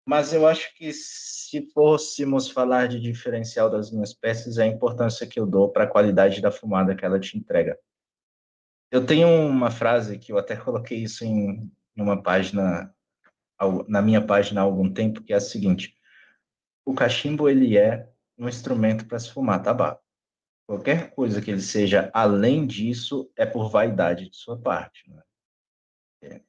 [0.06, 5.28] Mas eu acho que se fôssemos falar de diferencial das minhas peças, é a importância
[5.28, 7.78] que eu dou para a qualidade da fumada que ela te entrega.
[8.92, 12.94] Eu tenho uma frase que eu até coloquei isso em, em uma página
[13.88, 15.96] na minha página há algum tempo, que é a seguinte:
[16.86, 20.02] o cachimbo ele é um instrumento para se fumar tabaco.
[20.72, 25.04] Qualquer coisa que ele seja além disso é por vaidade de sua parte.
[25.12, 25.22] Né?
[26.24, 26.42] É,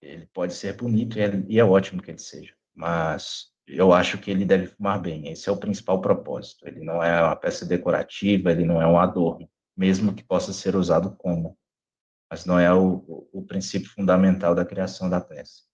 [0.00, 4.18] ele pode ser bonito e é, e é ótimo que ele seja, mas eu acho
[4.18, 5.32] que ele deve fumar bem.
[5.32, 6.64] Esse é o principal propósito.
[6.64, 10.76] Ele não é uma peça decorativa, ele não é um adorno, mesmo que possa ser
[10.76, 11.58] usado como,
[12.30, 15.64] mas não é o, o, princípio fundamental da criação da peça.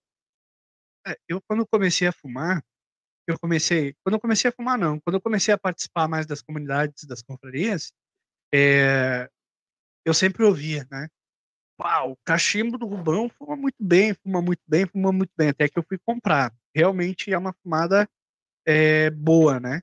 [1.07, 2.65] É, eu quando comecei a fumar,
[3.27, 6.43] eu comecei, quando eu comecei a fumar não, quando eu comecei a participar mais das
[6.43, 7.93] comunidades, das confrarias,
[8.55, 9.29] é,
[10.05, 11.09] eu sempre ouvia, né?
[11.79, 15.69] Uau, o cachimbo do Rubão fuma muito bem, fuma muito bem, fuma muito bem, até
[15.69, 16.55] que eu fui comprar.
[16.75, 18.09] Realmente é uma fumada
[18.67, 19.81] é, boa, né?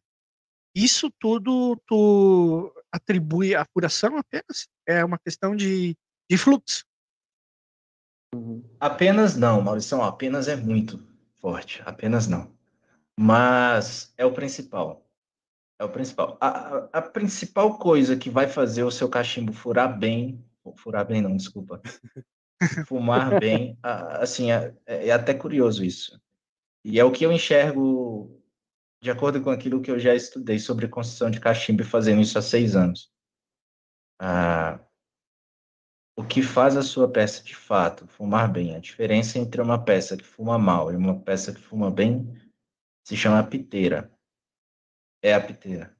[0.75, 4.67] Isso tudo tu atribui à furação apenas?
[4.87, 5.95] É uma questão de,
[6.29, 6.83] de fluxo.
[8.79, 10.99] Apenas não, Maurício, apenas é muito
[11.39, 12.52] forte, apenas não.
[13.17, 15.05] Mas é o principal.
[15.79, 16.37] É o principal.
[16.39, 20.43] A, a, principal coisa que vai fazer o seu cachimbo furar bem,
[20.77, 21.81] furar bem não, desculpa,
[22.87, 26.19] fumar bem, assim, é, é, até curioso isso.
[26.83, 28.41] E é o que eu enxergo
[29.01, 32.41] de acordo com aquilo que eu já estudei sobre construção de cachimbo fazendo isso há
[32.41, 33.11] seis anos.
[34.19, 34.79] Ah,
[36.15, 40.15] o que faz a sua peça de fato fumar bem, a diferença entre uma peça
[40.15, 42.33] que fuma mal e uma peça que fuma bem,
[43.03, 44.11] se chama piteira.
[45.21, 45.95] É a piteira.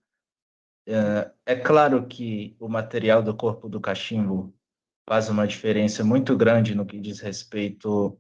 [0.88, 4.54] É, é claro que o material do corpo do cachimbo
[5.08, 8.20] faz uma diferença muito grande no que diz respeito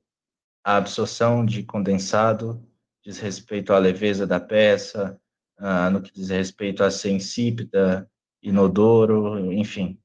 [0.63, 2.65] à absorção de condensado,
[3.03, 5.19] diz respeito à leveza da peça,
[5.59, 8.09] uh, no que diz respeito a ser insípida,
[8.41, 9.99] inodoro, enfim.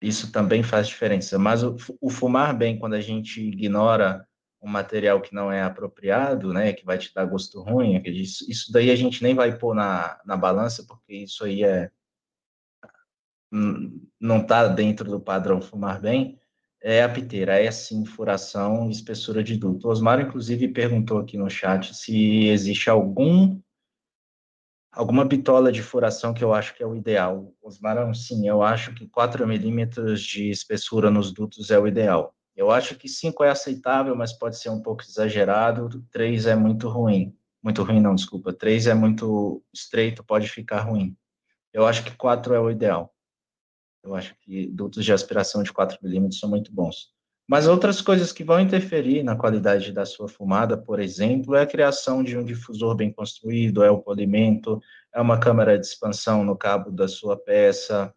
[0.00, 1.38] Isso também faz diferença.
[1.38, 4.26] Mas o fumar bem, quando a gente ignora
[4.62, 8.72] um material que não é apropriado, né, que vai te dar gosto ruim, isso, isso
[8.72, 11.90] daí a gente nem vai pôr na, na balança, porque isso aí é
[14.18, 16.40] não está dentro do padrão fumar bem,
[16.80, 19.86] é a piteira, é sim furação e espessura de duto.
[19.86, 23.60] O Osmar, inclusive, perguntou aqui no chat se existe algum
[24.90, 27.54] alguma bitola de furação que eu acho que é o ideal.
[27.62, 32.34] Osmar, sim, eu acho que 4 milímetros de espessura nos dutos é o ideal.
[32.56, 36.04] Eu acho que 5 é aceitável, mas pode ser um pouco exagerado.
[36.10, 37.36] 3 é muito ruim.
[37.62, 38.52] Muito ruim, não, desculpa.
[38.52, 41.16] 3 é muito estreito, pode ficar ruim.
[41.72, 43.14] Eu acho que 4 é o ideal.
[44.02, 47.12] Eu acho que dutos de aspiração de 4 milímetros são muito bons.
[47.48, 51.66] Mas outras coisas que vão interferir na qualidade da sua fumada, por exemplo, é a
[51.66, 54.80] criação de um difusor bem construído, é o polimento,
[55.14, 58.14] é uma câmara de expansão no cabo da sua peça.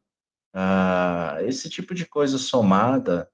[0.54, 3.30] Ah, esse tipo de coisa somada,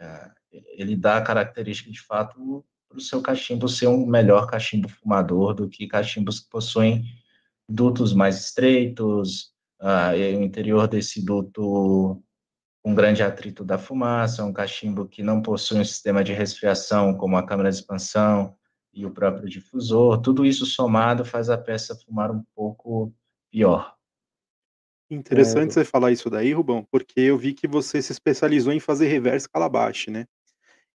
[0.00, 4.88] ah, ele dá a característica de fato para o seu cachimbo ser um melhor cachimbo
[4.88, 7.04] fumador do que cachimbos que possuem
[7.68, 12.22] dutos mais estreitos, ah, o interior desse duto
[12.84, 17.36] um grande atrito da fumaça, um cachimbo que não possui um sistema de resfriação, como
[17.36, 18.56] a câmara de expansão
[18.92, 23.14] e o próprio difusor, tudo isso somado faz a peça fumar um pouco
[23.50, 23.94] pior.
[25.10, 25.72] Interessante é...
[25.74, 29.48] você falar isso daí, Rubão, porque eu vi que você se especializou em fazer reverse
[29.48, 30.26] calabash, né?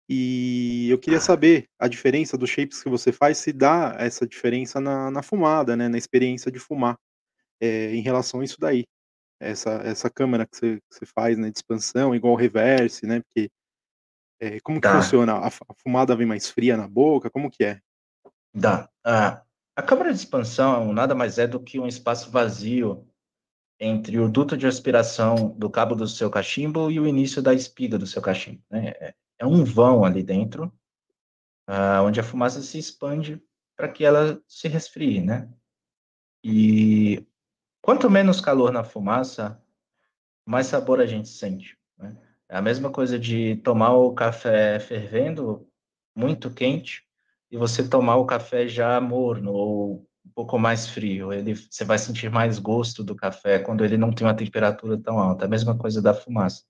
[0.09, 4.79] E eu queria saber a diferença dos shapes que você faz, se dá essa diferença
[4.79, 5.89] na, na fumada, né?
[5.89, 6.97] Na experiência de fumar
[7.59, 8.85] é, em relação a isso daí.
[9.39, 13.21] Essa, essa câmera que você, que você faz, né, de expansão, igual o reverse, né,
[13.21, 13.51] porque
[14.39, 14.99] é, como que tá.
[15.01, 15.33] funciona?
[15.33, 17.29] A, a, fumada vem mais fria na boca?
[17.29, 17.79] Como que é?
[18.53, 18.89] Dá.
[19.03, 19.43] Ah,
[19.75, 23.07] a câmara de expansão nada mais é do que um espaço vazio
[23.79, 27.97] entre o duto de aspiração do cabo do seu cachimbo e o início da espiga
[27.97, 28.61] do seu cachimbo.
[28.71, 28.93] Né?
[29.39, 30.71] É, um vão ali dentro,
[31.67, 33.41] ah, onde a fumaça se expande
[33.75, 35.51] para que ela se resfrie, né?
[36.43, 37.27] E
[37.87, 39.63] Quanto menos calor na fumaça,
[40.45, 41.77] mais sabor a gente sente.
[41.97, 42.17] Né?
[42.49, 45.65] É a mesma coisa de tomar o café fervendo,
[46.13, 47.03] muito quente,
[47.49, 51.31] e você tomar o café já morno ou um pouco mais frio.
[51.31, 55.17] Ele, você vai sentir mais gosto do café quando ele não tem uma temperatura tão
[55.17, 55.45] alta.
[55.45, 56.65] É a mesma coisa da fumaça.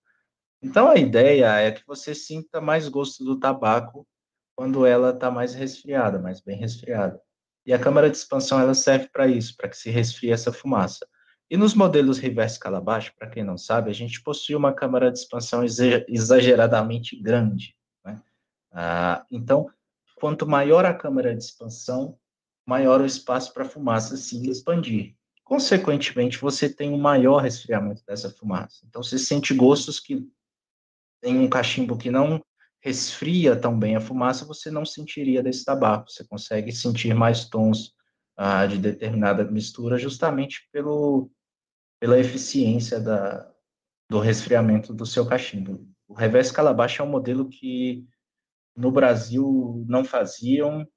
[0.61, 4.07] Então a ideia é que você sinta mais gosto do tabaco
[4.55, 7.21] quando ela está mais resfriada, mais bem resfriada.
[7.65, 11.07] E a câmara de expansão ela serve para isso, para que se resfrie essa fumaça.
[11.49, 15.19] E nos modelos reverse calabash, para quem não sabe, a gente possui uma câmara de
[15.19, 17.75] expansão exageradamente grande.
[18.03, 18.21] Né?
[18.71, 19.69] Ah, então,
[20.15, 22.17] quanto maior a câmara de expansão,
[22.65, 25.15] maior o espaço para a fumaça se expandir.
[25.43, 28.85] Consequentemente, você tem um maior resfriamento dessa fumaça.
[28.85, 30.27] Então, você sente gostos que
[31.23, 32.41] em um cachimbo que não
[32.81, 36.09] resfria tão bem a fumaça, você não sentiria desse tabaco.
[36.09, 37.93] Você consegue sentir mais tons
[38.35, 41.29] ah, de determinada mistura justamente pelo,
[41.99, 43.51] pela eficiência da,
[44.09, 45.87] do resfriamento do seu cachimbo.
[46.07, 48.05] O reverse calabash é um modelo que
[48.75, 50.87] no Brasil não faziam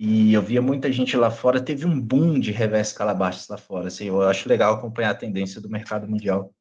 [0.00, 1.60] e eu via muita gente lá fora.
[1.62, 3.88] Teve um boom de reverse calabash lá fora.
[3.88, 6.54] Assim, eu acho legal acompanhar a tendência do mercado mundial.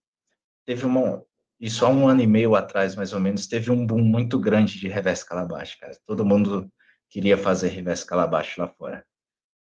[0.66, 1.24] Teve uma,
[1.60, 4.80] isso há um ano e meio atrás, mais ou menos, teve um boom muito grande
[4.80, 5.97] de reverse calabash, cara.
[6.05, 6.72] Todo mundo
[7.10, 9.05] queria fazer reverse calabash lá fora.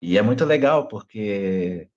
[0.02, 1.88] E é muito legal, porque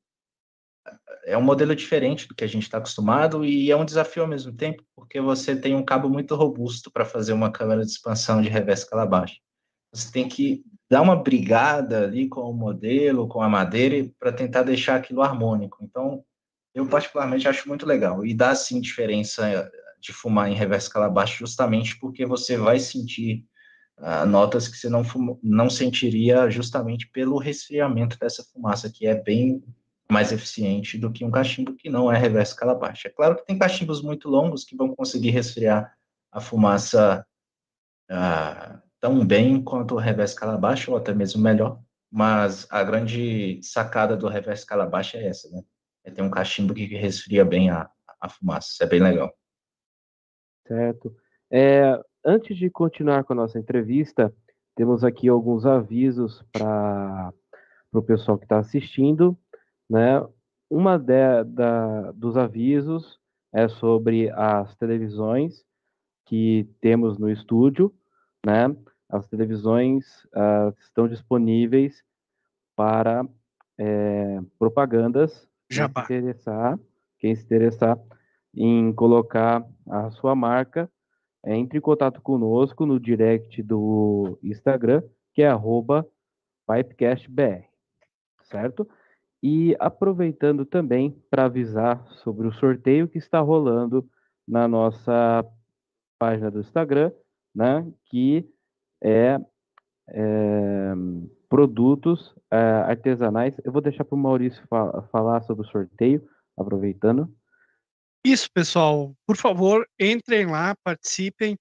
[1.26, 4.30] é um modelo diferente do que a gente está acostumado e é um desafio ao
[4.30, 8.42] mesmo tempo, porque você tem um cabo muito robusto para fazer uma câmera de expansão
[8.42, 9.40] de reverse calabash.
[9.94, 14.64] Você tem que dar uma brigada ali com o modelo, com a madeira, para tentar
[14.64, 15.78] deixar aquilo harmônico.
[15.84, 16.24] Então,
[16.74, 18.26] eu particularmente acho muito legal.
[18.26, 19.70] E dá, sim, diferença
[20.00, 23.46] de fumar em reverse calabash justamente porque você vai sentir
[23.98, 25.04] uh, notas que você não,
[25.44, 29.64] não sentiria justamente pelo resfriamento dessa fumaça, que é bem
[30.12, 33.06] mais eficiente do que um cachimbo que não é reverse calabash.
[33.06, 35.94] É claro que tem cachimbos muito longos que vão conseguir resfriar
[36.32, 37.26] a fumaça
[38.10, 41.80] uh, tão bem quanto o reverse calabash, ou até mesmo melhor,
[42.12, 45.62] mas a grande sacada do reverse calabash é essa, né?
[46.04, 47.90] É ter um cachimbo que resfria bem a,
[48.20, 49.32] a fumaça, isso é bem legal.
[50.70, 51.12] Certo.
[51.52, 54.32] É, antes de continuar com a nossa entrevista,
[54.76, 57.34] temos aqui alguns avisos para
[57.92, 59.36] o pessoal que está assistindo.
[59.90, 60.24] Né?
[60.70, 63.20] Uma de, da, dos avisos
[63.52, 65.66] é sobre as televisões,
[66.26, 67.92] que temos no estúdio,
[68.46, 68.68] né?
[69.10, 72.04] As televisões uh, estão disponíveis
[72.76, 73.28] para
[73.76, 75.48] é, propagandas.
[75.68, 76.06] Jabá.
[76.06, 76.80] Quem se interessar,
[77.18, 78.00] quem se interessar
[78.56, 80.90] em colocar a sua marca,
[81.46, 86.06] entre em contato conosco no direct do Instagram, que é arroba
[86.68, 87.66] pipecastbr,
[88.44, 88.88] certo?
[89.42, 94.08] E aproveitando também para avisar sobre o sorteio que está rolando
[94.48, 95.46] na nossa
[96.20, 97.12] página do Instagram,
[97.56, 97.90] né?
[98.06, 98.46] Que
[99.02, 99.40] é,
[100.10, 100.94] é
[101.48, 103.56] produtos é, artesanais.
[103.64, 106.22] Eu vou deixar para o Maurício fa falar sobre o sorteio,
[106.56, 107.28] aproveitando.
[108.24, 109.16] Isso, pessoal.
[109.26, 111.58] Por favor, entrem lá, participem,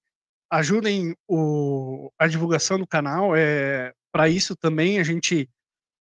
[0.51, 3.35] ajudem o, a divulgação do canal.
[3.35, 5.49] É, para isso também a gente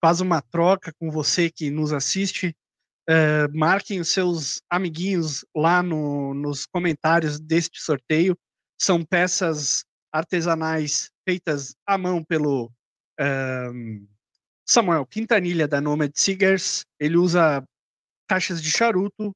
[0.00, 2.54] faz uma troca com você que nos assiste.
[3.08, 8.36] É, marquem os seus amiguinhos lá no, nos comentários deste sorteio.
[8.80, 12.70] São peças artesanais feitas à mão pelo
[13.20, 14.06] um,
[14.66, 16.84] Samuel Quintanilha da Nomad Seegers.
[16.98, 17.64] Ele usa
[18.28, 19.32] caixas de charuto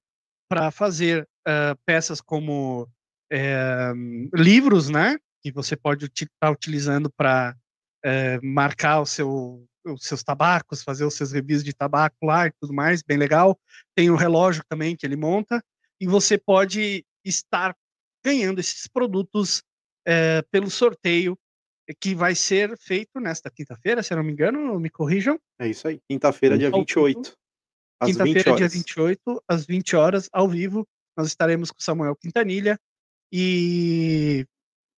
[0.53, 5.17] para fazer uh, peças como uh, livros, né?
[5.41, 7.57] Que você pode estar tá utilizando para
[8.05, 12.53] uh, marcar o seu, os seus tabacos, fazer os seus reviews de tabaco lá e
[12.61, 13.59] tudo mais, bem legal.
[13.95, 15.65] Tem o relógio também que ele monta
[15.99, 17.75] e você pode estar
[18.23, 19.63] ganhando esses produtos
[20.07, 21.39] eh, pelo sorteio
[21.99, 25.41] que vai ser feito nesta quinta-feira, se eu não me engano, me corrijam.
[25.59, 27.37] É isso aí, quinta-feira, dia 28.
[28.07, 30.87] Quinta-feira, dia 28, às 20 horas, ao vivo,
[31.17, 32.79] nós estaremos com Samuel Quintanilha
[33.31, 34.47] e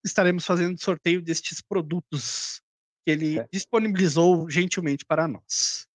[0.05, 2.61] estaremos fazendo sorteio destes produtos
[3.05, 3.49] que ele é.
[3.53, 5.87] disponibilizou gentilmente para nós.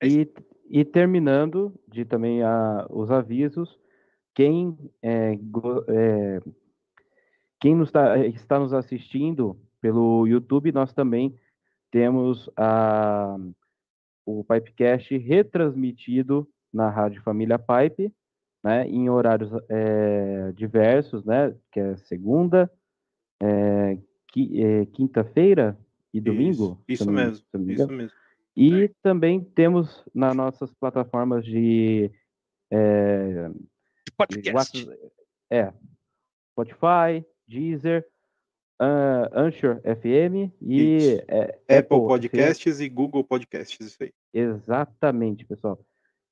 [0.00, 0.32] É e,
[0.68, 3.78] e, terminando de também a, os avisos,
[4.34, 5.32] quem, é,
[5.88, 6.40] é,
[7.60, 11.38] quem nos tá, está nos assistindo pelo YouTube, nós também
[11.90, 13.36] temos a,
[14.38, 18.12] o Pipecast retransmitido na Rádio Família Pipe,
[18.62, 22.70] né, em horários é, diversos, né, que é segunda,
[23.42, 23.98] é,
[24.36, 25.78] é, quinta-feira
[26.12, 26.78] e domingo.
[26.88, 28.12] Isso, isso mesmo, isso mesmo.
[28.56, 32.10] E também temos nas nossas plataformas de,
[32.70, 33.50] é,
[34.16, 34.84] podcast.
[34.84, 34.92] De,
[35.50, 35.72] é,
[36.52, 38.06] Spotify, Deezer,
[38.80, 42.82] uh, Anchor FM e é, Apple, Apple, Podcasts FM.
[42.82, 44.12] e Google Podcasts, isso aí.
[44.32, 45.78] Exatamente, pessoal.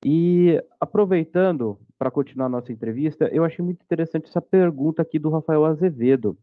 [0.04, 5.64] E aproveitando para continuar nossa entrevista, eu achei muito interessante essa pergunta aqui do Rafael
[5.64, 6.38] Azevedo.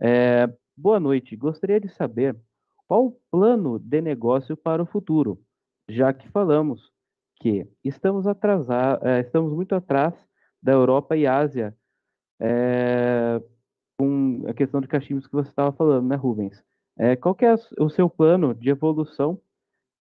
[0.00, 2.36] É, boa noite, gostaria de saber
[2.86, 5.40] qual o plano de negócio para o futuro,
[5.88, 6.92] já que falamos
[7.40, 10.14] que estamos atrasados, é, estamos muito atrás
[10.62, 11.76] da Europa e Ásia
[12.40, 13.42] é,
[13.98, 16.62] com a questão de cachimbos que você estava falando, né, Rubens?
[16.96, 19.40] É, qual que é o seu plano de evolução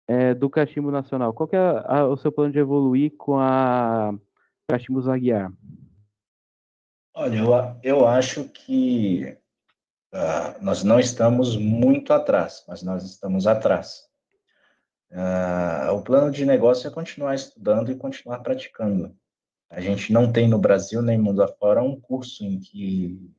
[0.09, 1.31] é, do cachimbo nacional?
[1.31, 4.11] Qual é a, o seu plano de evoluir com a
[4.67, 5.53] cachimbo Zaguiar?
[7.13, 7.51] Olha, eu,
[7.83, 9.37] eu acho que
[10.11, 14.09] uh, nós não estamos muito atrás, mas nós estamos atrás.
[15.11, 19.15] Uh, o plano de negócio é continuar estudando e continuar praticando.
[19.69, 23.31] A gente não tem no Brasil nem mundo afora um curso em que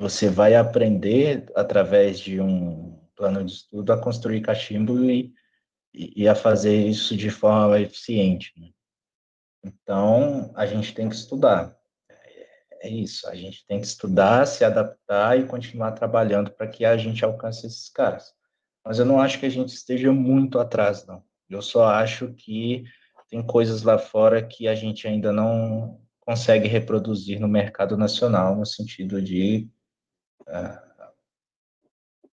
[0.00, 5.32] você vai aprender através de um plano de estudo a construir cachimbo e,
[5.94, 8.52] e a fazer isso de forma eficiente.
[8.56, 8.70] Né?
[9.64, 11.76] Então, a gente tem que estudar.
[12.80, 16.96] É isso, a gente tem que estudar, se adaptar e continuar trabalhando para que a
[16.96, 18.32] gente alcance esses caras.
[18.84, 21.22] Mas eu não acho que a gente esteja muito atrás, não.
[21.48, 22.84] Eu só acho que
[23.30, 28.66] tem coisas lá fora que a gente ainda não consegue reproduzir no mercado nacional, no
[28.66, 29.68] sentido de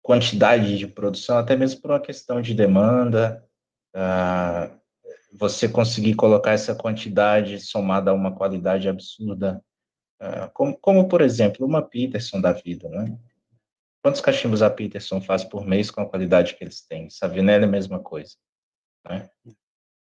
[0.02, 3.44] quantidade de produção, até mesmo por uma questão de demanda,
[3.94, 4.78] uh,
[5.32, 9.62] você conseguir colocar essa quantidade somada a uma qualidade absurda,
[10.20, 13.16] uh, como, como, por exemplo, uma Peterson da vida, né?
[14.02, 17.08] Quantos cachimbos a Peterson faz por mês com a qualidade que eles têm?
[17.08, 18.34] Savinelli é a mesma coisa,
[19.08, 19.30] né?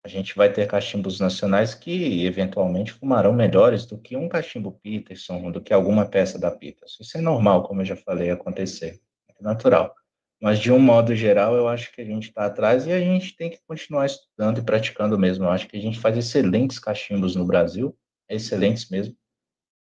[0.04, 5.50] a gente vai ter cachimbos nacionais que eventualmente fumarão melhores do que um cachimbo Peterson,
[5.50, 7.02] do que alguma peça da Peterson.
[7.02, 9.00] Isso é normal, como eu já falei, acontecer.
[9.40, 9.94] É natural.
[10.40, 13.36] Mas, de um modo geral, eu acho que a gente está atrás e a gente
[13.36, 15.44] tem que continuar estudando e praticando mesmo.
[15.44, 17.96] Eu acho que a gente faz excelentes cachimbos no Brasil,
[18.28, 19.16] excelentes mesmo.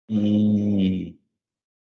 [0.07, 1.17] E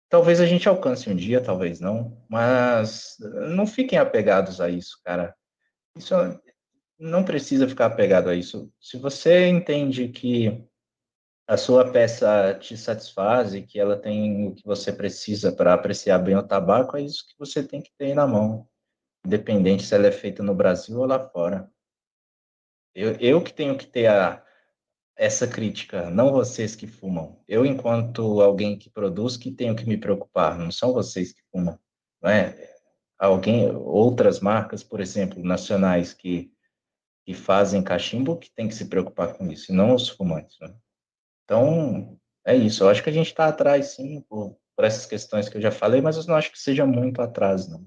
[0.09, 3.15] talvez a gente alcance um dia, talvez não, mas
[3.55, 5.35] não fiquem apegados a isso, cara.
[5.97, 6.13] Isso
[6.99, 8.71] não precisa ficar apegado a isso.
[8.79, 10.63] Se você entende que
[11.51, 16.17] a sua peça te satisfaz e que ela tem o que você precisa para apreciar
[16.19, 18.69] bem o tabaco, é isso que você tem que ter na mão,
[19.25, 21.69] independente se ela é feita no Brasil ou lá fora.
[22.95, 24.41] Eu, eu que tenho que ter a,
[25.13, 27.43] essa crítica, não vocês que fumam.
[27.45, 31.77] Eu, enquanto alguém que produz, que tenho que me preocupar, não são vocês que fumam,
[32.21, 32.55] não é?
[33.19, 36.49] Alguém, outras marcas, por exemplo, nacionais que,
[37.25, 40.73] que fazem cachimbo, que tem que se preocupar com isso, e não os fumantes, né?
[41.43, 42.83] Então, é isso.
[42.83, 45.71] Eu acho que a gente está atrás, sim, por, por, essas questões que eu já
[45.71, 47.85] falei, mas eu não acho que seja muito atrás, não.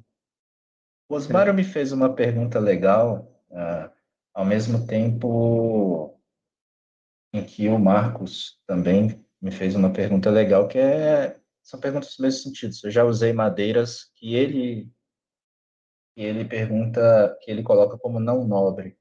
[1.08, 3.90] O Osmar me fez uma pergunta legal, uh,
[4.32, 6.18] ao mesmo tempo
[7.32, 12.22] em que o Marcos também me fez uma pergunta legal, que é são perguntas no
[12.22, 12.74] mesmo sentido.
[12.84, 14.90] Eu já usei madeiras que ele
[16.14, 18.96] que ele pergunta, que ele coloca como não nobre.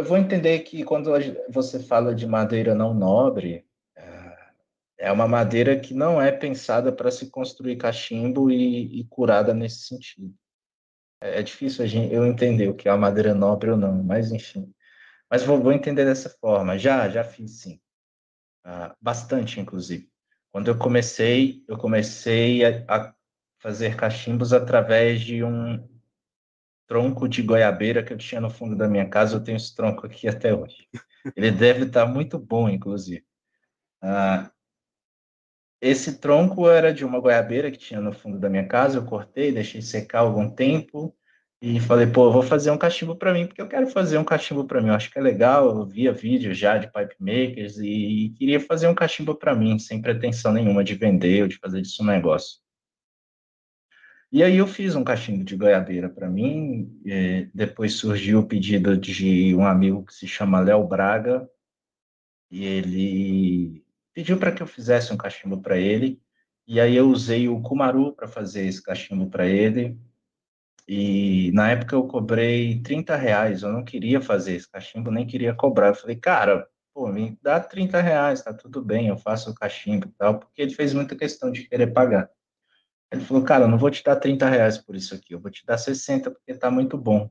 [0.00, 1.10] Eu vou entender que quando
[1.50, 4.36] você fala de madeira não nobre, é,
[4.96, 9.80] é uma madeira que não é pensada para se construir cachimbo e, e, curada nesse
[9.80, 10.34] sentido.
[11.20, 14.32] É, é difícil gente, eu entender o que é uma madeira nobre ou não, mas
[14.32, 14.72] enfim.
[15.30, 16.78] Mas vou, vou entender dessa forma.
[16.78, 17.78] Já, já fiz sim.
[18.64, 20.10] Ah, bastante, inclusive.
[20.50, 23.14] Quando eu comecei, eu comecei a, a
[23.58, 25.86] fazer cachimbos através de um
[26.90, 29.36] tronco de goiabeira que eu tinha no fundo da minha casa.
[29.36, 30.88] Eu tenho esse tronco aqui até hoje.
[31.36, 33.24] Ele deve estar muito bom, inclusive.
[34.02, 34.50] Ah,
[35.80, 38.98] esse tronco era de uma goiabeira que tinha no fundo da minha casa.
[38.98, 41.16] Eu cortei, deixei secar algum tempo
[41.62, 44.64] e falei, pô, vou fazer um cachimbo para mim, porque eu quero fazer um cachimbo
[44.64, 44.88] para mim.
[44.88, 45.68] Eu acho que é legal.
[45.68, 50.02] Eu via vídeos já de pipe makers e queria fazer um cachimbo para mim, sem
[50.02, 52.58] pretensão nenhuma de vender ou de fazer disso um negócio.
[54.32, 57.00] E aí eu fiz um cachimbo de goiabeira para mim,
[57.52, 61.50] depois surgiu o pedido de um amigo que se chama Léo Braga,
[62.48, 63.84] e ele
[64.14, 66.22] pediu para que eu fizesse um cachimbo para ele,
[66.64, 69.98] e aí eu usei o Kumaru para fazer esse cachimbo para ele,
[70.86, 75.54] e na época eu cobrei 30 reais, eu não queria fazer esse cachimbo, nem queria
[75.54, 79.54] cobrar, eu falei, cara, pô, me dá 30 reais, tá tudo bem, eu faço o
[79.54, 82.30] cachimbo e tal, porque ele fez muita questão de querer pagar.
[83.12, 85.50] Ele falou, cara, eu não vou te dar 30 reais por isso aqui, eu vou
[85.50, 87.28] te dar 60 porque tá muito bom.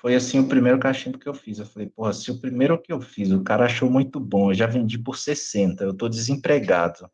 [0.00, 1.58] Foi assim o primeiro cachimbo que eu fiz.
[1.58, 4.54] Eu falei, porra, se o primeiro que eu fiz o cara achou muito bom, eu
[4.54, 7.10] já vendi por 60, eu tô desempregado.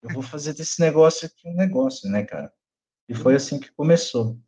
[0.00, 2.52] Eu vou fazer desse negócio aqui um negócio, né, cara?
[3.08, 4.38] E foi assim que começou.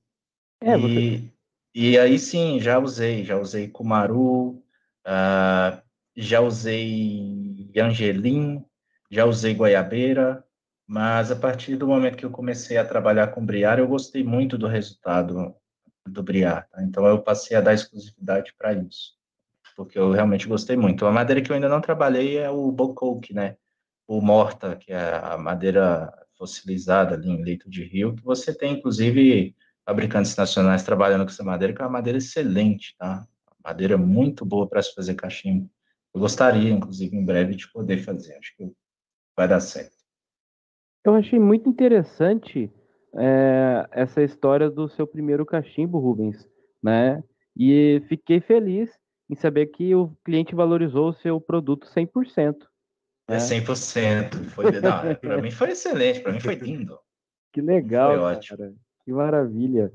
[0.60, 0.88] É, você...
[0.88, 1.32] e,
[1.74, 4.62] e aí sim, já usei, já usei Kumaru,
[5.04, 5.82] uh,
[6.14, 8.64] já usei Angelim,
[9.10, 10.45] já usei Goiabeira,
[10.86, 14.56] mas a partir do momento que eu comecei a trabalhar com Briar, eu gostei muito
[14.56, 15.54] do resultado
[16.06, 16.68] do Briar.
[16.70, 16.82] Tá?
[16.82, 19.14] Então eu passei a dar exclusividade para isso,
[19.76, 21.04] porque eu realmente gostei muito.
[21.06, 23.56] A madeira que eu ainda não trabalhei é o Bocoke, né?
[24.06, 28.74] O Morta, que é a madeira fossilizada ali em leito de rio, que você tem,
[28.74, 33.26] inclusive, fabricantes nacionais trabalhando com essa madeira, que é uma madeira excelente, tá?
[33.64, 35.68] Madeira muito boa para se fazer cachimbo.
[36.14, 38.36] Eu gostaria, inclusive, em breve, de poder fazer.
[38.36, 38.70] Acho que
[39.36, 39.95] vai dar certo.
[41.06, 42.68] Eu achei muito interessante
[43.14, 46.44] é, essa história do seu primeiro cachimbo, Rubens,
[46.82, 47.22] né?
[47.56, 48.90] E fiquei feliz
[49.30, 52.56] em saber que o cliente valorizou o seu produto 100%.
[53.28, 53.36] Né?
[53.36, 54.46] É 100%.
[54.50, 54.72] Foi,
[55.20, 56.98] para mim foi excelente, para mim foi lindo.
[57.52, 58.58] Que legal, foi ótimo.
[58.58, 58.74] Cara.
[59.04, 59.92] Que maravilha.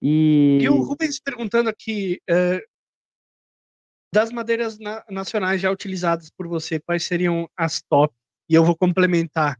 [0.00, 0.60] E...
[0.62, 2.62] e o Rubens perguntando aqui, é,
[4.14, 8.14] das madeiras na nacionais já utilizadas por você, quais seriam as top?
[8.48, 9.58] E eu vou complementar.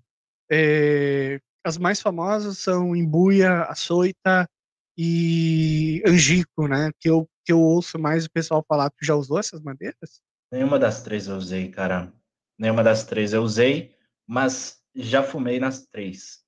[0.50, 4.48] É, as mais famosas são Imbuia, Açoita
[4.96, 6.90] e Angico, né?
[7.00, 8.90] Que eu, que eu ouço mais o pessoal falar.
[8.90, 10.20] Tu já usou essas madeiras?
[10.52, 12.12] Nenhuma das três eu usei, cara.
[12.58, 13.96] Nenhuma das três eu usei,
[14.26, 16.44] mas já fumei nas três.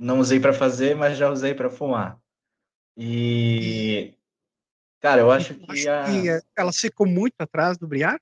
[0.00, 2.18] Não usei para fazer, mas já usei para fumar.
[2.96, 4.16] E.
[5.00, 5.88] Cara, eu acho que.
[5.88, 6.06] A...
[6.56, 8.18] ela ficou muito atrás do Briar?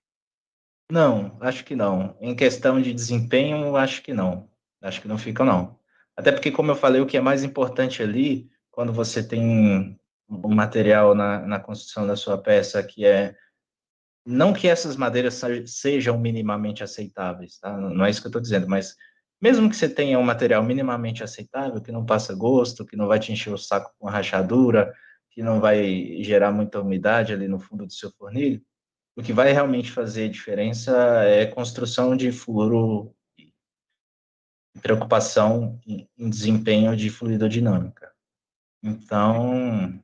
[0.90, 2.16] Não, acho que não.
[2.20, 4.49] Em questão de desempenho, acho que não.
[4.82, 5.78] Acho que não fica, não.
[6.16, 9.98] Até porque, como eu falei, o que é mais importante ali, quando você tem
[10.28, 13.34] um material na, na construção da sua peça que é
[14.24, 17.76] não que essas madeiras sejam minimamente aceitáveis, tá?
[17.76, 18.94] Não é isso que eu estou dizendo, mas
[19.40, 23.18] mesmo que você tenha um material minimamente aceitável, que não passa gosto, que não vai
[23.18, 24.92] te encher o saco com rachadura,
[25.30, 28.62] que não vai gerar muita umidade ali no fundo do seu fornilho,
[29.16, 30.92] o que vai realmente fazer diferença
[31.24, 33.14] é construção de furo
[34.80, 38.12] preocupação em, desempenho de fluidodinâmica.
[38.82, 40.02] Então,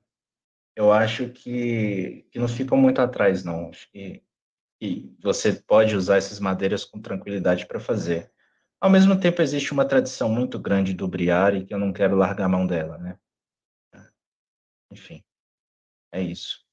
[0.74, 3.70] eu acho que, que não ficam muito atrás, não.
[3.70, 4.22] Acho que
[4.80, 8.30] E você pode usar essas madeiras com tranquilidade para fazer.
[8.80, 12.44] Ao mesmo tempo, existe uma tradição muito grande do Briari que eu não quero largar
[12.44, 13.18] a mão dela, né?
[14.92, 15.24] Enfim,
[16.12, 16.64] é isso.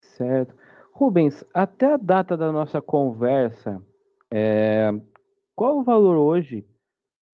[0.00, 0.54] Certo.
[0.92, 3.80] Rubens, até a data da nossa conversa,
[4.30, 4.90] é,
[5.54, 6.66] qual o valor hoje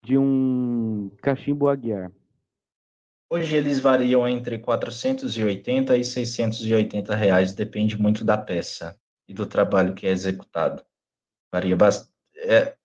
[0.05, 2.13] de um cachimbo aguiar?
[3.31, 9.95] Hoje eles variam entre 480 e 680 reais, depende muito da peça e do trabalho
[9.95, 10.85] que é executado.
[11.51, 12.13] Varia bastante.
[12.37, 12.77] É,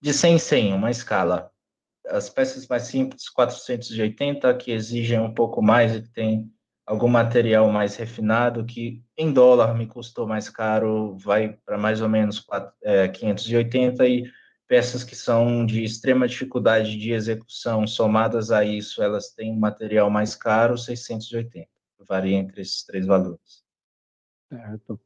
[0.00, 1.50] de 100 em 100, uma escala.
[2.08, 6.50] As peças mais simples, 480, que exigem um pouco mais e que tem
[6.84, 12.08] algum material mais refinado, que em dólar me custou mais caro, vai para mais ou
[12.08, 14.30] menos 4, é, 580, e
[14.66, 20.10] peças que são de extrema dificuldade de execução, somadas a isso, elas têm um material
[20.10, 21.68] mais caro, 680.
[22.08, 23.64] Varia entre esses três valores.
[24.48, 25.00] Certo.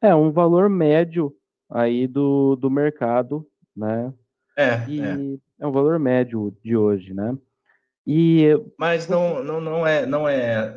[0.00, 1.34] É um valor médio
[1.68, 4.12] aí do, do mercado, né?
[4.56, 5.16] É, e é.
[5.60, 7.36] é um valor médio de hoje, né?
[8.06, 10.72] E mas não, não, não é, não é.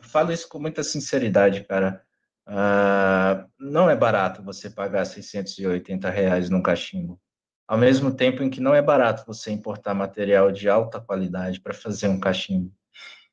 [0.00, 2.02] Falo isso com muita sinceridade, cara.
[2.48, 7.20] Uh, não é barato você pagar 680 reais num cachimbo.
[7.66, 11.74] Ao mesmo tempo em que não é barato você importar material de alta qualidade para
[11.74, 12.72] fazer um cachimbo,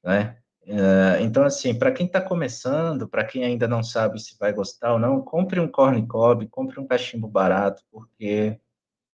[0.04, 0.38] né?
[0.66, 4.94] Uh, então, assim, para quem está começando, para quem ainda não sabe se vai gostar
[4.94, 8.58] ou não, compre um corn cob, compre um cachimbo barato, porque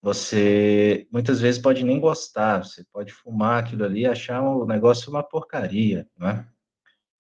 [0.03, 5.11] você muitas vezes pode nem gostar, você pode fumar aquilo ali e achar o negócio
[5.11, 6.47] uma porcaria, né?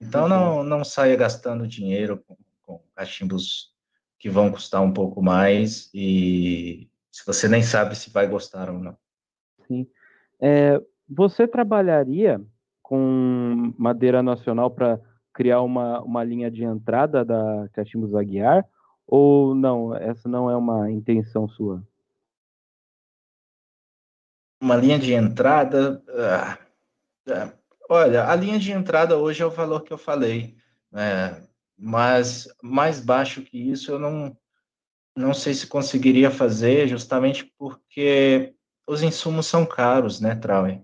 [0.00, 3.72] Então, não, não saia gastando dinheiro com, com cachimbos
[4.18, 8.78] que vão custar um pouco mais e se você nem sabe se vai gostar ou
[8.78, 8.94] não.
[9.66, 9.86] Sim.
[10.38, 10.78] É,
[11.08, 12.38] você trabalharia
[12.82, 15.00] com madeira nacional para
[15.32, 18.68] criar uma, uma linha de entrada da Cachimbos Aguiar?
[19.06, 21.82] Ou não, essa não é uma intenção sua?
[24.60, 26.02] Uma linha de entrada.
[26.10, 26.58] Ah,
[27.30, 27.52] ah,
[27.88, 30.54] olha, a linha de entrada hoje é o valor que eu falei,
[30.92, 31.42] né?
[31.78, 34.36] mas mais baixo que isso eu não,
[35.16, 38.54] não sei se conseguiria fazer, justamente porque
[38.86, 40.82] os insumos são caros, né, Trauer?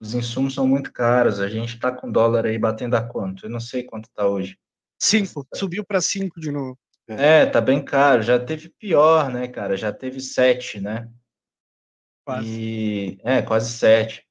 [0.00, 1.40] Os insumos são muito caros.
[1.40, 3.46] A gente está com dólar aí batendo a quanto?
[3.46, 4.58] Eu não sei quanto está hoje.
[5.00, 5.46] Cinco.
[5.54, 6.78] Subiu para cinco de novo.
[7.08, 8.22] É, tá bem caro.
[8.22, 9.76] Já teve pior, né, cara?
[9.76, 11.10] Já teve sete, né?
[12.24, 12.48] Quase.
[12.48, 14.24] E, é, quase sete.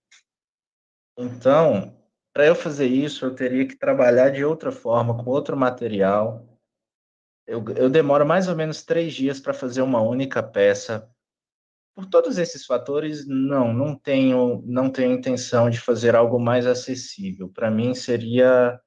[1.18, 1.98] Então,
[2.34, 6.46] para eu fazer isso, eu teria que trabalhar de outra forma, com outro material,
[7.48, 11.10] eu, eu demoro mais ou menos três dias para fazer uma única peça.
[11.96, 17.50] Por todos esses fatores, não, não tenho, não tenho intenção de fazer algo mais acessível.
[17.50, 18.80] Para mim seria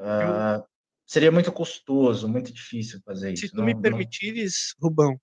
[0.00, 0.64] uh,
[1.04, 3.46] seria muito custoso, muito difícil fazer isso.
[3.46, 4.88] Se tu não, me permitires, não...
[4.88, 5.20] Rubão,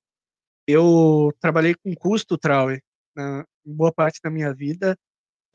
[0.67, 2.81] eu trabalhei com custo, Trauer,
[3.15, 4.97] na boa parte da minha vida,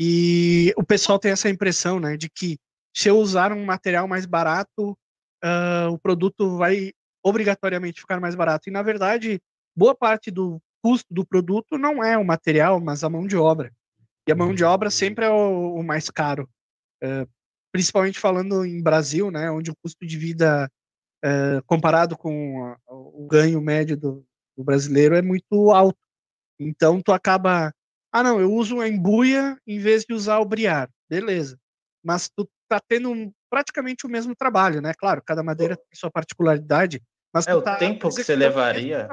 [0.01, 2.59] e o pessoal tem essa impressão, né, de que
[2.97, 4.99] se eu usar um material mais barato,
[5.45, 6.93] uh, o produto vai
[7.23, 8.69] obrigatoriamente ficar mais barato.
[8.69, 9.41] E, na verdade,
[9.77, 13.73] boa parte do custo do produto não é o material, mas a mão de obra.
[14.27, 16.49] E a mão de obra sempre é o, o mais caro.
[17.03, 17.29] Uh,
[17.73, 20.71] principalmente falando em Brasil, né, onde o custo de vida,
[21.25, 24.27] uh, comparado com a, o ganho médio do,
[24.57, 25.99] do, brasileiro, é muito alto.
[26.59, 27.73] Então, tu acaba...
[28.13, 30.91] Ah, não, eu uso a embuia em vez de usar o briar.
[31.09, 31.59] Beleza.
[32.05, 34.93] Mas tu tá tendo um, praticamente o mesmo trabalho, né?
[34.95, 39.09] Claro, cada madeira tem sua particularidade, mas é o tá tempo que você levaria.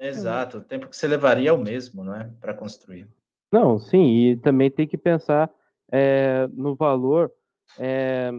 [0.00, 2.30] Exato, o tempo que você levaria é o mesmo, não é?
[2.40, 3.08] Para construir.
[3.52, 5.50] Não, sim, e também tem que pensar
[5.92, 7.30] é, no valor
[7.78, 8.30] é,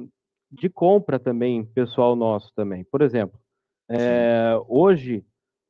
[0.52, 2.84] de compra também, pessoal nosso também.
[2.84, 3.40] Por exemplo,
[3.90, 5.26] é, hoje,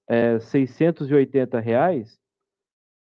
[0.08, 2.20] é, 680 reais,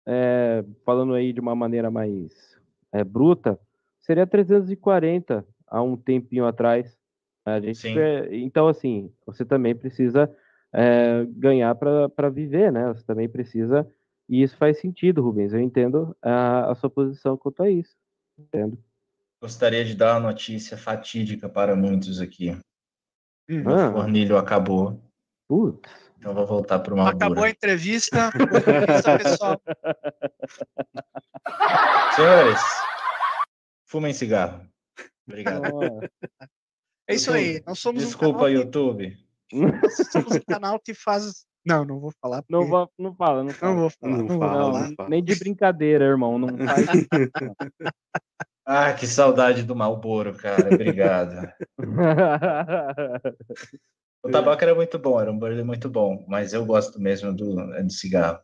[0.07, 2.59] é, falando aí de uma maneira mais
[2.93, 3.59] é, bruta,
[4.01, 6.98] seria 340 há um tempinho atrás.
[7.57, 7.89] A gente,
[8.33, 10.31] então, assim, você também precisa
[10.73, 12.89] é, ganhar para viver, né?
[12.89, 13.87] Você também precisa.
[14.29, 15.53] E isso faz sentido, Rubens.
[15.53, 17.97] Eu entendo a, a sua posição quanto a isso.
[18.39, 18.79] Entendo.
[19.41, 22.51] Gostaria de dar uma notícia fatídica para muitos aqui.
[23.49, 23.63] Hum.
[23.67, 23.89] Ah.
[23.89, 25.01] O fornilho acabou.
[25.49, 26.09] Putz.
[26.19, 27.11] Então vou voltar para uma.
[27.11, 28.31] Acabou a entrevista.
[29.23, 29.61] pessoal.
[32.17, 32.61] Senhores,
[33.87, 34.69] fumem cigarro.
[35.27, 36.01] Obrigado.
[37.09, 37.63] É isso aí.
[37.67, 39.17] Nós somos Desculpa, um YouTube.
[39.49, 41.47] Que, nós somos um canal que faz.
[41.65, 42.43] Não, não vou falar.
[42.43, 42.53] Porque...
[42.53, 43.73] Não, vou, não fala, não fala.
[43.73, 44.13] Não vou falar.
[44.13, 46.39] Não, não fala, não, não Nem de brincadeira, irmão.
[46.39, 46.87] Não faz.
[48.67, 50.73] ah, que saudade do Malboro, cara.
[50.73, 51.51] Obrigado.
[54.21, 57.55] O tabaco era muito bom, era um burley muito bom, mas eu gosto mesmo do,
[57.55, 58.41] do cigarro.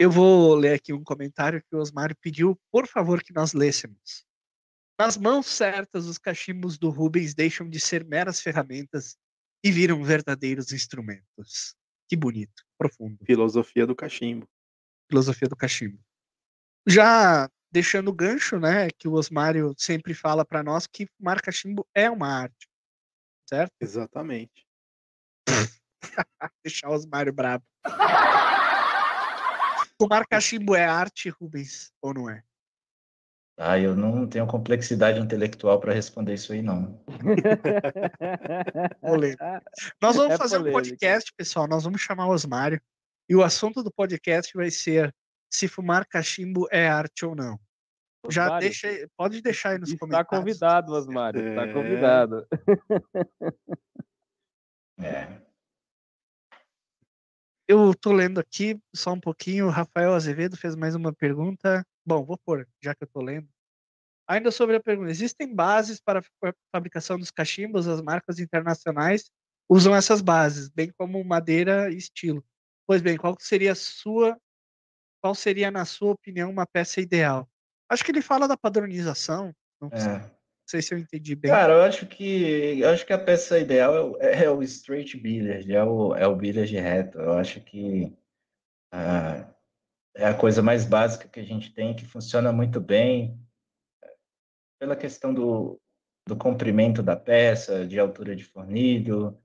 [0.00, 4.26] Eu vou ler aqui um comentário que o Osmário pediu, por favor, que nós lêssemos.
[4.98, 9.16] Nas mãos certas, os cachimbos do Rubens deixam de ser meras ferramentas
[9.62, 11.76] e viram verdadeiros instrumentos.
[12.08, 13.24] Que bonito, profundo.
[13.24, 14.48] Filosofia do cachimbo.
[15.08, 16.00] Filosofia do cachimbo.
[16.86, 21.86] Já deixando o gancho, né, que o Osmário sempre fala para nós que fumar cachimbo
[21.94, 22.68] é uma arte,
[23.48, 23.72] certo?
[23.80, 24.66] Exatamente.
[26.64, 27.64] Deixar o Osmário brabo.
[30.00, 32.42] fumar cachimbo é arte, Rubens, ou não é?
[33.60, 36.96] Ah, eu não tenho complexidade intelectual para responder isso aí, não.
[40.00, 40.78] Nós vamos é fazer polêmica.
[40.78, 41.66] um podcast, pessoal.
[41.66, 42.80] Nós vamos chamar o Osmário.
[43.28, 45.12] E o assunto do podcast vai ser
[45.50, 47.58] se fumar cachimbo é arte ou não.
[48.30, 50.54] Já deixa, pode deixar aí nos Está comentários.
[50.54, 51.48] Está convidado, Osmário.
[51.48, 51.72] Está é...
[51.72, 52.46] convidado.
[55.00, 55.28] É.
[57.68, 59.66] Eu tô lendo aqui só um pouquinho.
[59.66, 61.86] O Rafael Azevedo fez mais uma pergunta.
[62.08, 63.46] Bom, vou pôr, já que eu tô lendo.
[64.26, 67.86] Ainda sobre a pergunta, existem bases para a fabricação dos cachimbos?
[67.86, 69.30] As marcas internacionais
[69.68, 72.42] usam essas bases, bem como madeira e estilo.
[72.86, 74.38] Pois bem, qual seria a sua,
[75.20, 77.46] qual seria na sua opinião uma peça ideal?
[77.90, 79.54] Acho que ele fala da padronização.
[79.78, 80.18] Não sei, é.
[80.18, 80.30] não
[80.66, 81.50] sei se eu entendi bem.
[81.50, 85.70] Cara, eu acho que eu acho que a peça ideal é, é o straight billiard,
[85.70, 87.18] é o é o billiard reto.
[87.18, 88.16] Eu acho que
[88.94, 89.47] uh,
[90.18, 93.40] é a coisa mais básica que a gente tem, que funciona muito bem,
[94.80, 95.80] pela questão do,
[96.26, 99.38] do comprimento da peça, de altura de fornilho,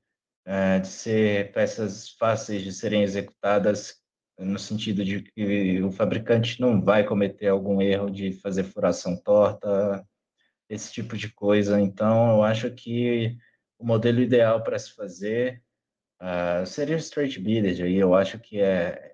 [0.43, 4.01] é, de ser peças fáceis de serem executadas,
[4.39, 10.03] no sentido de que o fabricante não vai cometer algum erro de fazer furação torta,
[10.67, 11.79] esse tipo de coisa.
[11.79, 13.37] Então, eu acho que
[13.77, 15.61] o modelo ideal para se fazer
[16.19, 17.83] uh, seria o straight billiard.
[17.83, 19.12] Aí eu acho que é,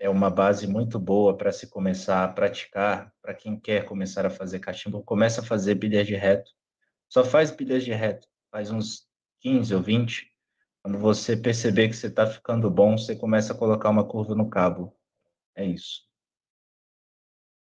[0.00, 4.30] é uma base muito boa para se começar a praticar, para quem quer começar a
[4.30, 6.50] fazer cachimbo, começa a fazer bilhete reto.
[7.06, 9.06] Só faz bilhete reto, faz uns
[9.40, 10.26] 15 ou 20.
[10.82, 14.48] Quando você perceber que você está ficando bom, você começa a colocar uma curva no
[14.48, 14.96] cabo.
[15.54, 16.08] É isso.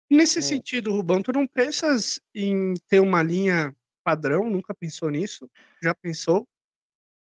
[0.08, 0.42] Nesse é.
[0.44, 4.48] sentido, Rubão, tu não pensas em ter uma linha padrão?
[4.48, 5.50] Nunca pensou nisso?
[5.82, 6.48] Já pensou?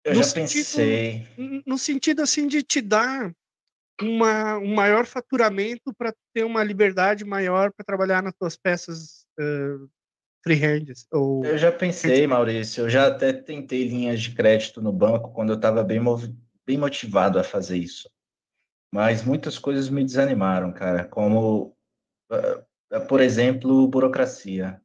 [0.04, 1.26] Eu no já sentido, pensei.
[1.66, 3.34] No sentido, assim, de te dar
[4.02, 9.88] uma, um maior faturamento para ter uma liberdade maior para trabalhar nas tuas peças uh,
[10.42, 11.06] freehands.
[11.12, 11.44] Ou...
[11.44, 15.56] Eu já pensei, Maurício, eu já até tentei linhas de crédito no banco quando eu
[15.56, 16.00] estava bem,
[16.66, 18.10] bem motivado a fazer isso.
[18.92, 21.76] Mas muitas coisas me desanimaram, cara, como,
[22.32, 24.80] uh, por exemplo, burocracia.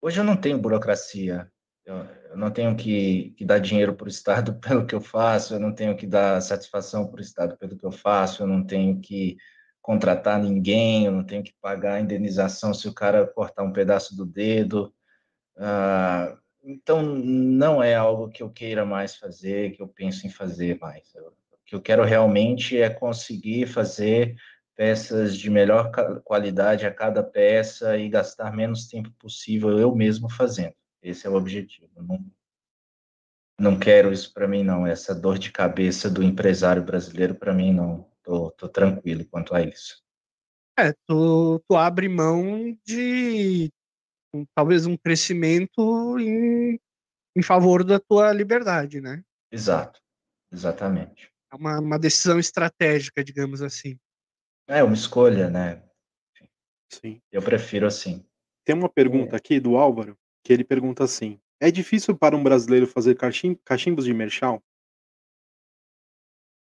[0.00, 1.50] Hoje eu não tenho burocracia.
[1.84, 1.96] Eu,
[2.30, 5.60] eu não tenho que, que dar dinheiro para o Estado pelo que eu faço, eu
[5.60, 9.00] não tenho que dar satisfação para o Estado pelo que eu faço, eu não tenho
[9.00, 9.36] que
[9.80, 14.26] contratar ninguém, eu não tenho que pagar indenização se o cara cortar um pedaço do
[14.26, 14.92] dedo.
[15.56, 20.78] Ah, então, não é algo que eu queira mais fazer, que eu penso em fazer
[20.78, 21.08] mais.
[21.14, 21.32] o
[21.64, 24.36] que eu quero realmente é conseguir fazer
[24.76, 25.90] peças de melhor
[26.22, 30.74] qualidade a cada peça e gastar menos tempo possível eu mesmo fazendo.
[31.02, 31.90] Esse é o objetivo.
[31.96, 32.24] Não,
[33.58, 34.86] não quero isso para mim, não.
[34.86, 38.08] Essa dor de cabeça do empresário brasileiro, para mim, não.
[38.22, 40.02] Tô, tô tranquilo quanto a isso.
[40.78, 43.72] É, tu, tu abre mão de
[44.54, 46.78] talvez um crescimento em,
[47.34, 49.24] em favor da tua liberdade, né?
[49.50, 50.00] Exato,
[50.52, 51.32] exatamente.
[51.50, 53.98] É uma, uma decisão estratégica, digamos assim.
[54.68, 55.82] É uma escolha, né?
[56.92, 57.20] Sim.
[57.32, 58.24] Eu prefiro assim.
[58.64, 59.38] Tem uma pergunta é.
[59.38, 64.04] aqui do Álvaro que ele pergunta assim: é difícil para um brasileiro fazer cachim cachimbos
[64.04, 64.62] de merchal?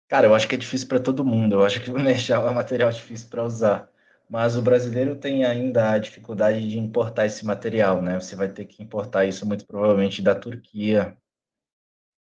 [0.07, 1.55] Cara, eu acho que é difícil para todo mundo.
[1.55, 3.89] Eu acho que o merchal é um material difícil para usar.
[4.29, 8.19] Mas o brasileiro tem ainda a dificuldade de importar esse material, né?
[8.19, 11.15] Você vai ter que importar isso muito provavelmente da Turquia.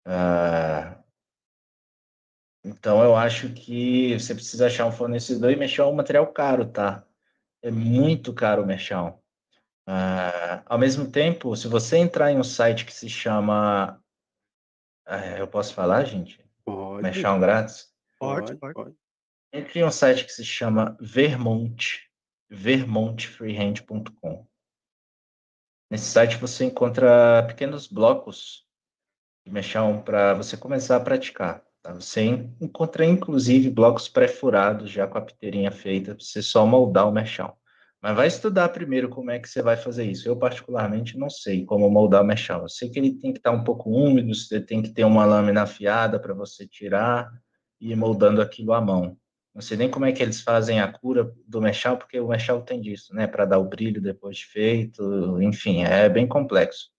[0.05, 1.03] Ah,
[2.65, 6.67] então eu acho que você precisa achar um fornecedor e mexer é um material caro,
[6.67, 7.05] tá?
[7.63, 9.22] É muito caro o merchal.
[9.89, 14.01] Uh, ao mesmo tempo, se você entrar em um site que se chama.
[15.07, 16.45] Uh, eu posso falar, gente?
[16.65, 17.03] Pode.
[17.03, 17.93] Merchão grátis?
[18.19, 18.75] Pode, pode.
[18.75, 18.97] pode.
[19.53, 22.09] Entre em um site que se chama Vermont,
[22.49, 24.47] vermontfreehand.com.
[25.91, 28.67] Nesse site você encontra pequenos blocos
[29.45, 31.63] de mexão para você começar a praticar.
[31.83, 31.93] Tá?
[31.93, 32.23] Você
[32.61, 37.55] encontra inclusive blocos pré-furados já com a piteirinha feita, para você só moldar o mexão.
[38.03, 40.29] Mas vai estudar primeiro como é que você vai fazer isso.
[40.29, 42.63] Eu, particularmente, não sei como moldar o mechal.
[42.63, 45.25] Eu sei que ele tem que estar um pouco úmido, você tem que ter uma
[45.25, 47.31] lâmina afiada para você tirar
[47.81, 49.17] e ir moldando aquilo à mão.
[49.55, 52.63] Não sei nem como é que eles fazem a cura do mechal, porque o mechal
[52.63, 53.29] tem disso, né?
[53.29, 55.41] Para dar o brilho depois de feito.
[55.41, 56.91] Enfim, é bem complexo.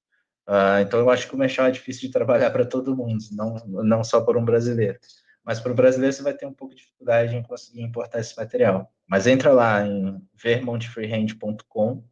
[0.47, 3.55] Uh, então, eu acho que o mechal é difícil de trabalhar para todo mundo, não,
[3.83, 4.99] não só para um brasileiro.
[5.43, 8.37] Mas para o brasileiro você vai ter um pouco de dificuldade em conseguir importar esse
[8.37, 8.92] material.
[9.07, 12.03] Mas entra lá em vermontfreehand.com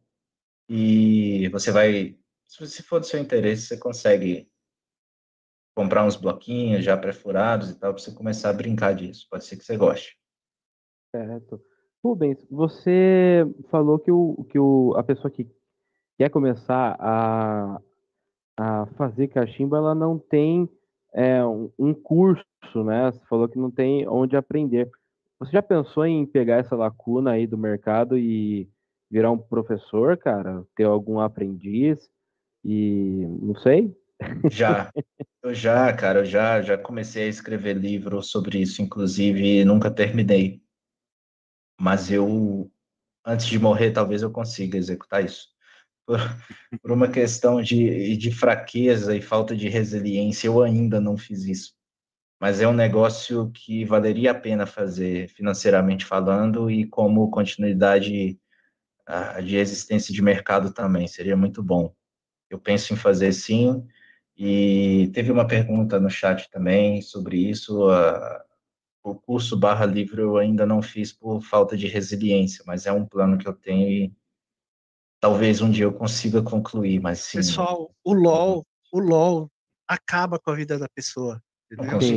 [0.68, 4.48] e você vai, se for do seu interesse, você consegue
[5.74, 9.26] comprar uns bloquinhos já pré-furados e tal, para você começar a brincar disso.
[9.30, 10.18] Pode ser que você goste.
[11.14, 11.60] Certo.
[12.04, 15.48] Rubens, você falou que, o, que o, a pessoa que
[16.18, 17.80] quer começar a,
[18.58, 20.68] a fazer cachimbo, ela não tem
[21.14, 22.44] é, um curso,
[22.84, 23.10] né?
[23.10, 24.90] Você falou que não tem onde aprender.
[25.42, 28.70] Você já pensou em pegar essa lacuna aí do mercado e
[29.10, 30.64] virar um professor, cara?
[30.76, 32.08] Ter algum aprendiz?
[32.64, 33.92] E não sei.
[34.48, 34.92] Já,
[35.42, 40.62] eu já, cara, eu já, já comecei a escrever livro sobre isso, inclusive nunca terminei.
[41.80, 42.70] Mas eu,
[43.26, 45.52] antes de morrer, talvez eu consiga executar isso
[46.06, 46.18] por,
[46.80, 51.74] por uma questão de, de fraqueza e falta de resiliência, eu ainda não fiz isso.
[52.42, 58.36] Mas é um negócio que valeria a pena fazer financeiramente falando e como continuidade
[59.08, 61.94] uh, de existência de mercado também, seria muito bom.
[62.50, 63.86] Eu penso em fazer sim,
[64.36, 67.88] e teve uma pergunta no chat também sobre isso.
[67.88, 68.40] Uh,
[69.04, 73.06] o curso barra livro eu ainda não fiz por falta de resiliência, mas é um
[73.06, 74.12] plano que eu tenho e
[75.20, 77.38] talvez um dia eu consiga concluir, mas sim.
[77.38, 79.48] Pessoal, o LOL, o LOL
[79.86, 81.40] acaba com a vida da pessoa.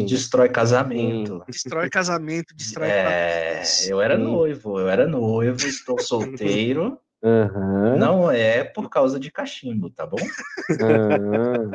[0.05, 1.43] Destrói casamento.
[1.47, 2.89] Destrói casamento, destrói.
[2.89, 6.99] É, eu era noivo, eu era noivo, estou solteiro.
[7.23, 7.97] Uhum.
[7.97, 10.17] Não é por causa de cachimbo, tá bom?
[10.69, 11.71] Uhum.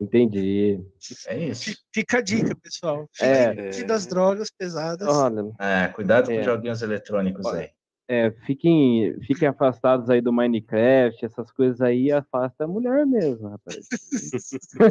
[0.00, 0.80] Entendi.
[1.28, 1.76] É isso.
[1.92, 3.08] Fica a dica, pessoal.
[3.12, 5.06] Fica é, das drogas pesadas.
[5.08, 6.42] Olha, é, cuidado com é.
[6.42, 7.70] joguinhos eletrônicos aí.
[8.06, 13.86] É, fiquem, fiquem afastados aí do Minecraft, essas coisas aí, afasta a mulher mesmo, rapaz.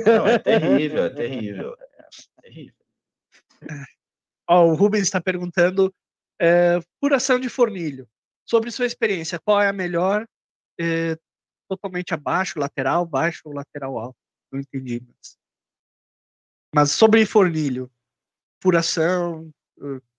[0.03, 1.75] Não, é terrível, é terrível.
[2.43, 3.83] É.
[4.49, 5.93] Ó, o Rubens está perguntando
[6.39, 8.07] é, furação de fornilho.
[8.45, 10.27] Sobre sua experiência, qual é a melhor?
[10.79, 11.17] É,
[11.69, 14.17] totalmente abaixo, lateral, baixo ou lateral alto?
[14.51, 15.01] Não entendi.
[15.05, 15.37] Mas,
[16.75, 17.89] mas sobre fornilho,
[18.61, 19.49] furação,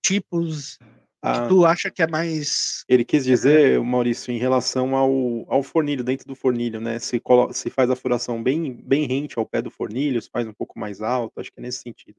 [0.03, 0.79] tipos,
[1.27, 2.85] ah, tu acha que é mais.
[2.89, 5.11] Ele quis dizer, Maurício, em relação ao,
[5.49, 6.99] ao fornilho, dentro do fornilho, né?
[6.99, 10.47] Se, colo, se faz a furação bem, bem rente ao pé do fornilho, se faz
[10.47, 12.19] um pouco mais alto, acho que é nesse sentido.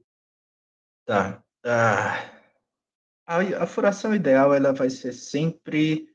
[1.06, 1.40] Tá.
[1.64, 2.30] Ah,
[3.26, 6.08] a, a furação ideal ela vai ser sempre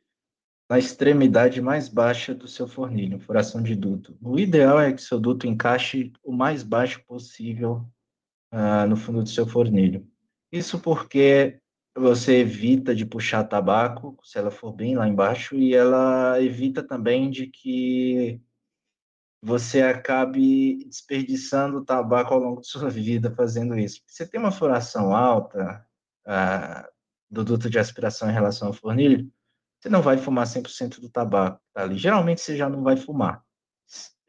[0.70, 4.18] na extremidade mais baixa do seu fornilho, furação de duto.
[4.22, 7.86] O ideal é que seu duto encaixe o mais baixo possível
[8.52, 10.06] ah, no fundo do seu fornilho.
[10.52, 11.62] Isso porque
[11.96, 17.30] você evita de puxar tabaco, se ela for bem lá embaixo, e ela evita também
[17.30, 18.42] de que
[19.42, 24.02] você acabe desperdiçando tabaco ao longo de sua vida fazendo isso.
[24.06, 25.86] Você tem uma furação alta
[26.26, 26.88] ah,
[27.30, 29.32] do duto de aspiração em relação ao fornilho,
[29.80, 31.98] você não vai fumar 100% do tabaco tá ali.
[31.98, 33.44] Geralmente você já não vai fumar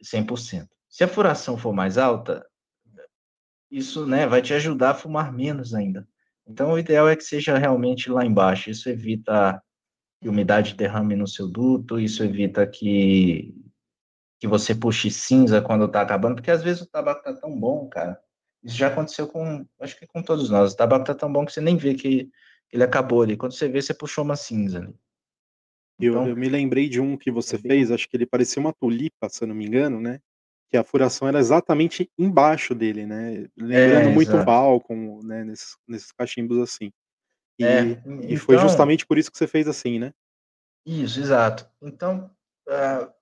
[0.03, 0.69] 100%.
[0.89, 2.47] Se a furação for mais alta,
[3.71, 6.09] isso né, vai te ajudar a fumar menos ainda.
[6.47, 8.71] Então, o ideal é que seja realmente lá embaixo.
[8.71, 9.63] Isso evita
[10.21, 13.55] que umidade derrame no seu duto, isso evita que,
[14.41, 17.89] que você puxe cinza quando está acabando, porque às vezes o tabaco está tão bom,
[17.89, 18.21] cara.
[18.63, 20.73] Isso já aconteceu com, acho que com todos nós.
[20.73, 22.31] O tabaco está tão bom que você nem vê que
[22.71, 23.37] ele acabou ali.
[23.37, 24.95] Quando você vê, você puxou uma cinza ali.
[25.99, 28.61] Então, eu, eu me lembrei de um que você é fez, acho que ele parecia
[28.61, 30.21] uma tulipa, se eu não me engano, né?
[30.73, 33.47] Que a furação era exatamente embaixo dele, né?
[33.55, 35.45] Lembrando é, muito o Balcon, né?
[35.45, 36.91] Nesses, nesses cachimbos assim.
[37.59, 40.15] E, é, então, e foi então justamente por isso que você fez assim, né?
[40.87, 41.69] Isso, exato.
[41.83, 42.31] Então,
[42.67, 43.13] uh,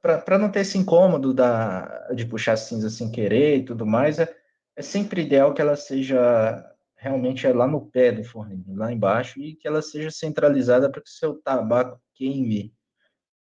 [0.00, 4.34] para não ter esse incômodo da, de puxar cinza sem querer e tudo mais, é,
[4.74, 9.38] é sempre ideal que ela seja realmente é lá no pé do forninho, lá embaixo,
[9.40, 12.74] e que ela seja centralizada para que o seu tabaco queime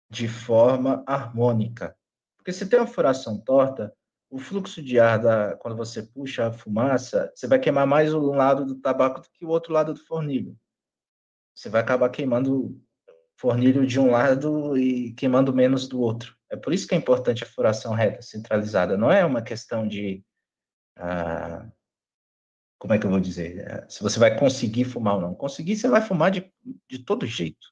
[0.10, 1.97] de forma harmônica.
[2.48, 3.94] Porque se tem uma furação torta,
[4.30, 8.32] o fluxo de ar, da, quando você puxa a fumaça, você vai queimar mais um
[8.32, 10.58] lado do tabaco do que o outro lado do fornilho.
[11.54, 12.82] Você vai acabar queimando o
[13.36, 16.38] fornilho de um lado e queimando menos do outro.
[16.50, 18.96] É por isso que é importante a furação reta, centralizada.
[18.96, 20.24] Não é uma questão de.
[20.96, 21.70] Ah,
[22.80, 23.86] como é que eu vou dizer?
[23.90, 25.36] Se você vai conseguir fumar ou não.
[25.36, 26.50] Conseguir, você vai fumar de,
[26.90, 27.68] de todo jeito.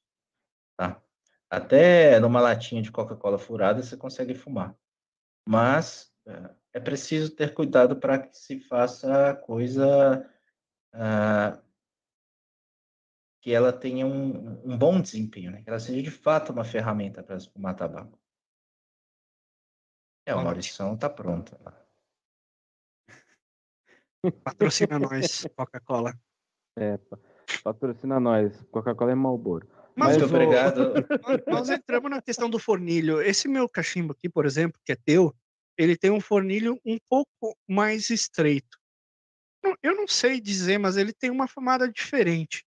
[0.76, 1.02] Tá?
[1.50, 4.76] Até numa latinha de Coca-Cola furada você consegue fumar.
[5.48, 10.28] Mas é, é preciso ter cuidado para que se faça a coisa
[10.94, 11.66] uh,
[13.42, 15.62] que ela tenha um, um, bom desempenho, né?
[15.62, 18.20] que ela seja de fato uma ferramenta para fumar tabaco.
[20.26, 21.60] É, a Maurição está pronta.
[24.44, 26.20] Patrocina nós, Coca-Cola.
[26.76, 26.98] É,
[27.64, 28.60] patrocina nós.
[28.72, 29.70] Coca-Cola é Malboro.
[29.96, 30.94] Mas, Muito obrigado.
[31.48, 33.22] Nós entramos na questão do fornilho.
[33.22, 35.34] Esse meu cachimbo aqui, por exemplo, que é teu,
[35.78, 38.78] ele tem um fornilho um pouco mais estreito.
[39.82, 42.64] Eu não sei dizer, mas ele tem uma fumada diferente.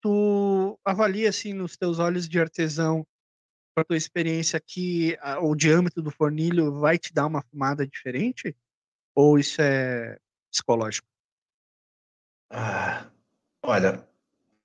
[0.00, 3.04] Tu avalia assim nos teus olhos de artesão,
[3.74, 7.86] com a tua experiência que a, o diâmetro do fornilho vai te dar uma fumada
[7.86, 8.56] diferente?
[9.14, 10.18] Ou isso é
[10.50, 11.06] psicológico?
[12.50, 13.10] Ah,
[13.62, 14.08] olha,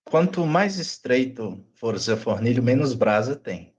[0.06, 3.76] quanto mais estreito for o seu fornilho, menos brasa tem.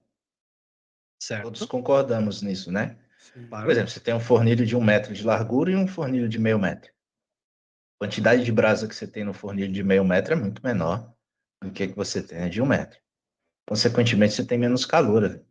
[1.21, 1.43] Certo.
[1.43, 2.97] Todos concordamos nisso, né?
[3.49, 6.39] Por exemplo, você tem um fornilho de um metro de largura e um fornilho de
[6.39, 6.91] meio metro.
[7.95, 11.13] A quantidade de brasa que você tem no fornilho de meio metro é muito menor
[11.61, 12.99] do que que você tem de um metro.
[13.67, 15.43] Consequentemente, você tem menos calor.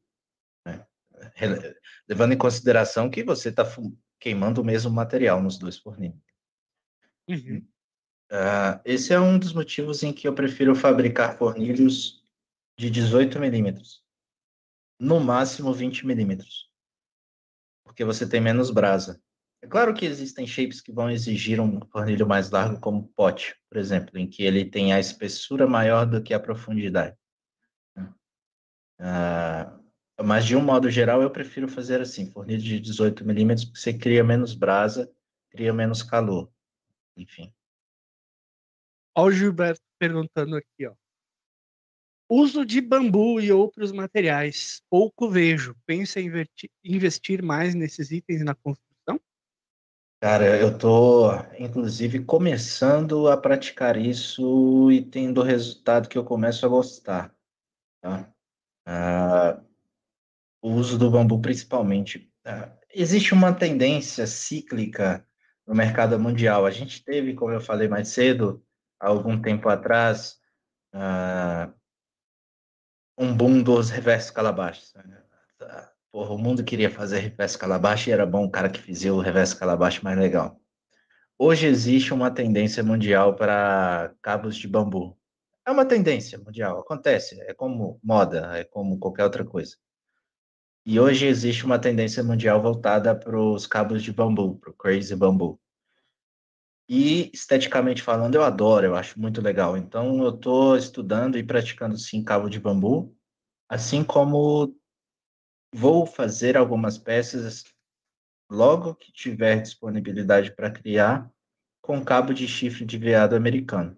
[0.66, 0.86] Né?
[2.08, 3.64] Levando em consideração que você está
[4.20, 6.20] queimando o mesmo material nos dois fornilhos.
[7.28, 7.66] Uhum.
[8.34, 12.22] Uh, esse é um dos motivos em que eu prefiro fabricar fornilhos
[12.76, 14.02] de 18 milímetros,
[14.98, 16.68] no máximo 20 milímetros
[17.94, 19.22] porque você tem menos brasa.
[19.62, 23.78] É claro que existem shapes que vão exigir um fornilho mais largo, como pote, por
[23.78, 27.16] exemplo, em que ele tem a espessura maior do que a profundidade.
[28.98, 29.84] Uh,
[30.22, 33.92] mas, de um modo geral, eu prefiro fazer assim, fornilho de 18 milímetros, porque você
[33.92, 35.10] cria menos brasa,
[35.50, 36.50] cria menos calor.
[37.16, 37.52] Enfim.
[39.16, 40.94] Olha o Gilberto perguntando aqui, ó.
[42.28, 44.82] Uso de bambu e outros materiais.
[44.90, 45.76] Pouco vejo.
[45.86, 46.30] Pensa em
[46.82, 49.20] investir mais nesses itens na construção?
[50.20, 56.68] Cara, eu tô, inclusive, começando a praticar isso e tendo resultado que eu começo a
[56.68, 57.36] gostar.
[58.00, 58.34] Tá?
[58.86, 59.62] Ah,
[60.62, 62.32] o uso do bambu, principalmente.
[62.42, 65.28] Ah, existe uma tendência cíclica
[65.66, 66.64] no mercado mundial.
[66.64, 68.64] A gente teve, como eu falei mais cedo,
[69.04, 70.38] algum tempo atrás,
[70.92, 71.72] ah,
[73.18, 74.92] um boom dos reversos calabachos.
[74.94, 75.22] Né?
[76.10, 79.20] Porra, o mundo queria fazer reverso calabash e era bom o cara que fizia o
[79.20, 80.60] reverso calabash mais legal.
[81.36, 85.18] Hoje existe uma tendência mundial para cabos de bambu.
[85.66, 89.76] É uma tendência mundial, acontece, é como moda, é como qualquer outra coisa.
[90.86, 95.16] E hoje existe uma tendência mundial voltada para os cabos de bambu, para o crazy
[95.16, 95.58] bambu.
[96.88, 99.76] E esteticamente falando, eu adoro, eu acho muito legal.
[99.76, 103.16] Então, eu estou estudando e praticando sim cabo de bambu,
[103.68, 104.76] assim como
[105.72, 107.64] vou fazer algumas peças
[108.50, 111.30] logo que tiver disponibilidade para criar
[111.82, 113.96] com cabo de chifre de veado americano,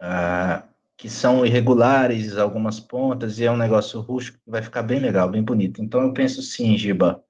[0.00, 5.00] ah, que são irregulares, algumas pontas, e é um negócio rústico que vai ficar bem
[5.00, 5.82] legal, bem bonito.
[5.82, 7.22] Então, eu penso sim, Giba,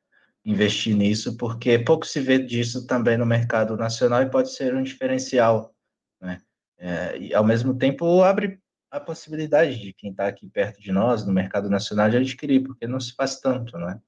[0.46, 4.82] investir nisso, porque pouco se vê disso também no mercado nacional e pode ser um
[4.82, 5.74] diferencial,
[6.20, 6.40] né?
[6.78, 11.26] É, e ao mesmo tempo abre a possibilidade de quem está aqui perto de nós,
[11.26, 14.00] no mercado nacional, de adquirir, porque não se faz tanto, né?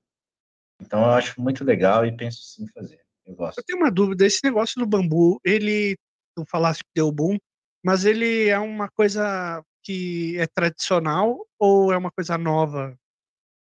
[0.80, 3.00] Então eu acho muito legal e penso sim fazer.
[3.26, 3.58] Eu gosto.
[3.58, 5.96] Eu tenho uma dúvida, esse negócio do bambu, ele,
[6.36, 7.36] tu falaste que deu boom,
[7.84, 12.96] mas ele é uma coisa que é tradicional ou é uma coisa nova?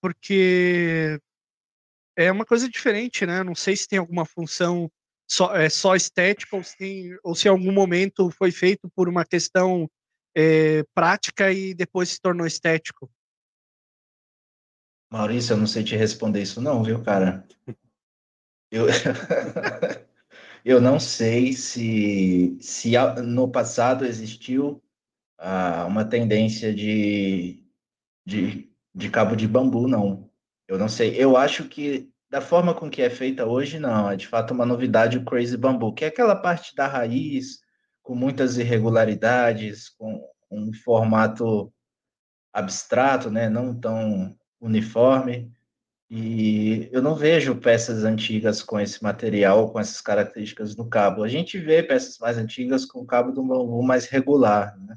[0.02, 1.20] Porque
[2.20, 3.44] é uma coisa diferente, né?
[3.44, 4.92] Não sei se tem alguma função
[5.26, 9.08] só, é, só estética ou se, tem, ou se em algum momento foi feito por
[9.08, 9.90] uma questão
[10.36, 13.10] é, prática e depois se tornou estético.
[15.10, 17.48] Maurício, eu não sei te responder isso não, viu, cara?
[18.70, 18.86] Eu,
[20.66, 22.92] eu não sei se, se
[23.24, 24.84] no passado existiu
[25.38, 27.64] ah, uma tendência de,
[28.26, 30.29] de, de cabo de bambu, não.
[30.70, 31.16] Eu não sei.
[31.16, 34.12] Eu acho que da forma com que é feita hoje, não.
[34.12, 37.60] É de fato uma novidade o Crazy Bamboo, que é aquela parte da raiz
[38.04, 41.74] com muitas irregularidades, com um formato
[42.54, 43.50] abstrato, né?
[43.50, 45.52] Não tão uniforme.
[46.08, 51.24] E eu não vejo peças antigas com esse material, com essas características no cabo.
[51.24, 54.96] A gente vê peças mais antigas com cabo do bambu mais regular, né?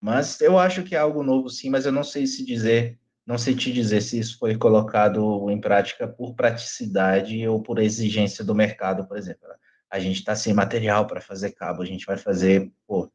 [0.00, 2.99] Mas eu acho que é algo novo, sim, mas eu não sei se dizer
[3.30, 8.44] não sei te dizer se isso foi colocado em prática por praticidade ou por exigência
[8.44, 9.46] do mercado, por exemplo.
[9.88, 13.08] A gente está sem material para fazer cabo, a gente vai fazer, pô,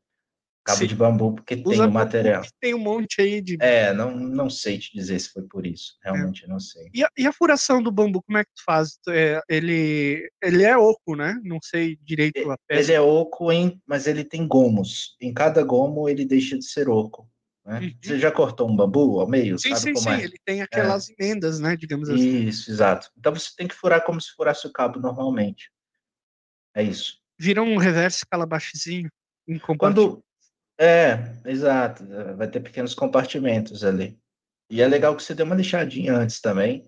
[0.64, 0.88] cabo Sim.
[0.88, 2.44] de bambu, porque tem Usa o bambu material.
[2.62, 3.58] Tem um monte aí de.
[3.60, 5.98] É, não, não sei te dizer se foi por isso.
[6.02, 6.90] Realmente não sei.
[6.94, 8.98] E, a, e a furação do bambu, como é que tu faz?
[9.10, 11.38] É, ele, ele é oco, né?
[11.44, 12.82] Não sei direito a peça.
[12.82, 15.18] Ele é oco, em, mas ele tem gomos.
[15.20, 17.30] Em cada gomo ele deixa de ser oco.
[17.66, 17.80] Né?
[17.80, 17.98] Uhum.
[18.02, 19.58] Você já cortou um bambu ao meio?
[19.58, 20.22] sim, Sabe sim, como sim.
[20.22, 20.24] é?
[20.24, 21.76] Ele tem aquelas emendas, né?
[21.76, 22.48] Digamos assim.
[22.48, 23.10] Isso, exato.
[23.18, 25.72] Então você tem que furar como se furasse o cabo normalmente.
[26.76, 27.20] É isso.
[27.40, 29.10] Vira um reverse calabachezinho.
[29.78, 30.24] Quando.
[30.78, 32.06] É, exato.
[32.38, 34.20] Vai ter pequenos compartimentos ali.
[34.70, 36.84] E é legal que você dê uma lixadinha antes também.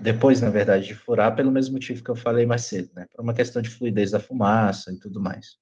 [0.00, 3.06] Depois, na verdade, de furar, pelo mesmo motivo que eu falei mais cedo, né?
[3.12, 5.56] Por uma questão de fluidez da fumaça e tudo mais.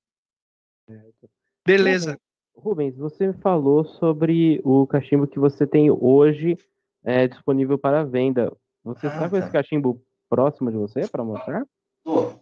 [1.66, 2.18] Beleza.
[2.55, 6.59] Rubens, você me falou sobre o cachimbo que você tem hoje
[7.02, 8.55] é, disponível para venda.
[8.85, 9.52] Você Ah, está com esse tá.
[9.52, 11.64] cachimbo próximo de você para mostrar?
[12.05, 12.35] Pô,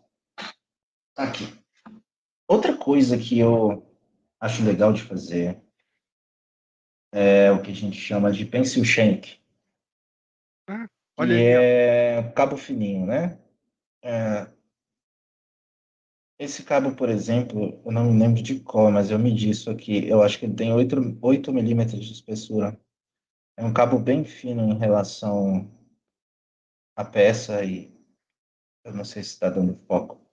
[1.14, 1.44] tá aqui.
[2.46, 3.86] Outra coisa que eu
[4.40, 5.60] acho legal de fazer
[7.12, 9.38] é o que a gente chama de pencil shank.
[11.16, 13.38] Olha que aí, é cabo fininho, né?
[14.02, 14.46] É,
[16.38, 20.06] esse cabo, por exemplo, eu não me lembro de qual, mas eu medi isso aqui.
[20.08, 22.78] Eu acho que ele tem 8, 8 milímetros de espessura.
[23.56, 25.68] É um cabo bem fino em relação
[26.96, 27.92] à peça e
[28.84, 30.24] eu não sei se está dando foco.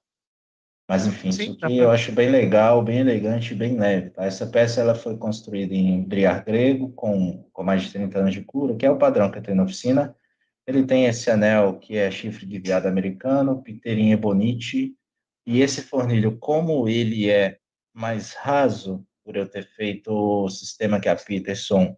[0.87, 4.23] Mas enfim, Sim, isso aqui pra- eu acho bem legal, bem elegante, bem leve, tá?
[4.25, 8.43] Essa peça ela foi construída em briar grego com, com mais de 30 anos de
[8.43, 10.15] cura, que é o padrão que eu tenho na oficina.
[10.67, 14.95] Ele tem esse anel que é chifre de veado americano, piteirinha ebonite,
[15.45, 17.59] e esse fornilho, como ele é
[17.93, 21.97] mais raso, por eu ter feito o sistema que a Peterson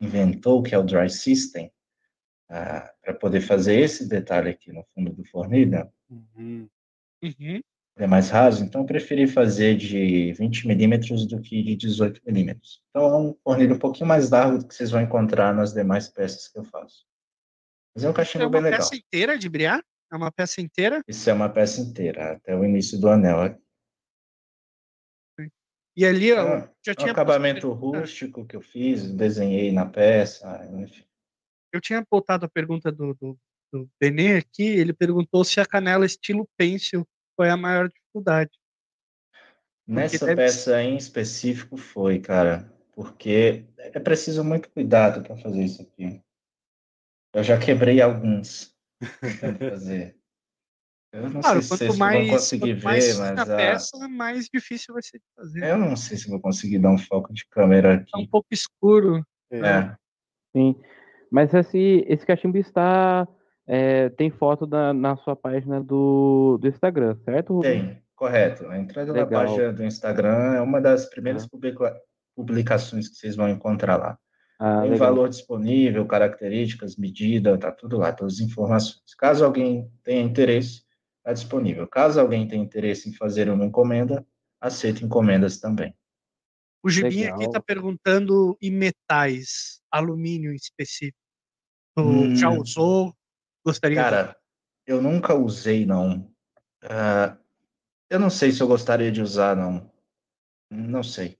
[0.00, 1.70] inventou, que é o Dry System,
[2.48, 6.66] para poder fazer esse detalhe aqui no fundo do fornilho, Uhum.
[7.22, 7.32] Uhum.
[7.40, 7.62] ele
[7.96, 12.80] é mais raso, então eu preferi fazer de 20 milímetros do que de 18 milímetros.
[12.88, 16.08] Então é um fornilho um pouquinho mais largo do que vocês vão encontrar nas demais
[16.08, 17.04] peças que eu faço.
[17.94, 18.78] Mas é um É cachimbo uma bem legal.
[18.78, 19.84] peça inteira de briar?
[20.10, 21.02] É uma peça inteira?
[21.06, 23.58] Isso é uma peça inteira, até o início do anel.
[25.96, 29.84] E ali, ó, É, já É um tinha acabamento rústico que eu fiz, desenhei na
[29.84, 31.04] peça, enfim.
[31.72, 33.38] Eu tinha botado a pergunta do, do,
[33.72, 37.06] do Benê aqui, ele perguntou se a canela estilo pencil
[37.36, 38.50] foi a maior dificuldade.
[39.86, 45.82] Nessa deve peça em específico foi, cara, porque é preciso muito cuidado para fazer isso
[45.82, 46.22] aqui.
[47.34, 48.77] Eu já quebrei alguns
[49.70, 50.16] fazer.
[51.12, 54.46] Eu não Claro, sei se mais, vão conseguir mais ver, mas a a- peça, mais
[54.52, 55.64] difícil vai ser de fazer.
[55.64, 58.30] eu não sei se vou conseguir dar um foco de câmera Tá um aqui.
[58.30, 59.24] pouco escuro.
[59.50, 59.94] É,
[60.54, 60.76] Sim.
[61.30, 63.26] Mas esse, esse cachimbo está.
[63.66, 67.54] é, tem foto na, na sua página do, do Instagram, certo?
[67.54, 67.82] Rubens?
[67.82, 68.66] tem, correto.
[68.66, 69.44] A entrada na Legal.
[69.46, 71.98] página do Instagram é uma das primeiras publica-
[72.36, 74.18] publicações que vocês vão encontrar lá.
[74.58, 75.10] Ah, Tem legal.
[75.10, 79.14] valor disponível, características, medida, tá tudo lá, todas as informações.
[79.16, 80.82] Caso alguém tenha interesse,
[81.18, 81.86] está disponível.
[81.86, 84.26] Caso alguém tenha interesse em fazer uma encomenda,
[84.60, 85.94] aceito encomendas também.
[86.82, 91.18] O Gibinho aqui está perguntando em metais, alumínio em específico.
[91.96, 92.34] Tu Hum.
[92.36, 93.14] já usou?
[93.64, 94.36] Gostaria de Cara,
[94.86, 96.32] eu nunca usei, não.
[96.82, 97.36] Ah,
[98.10, 99.90] eu não sei se eu gostaria de usar, não.
[100.70, 101.38] Não sei.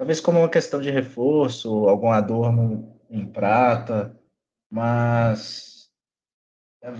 [0.00, 4.18] Talvez como uma questão de reforço, algum adorno em prata,
[4.70, 5.92] mas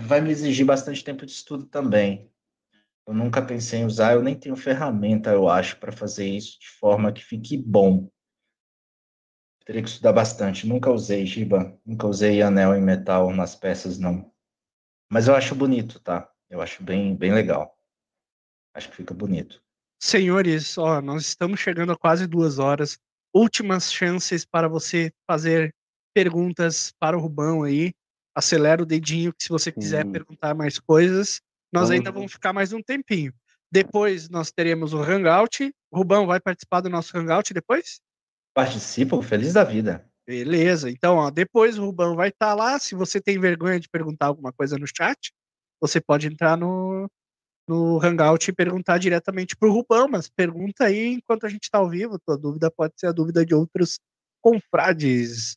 [0.06, 2.31] vai me exigir bastante tempo de estudo também.
[3.06, 6.68] Eu nunca pensei em usar, eu nem tenho ferramenta, eu acho, para fazer isso de
[6.78, 8.06] forma que fique bom.
[9.64, 10.66] Teria que estudar bastante.
[10.66, 14.31] Nunca usei giba, nunca usei anel em metal nas peças, não.
[15.10, 16.31] Mas eu acho bonito, tá?
[16.51, 17.74] Eu acho bem, bem legal.
[18.74, 19.64] Acho que fica bonito.
[20.02, 22.98] Senhores, ó, nós estamos chegando a quase duas horas.
[23.35, 25.74] Últimas chances para você fazer
[26.14, 27.93] perguntas para o Rubão aí.
[28.35, 30.12] Acelera o dedinho que se você quiser Sim.
[30.12, 31.40] perguntar mais coisas,
[31.72, 33.32] nós Vamos- ainda vamos ficar mais um tempinho.
[33.70, 35.70] Depois nós teremos o Hangout.
[35.93, 38.01] Rubão vai participar do nosso Hangout depois?
[38.55, 40.09] Participo, feliz da vida.
[40.27, 40.90] Beleza.
[40.90, 42.78] Então, ó, depois o Rubão vai estar lá.
[42.78, 45.32] Se você tem vergonha de perguntar alguma coisa no chat,
[45.81, 47.09] você pode entrar no,
[47.68, 51.78] no Hangout e perguntar diretamente para o Rubão, mas pergunta aí enquanto a gente está
[51.78, 52.18] ao vivo.
[52.18, 53.98] Tua dúvida pode ser a dúvida de outros
[54.42, 55.56] confrades.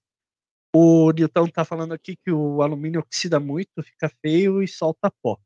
[0.75, 5.39] O Nilton tá falando aqui que o alumínio oxida muito, fica feio e solta pó.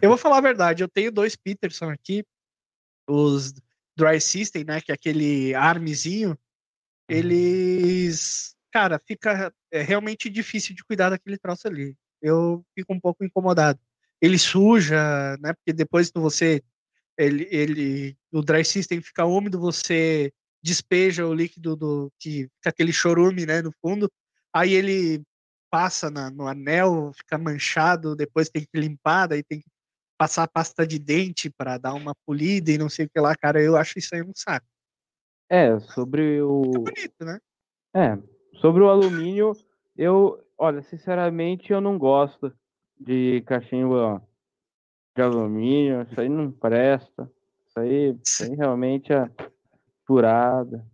[0.00, 2.24] eu vou falar a verdade, eu tenho dois Peterson aqui,
[3.08, 3.52] os
[3.96, 6.38] Dry System, né, que é aquele armezinho,
[7.08, 11.96] eles, cara, fica é realmente difícil de cuidar daquele troço ali.
[12.20, 13.80] Eu fico um pouco incomodado.
[14.22, 16.62] Ele suja, né, porque depois que você
[17.18, 20.32] ele, ele, o dry system fica úmido, você
[20.62, 24.10] despeja o líquido do que fica aquele chorume, né, no fundo.
[24.54, 25.22] Aí ele
[25.70, 29.66] passa na, no anel, fica manchado, depois tem que limpar, daí tem que
[30.18, 33.60] passar pasta de dente para dar uma polida e não sei o que lá, cara.
[33.60, 34.66] Eu acho isso aí um saco.
[35.50, 36.62] É, sobre o.
[36.62, 37.38] É bonito, né?
[37.94, 38.18] É,
[38.60, 39.52] sobre o alumínio,
[39.96, 42.54] eu, olha, sinceramente, eu não gosto
[43.04, 44.20] de cachimbo
[45.16, 46.02] de alumínio.
[46.10, 47.30] Isso aí não presta.
[47.68, 49.28] Isso aí, isso aí realmente é
[50.06, 50.84] furada.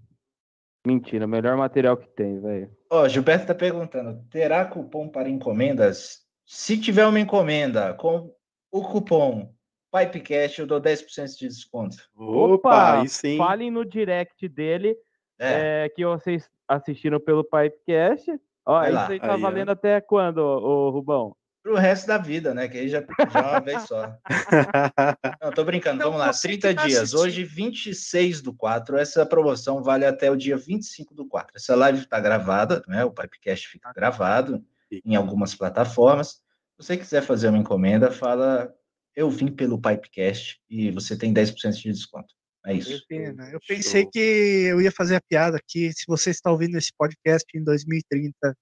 [0.86, 2.70] Mentira, o melhor material que tem, velho.
[2.90, 6.26] Ó, Gilberto tá perguntando: terá cupom para encomendas?
[6.46, 8.32] Se tiver uma encomenda com
[8.70, 9.52] o cupom
[9.92, 11.96] Pipecast, eu dou 10% de desconto.
[12.16, 13.36] Opa, aí sim.
[13.36, 14.96] Falem no direct dele
[15.38, 18.30] É, é, que vocês assistiram pelo Pipecast.
[18.64, 19.08] Ó, Vai isso lá.
[19.08, 19.38] aí tá Aí, ó.
[19.38, 21.36] valendo até quando, ô, ô, Rubão?
[21.68, 22.66] Pro resto da vida, né?
[22.66, 24.16] Que aí já, já é uma vez só.
[25.42, 26.32] Não, tô brincando, Não, vamos lá.
[26.32, 26.98] você que 30 tá dias.
[27.00, 27.20] assistindo.
[27.20, 28.96] Hoje, 26 do 4.
[28.96, 31.52] Essa promoção vale até o dia 25 do 4.
[31.56, 33.04] Essa live está gravada, né?
[33.04, 34.64] O Pipecast fica gravado
[35.04, 36.40] em algumas plataformas.
[36.80, 38.74] Se você quiser fazer uma encomenda, fala
[39.14, 42.34] eu vim pelo Pipecast e você tem 10% de desconto.
[42.64, 43.04] É isso.
[43.10, 44.10] Eu pensei Show.
[44.10, 45.92] que eu ia fazer a piada aqui.
[45.92, 48.56] Se você está ouvindo esse podcast em 2030,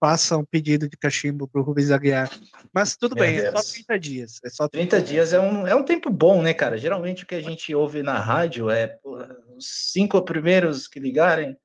[0.00, 2.30] faça um pedido de cachimbo pro Rubens Aguiar.
[2.72, 3.72] Mas tudo Meu bem, é só Deus.
[3.72, 4.40] 30 dias.
[4.44, 6.76] É só 30 dias é um, é um tempo bom, né, cara?
[6.78, 11.56] Geralmente o que a gente ouve na rádio é os cinco primeiros que ligarem.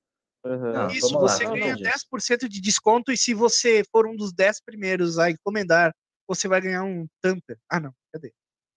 [0.45, 0.73] Aham.
[0.73, 2.07] Não, Isso, lá, você não, ganha não, disso.
[2.11, 5.93] 10% de desconto e se você for um dos 10 primeiros a encomendar,
[6.27, 7.57] você vai ganhar um tamper.
[7.69, 8.33] Ah, não, cadê?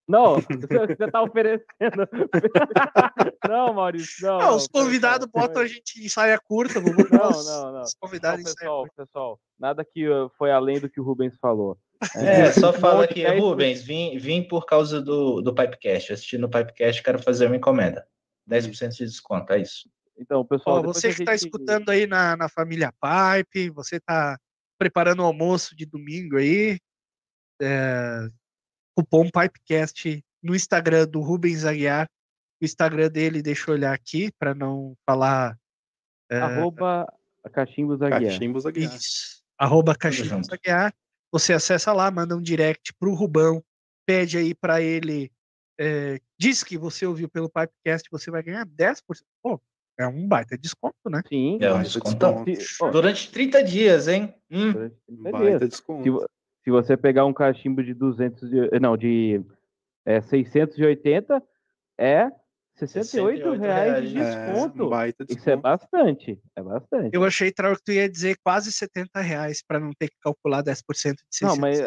[0.07, 2.07] Não, você tá oferecendo.
[3.49, 4.37] não, Maurício, não.
[4.37, 7.29] Não, os convidados botam a gente em saia curta, Não, não, não.
[7.31, 9.05] os Não, convidados em saia pessoal, curta.
[9.05, 11.77] pessoal, nada que uh, foi além do que o Rubens falou.
[12.15, 13.39] É, só Um fala aqui, de 10%.
[13.39, 16.13] Rubens, vim, vim por causa do, do Pipecast.
[16.13, 18.05] Assistindo o Pipecast, quero fazer uma encomenda.
[18.47, 19.89] 10% de desconto, é isso.
[20.17, 24.37] Então, pessoal, Ó, você que está gente- escutando aí na, na família Pipe, você está
[24.77, 26.77] preparando o almoço de domingo aí,
[27.61, 28.27] é,
[28.95, 32.07] cupom Pipecast no Instagram do Rubens Aguiar.
[32.61, 35.57] O Instagram dele, deixa eu olhar aqui para não falar.
[36.31, 37.05] é, Arroba
[37.51, 38.31] Cachimbos Aguiar.
[38.33, 38.95] Cachimbos Aguiar.
[38.95, 39.43] Isso.
[39.57, 40.53] Arroba junto.
[40.53, 40.93] Aguiar.
[41.31, 43.61] Você acessa lá, manda um direct pro Rubão,
[44.05, 45.31] pede aí para ele.
[45.77, 49.01] é, diz que você ouviu pelo Pipecast, você vai ganhar 10%.
[49.43, 49.61] Pô,
[49.99, 51.21] é um baita desconto, né?
[51.27, 51.57] Sim.
[51.61, 52.25] É um desconto.
[52.81, 54.33] Ó, Durante 30 dias, hein?
[54.49, 55.69] Hum, durante 30 Baita dias.
[55.69, 56.25] Desconto.
[56.65, 59.39] Se você pegar um cachimbo de 200, de- não, de
[60.03, 61.41] é, 680,
[61.95, 62.31] é
[62.73, 63.05] 68
[63.37, 64.35] 68 reais de reais.
[64.35, 64.89] É, desconto.
[64.89, 65.61] Isso é desconto.
[65.61, 67.09] bastante, é bastante.
[67.13, 70.63] Eu achei, Trau, que tu ia dizer quase 70 reais para não ter que calcular
[70.63, 71.55] 10% de 600.
[71.55, 71.79] Não, mas,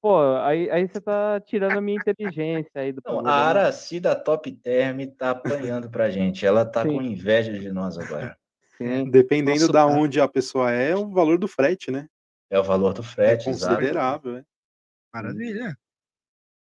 [0.00, 4.16] pô, aí, aí você tá tirando a minha inteligência aí do Não, a Araci da
[4.16, 6.46] Top Term tá apanhando pra gente.
[6.46, 6.94] Ela tá Sim.
[6.96, 8.34] com inveja de nós agora.
[8.78, 9.10] Sim.
[9.10, 10.00] Dependendo Nossa, da cara.
[10.00, 12.08] onde a pessoa é, o valor do frete, né?
[12.52, 13.76] É o valor do É frete, exato.
[13.76, 14.44] considerável, é.
[15.14, 15.74] Maravilha.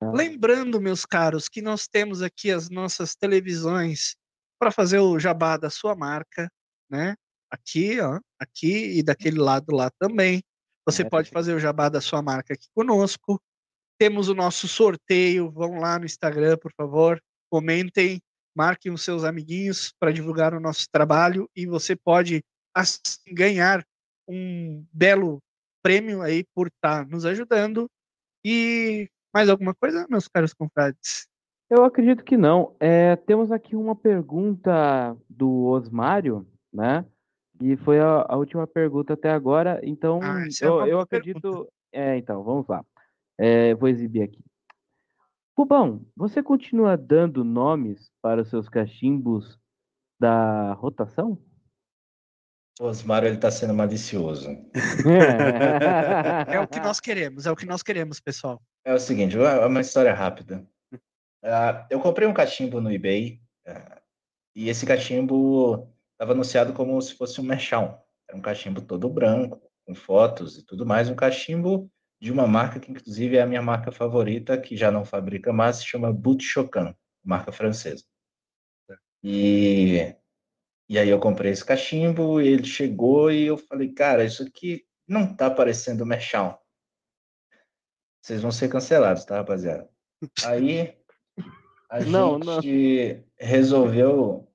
[0.03, 0.11] Ah.
[0.11, 4.18] Lembrando, meus caros, que nós temos aqui as nossas televisões
[4.59, 6.51] para fazer o jabá da sua marca,
[6.89, 7.15] né?
[7.49, 10.43] Aqui, ó, aqui e daquele lado lá também.
[10.85, 13.41] Você É, pode fazer o jabá da sua marca aqui conosco.
[13.97, 15.49] Temos o nosso sorteio.
[15.49, 18.22] Vão lá no Instagram, por favor, comentem,
[18.53, 22.43] marquem os seus amiguinhos para divulgar o nosso trabalho e você pode
[22.76, 23.85] assim, ganhar
[24.27, 25.41] um belo
[25.88, 27.89] prêmio aí por estar nos ajudando.
[28.43, 31.30] E mais alguma coisa, meus caros confrades?
[31.69, 32.76] Eu acredito que não.
[32.77, 37.05] É, temos aqui uma pergunta do Osmário, né?
[37.61, 39.80] E foi a, a última pergunta até agora.
[39.81, 41.41] Então, Ah, essa é eu, eu acredito.
[41.41, 41.69] pergunta.
[41.93, 42.84] É, então, vamos lá.
[43.38, 44.43] É, vou exibir aqui.
[45.57, 49.57] Rubão, você continua dando nomes para os seus cachimbos
[50.19, 51.38] da rotação?
[52.79, 54.49] O Osmar, ele tá sendo malicioso.
[56.47, 58.61] É o que nós queremos, é o que nós queremos, pessoal.
[58.85, 60.65] É o seguinte, é uma história rápida.
[61.43, 64.01] Ah, eu comprei um cachimbo no eBay ah,
[64.55, 67.99] e esse cachimbo estava anunciado como se fosse um mechão.
[68.27, 71.09] Era um cachimbo todo branco, com fotos e tudo mais.
[71.09, 71.89] Um cachimbo
[72.21, 75.77] de uma marca que, inclusive, é a minha marca favorita, que já não fabrica mais,
[75.77, 78.03] se chama Bout Chocan, marca francesa.
[79.23, 80.15] E,
[80.89, 85.35] e aí eu comprei esse cachimbo, ele chegou e eu falei, cara, isso aqui não
[85.35, 86.57] tá parecendo mechão.
[88.22, 89.89] Vocês vão ser cancelados, tá, rapaziada?
[90.45, 90.97] Aí
[91.89, 92.61] a Não, não.
[92.61, 94.51] gente resolveu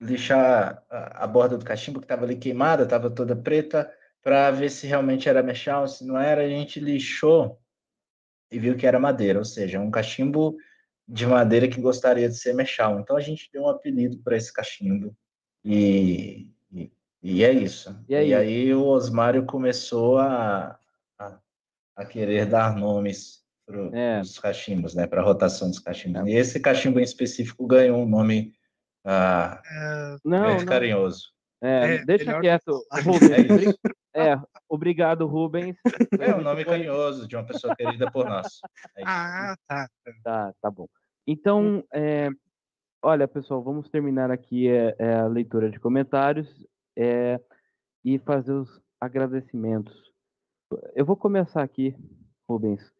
[0.00, 3.92] lixar a, a borda do cachimbo que estava ali queimada, estava toda preta,
[4.22, 5.86] para ver se realmente era mechal.
[5.86, 7.60] Se não era, a gente lixou
[8.50, 10.56] e viu que era madeira, ou seja, um cachimbo
[11.08, 12.98] de madeira que gostaria de ser mechal.
[13.00, 15.16] Então a gente deu um apelido para esse cachimbo.
[15.66, 17.98] E, e, e, é isso.
[18.08, 18.28] E aí?
[18.28, 20.78] e aí o Osmário começou a,
[21.18, 21.38] a,
[21.96, 24.20] a querer dar nomes para é.
[24.20, 25.08] os cachimbos, né?
[25.08, 26.22] Para a rotação dos cachimbos.
[26.22, 26.30] É.
[26.30, 28.54] E esse cachimbo em específico ganhou um nome
[29.04, 30.16] ah, é...
[30.24, 30.66] não, muito não.
[30.66, 31.32] carinhoso.
[31.62, 32.84] É, é deixa quieto.
[32.92, 33.74] Rubens.
[34.14, 35.76] É, é, obrigado, Rubens.
[36.20, 38.60] É um nome carinhoso de uma pessoa querida por nós.
[38.96, 39.88] É ah, tá.
[40.22, 40.86] Tá, tá bom.
[41.26, 42.28] Então, é,
[43.02, 46.48] olha, pessoal, vamos terminar aqui é, é a leitura de comentários
[46.96, 47.40] é,
[48.04, 49.94] e fazer os agradecimentos.
[50.94, 51.94] Eu vou começar aqui,
[52.48, 52.92] Rubens.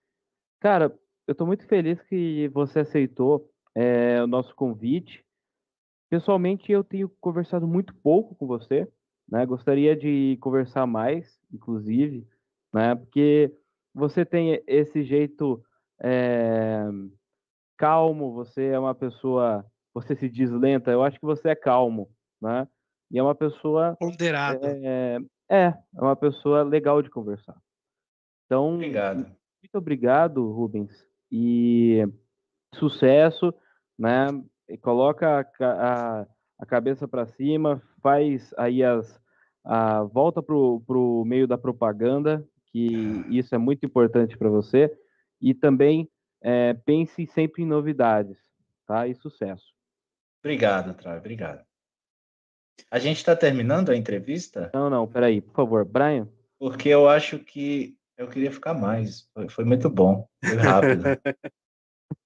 [0.61, 0.97] Cara,
[1.27, 5.25] eu estou muito feliz que você aceitou é, o nosso convite.
[6.09, 8.89] Pessoalmente, eu tenho conversado muito pouco com você,
[9.29, 9.45] né?
[9.45, 12.27] Gostaria de conversar mais, inclusive,
[12.73, 12.95] né?
[12.95, 13.53] Porque
[13.93, 15.63] você tem esse jeito
[16.01, 16.85] é,
[17.77, 19.65] calmo, você é uma pessoa,
[19.97, 22.69] você se diz lenta, eu acho que você é calmo, né?
[23.11, 24.61] E é uma pessoa ponderada.
[24.69, 25.19] É,
[25.51, 27.57] é, é uma pessoa legal de conversar.
[28.45, 29.21] Então, obrigado.
[29.21, 30.93] Muito obrigado, Rubens.
[31.33, 32.07] E
[32.75, 33.55] sucesso,
[33.99, 34.27] né?
[34.69, 36.27] E coloca a, a,
[36.59, 39.19] a cabeça para cima, faz aí as
[39.65, 42.87] a volta pro, pro meio da propaganda, que
[43.31, 44.95] isso é muito importante para você,
[45.41, 46.09] e também
[46.43, 48.39] é, pense sempre em novidades,
[48.87, 49.09] tá?
[49.09, 49.76] E sucesso.
[50.47, 51.67] Obrigado, Trav, obrigado.
[52.89, 54.71] A gente está terminando a entrevista?
[54.73, 56.29] Não, não, peraí, por favor, Brian.
[56.57, 59.29] Porque eu acho que eu queria ficar mais.
[59.35, 61.03] Foi, foi muito bom, foi rápido.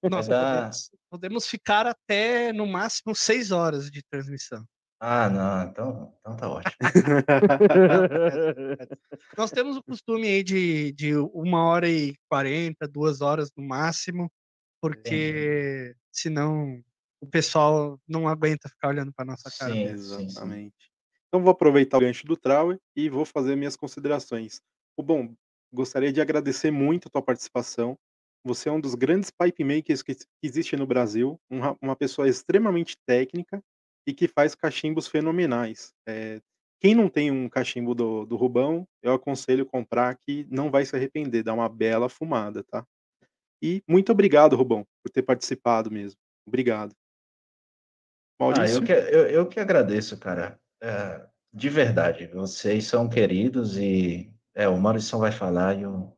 [0.03, 4.63] Nossa, podemos, podemos, ficar até no máximo seis horas de transmissão.
[4.99, 6.75] Ah, não, então, então tá ótimo.
[9.35, 14.31] Nós temos o costume aí de, de uma hora e quarenta, duas horas no máximo,
[14.79, 15.97] porque Entendi.
[16.11, 16.83] senão
[17.21, 19.71] o pessoal não aguenta ficar olhando para nossa cara.
[19.71, 20.75] Sim, exatamente.
[20.75, 20.91] Sim.
[21.27, 24.59] Então vou aproveitar o gancho do Trauer e vou fazer minhas considerações.
[24.97, 25.33] O bom,
[25.71, 27.97] gostaria de agradecer muito a tua participação.
[28.43, 32.97] Você é um dos grandes pipe makers que existe no Brasil, uma, uma pessoa extremamente
[33.05, 33.63] técnica
[34.05, 35.93] e que faz cachimbos fenomenais.
[36.07, 36.41] É,
[36.81, 40.95] quem não tem um cachimbo do, do Rubão, eu aconselho comprar que não vai se
[40.95, 42.83] arrepender, dá uma bela fumada, tá?
[43.61, 46.19] E muito obrigado, Rubão, por ter participado mesmo.
[46.45, 46.95] Obrigado.
[48.41, 48.77] Maurício?
[48.77, 50.59] Ah, eu, que, eu, eu que agradeço, cara.
[50.81, 56.17] É, de verdade, vocês são queridos e é, o Maurício vai falar e eu,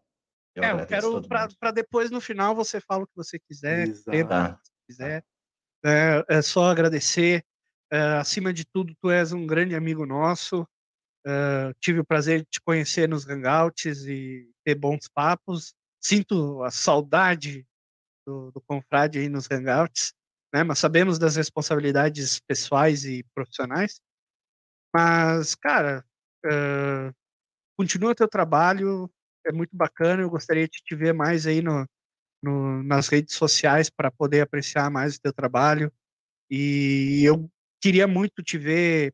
[0.55, 1.21] eu, é, eu quero
[1.57, 4.59] para depois no final você fala o que você quiser, tempo tá.
[4.63, 5.23] que quiser.
[5.85, 7.43] É, é só agradecer.
[7.91, 10.63] Uh, acima de tudo, tu és um grande amigo nosso.
[11.27, 15.75] Uh, tive o prazer de te conhecer nos Hangouts e ter bons papos.
[16.01, 17.67] Sinto a saudade
[18.25, 20.13] do, do confrade aí nos Hangouts,
[20.53, 20.63] né?
[20.63, 23.99] Mas sabemos das responsabilidades pessoais e profissionais.
[24.95, 26.05] Mas, cara,
[26.45, 27.13] uh,
[27.77, 29.09] continua teu trabalho,
[29.45, 30.21] é muito bacana.
[30.21, 31.87] Eu gostaria de te ver mais aí no,
[32.41, 35.91] no nas redes sociais para poder apreciar mais o teu trabalho.
[36.49, 37.49] E eu
[37.81, 39.13] queria muito te ver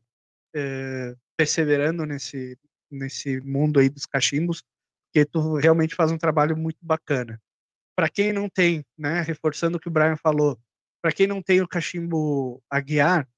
[0.54, 2.58] é, perseverando nesse,
[2.90, 4.62] nesse mundo aí dos cachimbos,
[5.06, 7.40] porque tu realmente faz um trabalho muito bacana.
[7.96, 10.58] Para quem não tem, né, reforçando o que o Brian falou,
[11.02, 13.28] para quem não tem o cachimbo a guiar,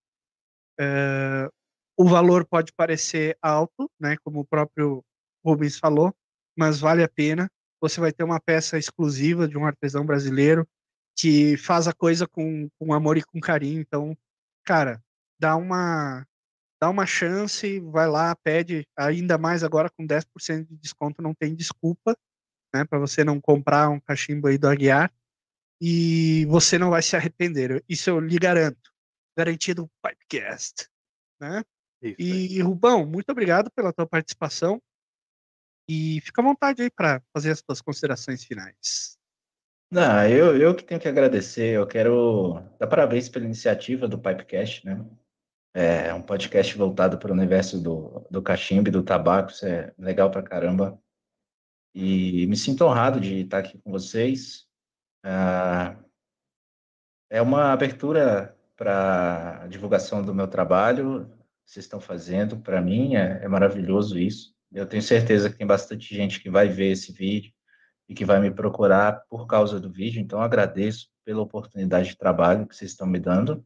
[0.78, 1.48] é,
[1.96, 5.04] o valor pode parecer alto, né, como o próprio
[5.44, 6.14] Rubens falou,
[6.56, 7.50] mas vale a pena.
[7.80, 10.66] Você vai ter uma peça exclusiva de um artesão brasileiro
[11.16, 13.80] que faz a coisa com, com amor e com carinho.
[13.80, 14.16] Então,
[14.64, 15.02] cara,
[15.38, 16.26] dá uma
[16.80, 21.54] dá uma chance, vai lá, pede, ainda mais agora com 10% de desconto, não tem
[21.54, 22.16] desculpa,
[22.74, 25.08] né, para você não comprar um cachimbo aí do Aguiar,
[25.84, 28.92] e você não vai se arrepender, isso eu lhe garanto,
[29.36, 30.88] garantido Pipecast,
[31.40, 31.64] né?
[32.00, 34.80] Isso, e Rubão, muito obrigado pela tua participação,
[35.88, 39.18] e fica à vontade aí para fazer as suas considerações finais.
[39.90, 44.86] Não, eu, eu que tenho que agradecer, eu quero dar parabéns pela iniciativa do Pipecast,
[44.86, 45.04] né?
[45.74, 49.92] É um podcast voltado para o universo do, do cachimbo e do tabaco, isso é
[49.98, 51.02] legal para caramba.
[51.94, 54.66] E me sinto honrado de estar aqui com vocês.
[55.24, 55.96] É
[57.40, 61.30] uma abertura para a divulgação do meu trabalho,
[61.64, 62.58] vocês estão fazendo.
[62.58, 64.54] Para mim é, é maravilhoso isso.
[64.72, 67.52] Eu tenho certeza que tem bastante gente que vai ver esse vídeo
[68.08, 70.20] e que vai me procurar por causa do vídeo.
[70.20, 73.64] Então, agradeço pela oportunidade de trabalho que vocês estão me dando.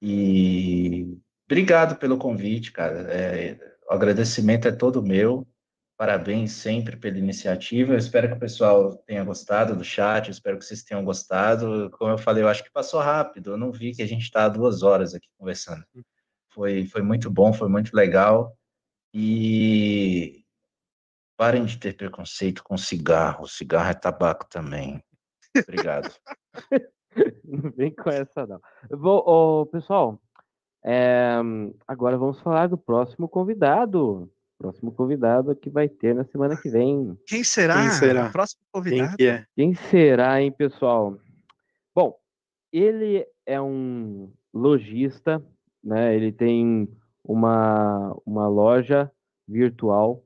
[0.00, 3.00] E obrigado pelo convite, cara.
[3.12, 3.58] É,
[3.88, 5.46] o agradecimento é todo meu.
[5.96, 7.94] Parabéns sempre pela iniciativa.
[7.94, 10.30] Eu espero que o pessoal tenha gostado do chat.
[10.30, 11.90] Espero que vocês tenham gostado.
[11.92, 13.52] Como eu falei, eu acho que passou rápido.
[13.52, 15.84] Eu não vi que a gente está duas horas aqui conversando.
[16.50, 18.54] Foi, foi muito bom, foi muito legal.
[19.14, 20.44] E
[21.36, 23.48] parem de ter preconceito com cigarro.
[23.48, 25.02] Cigarro é tabaco também.
[25.56, 26.14] Obrigado.
[27.42, 28.60] não vem com essa, não.
[28.90, 30.20] Vou, oh, pessoal,
[30.84, 31.36] é,
[31.86, 34.30] agora vamos falar do próximo convidado.
[34.58, 37.16] Próximo convidado que vai ter na semana que vem.
[37.26, 37.82] Quem será?
[37.82, 38.28] Quem será?
[38.28, 39.08] O próximo convidado.
[39.08, 39.46] Quem que é?
[39.54, 41.18] Quem será, hein, pessoal?
[41.94, 42.18] Bom,
[42.72, 45.44] ele é um lojista,
[45.84, 46.14] né?
[46.16, 46.88] Ele tem
[47.22, 49.10] uma, uma loja
[49.46, 50.24] virtual.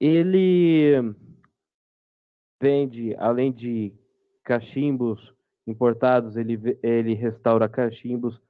[0.00, 1.14] Ele
[2.60, 3.92] vende, além de
[4.44, 5.34] cachimbos
[5.66, 8.40] importados, ele, ele restaura cachimbos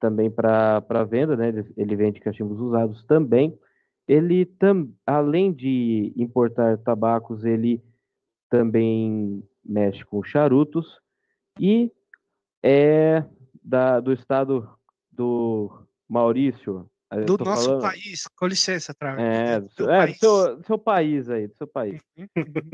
[0.00, 1.48] também para venda, né?
[1.48, 3.58] Ele, ele vende cachimbos usados também.
[4.08, 7.84] Ele, tam, além de importar tabacos, ele
[8.48, 10.98] também mexe com charutos
[11.60, 11.92] e
[12.62, 13.22] é
[13.62, 14.66] da, do estado
[15.12, 16.90] do Maurício.
[17.26, 18.26] Do nosso falando- país.
[18.36, 19.22] Com licença, Travis.
[19.24, 20.18] É, do, Do seu, é, país.
[20.18, 22.02] seu, seu país aí, do seu país.
[22.16, 22.26] Uhum.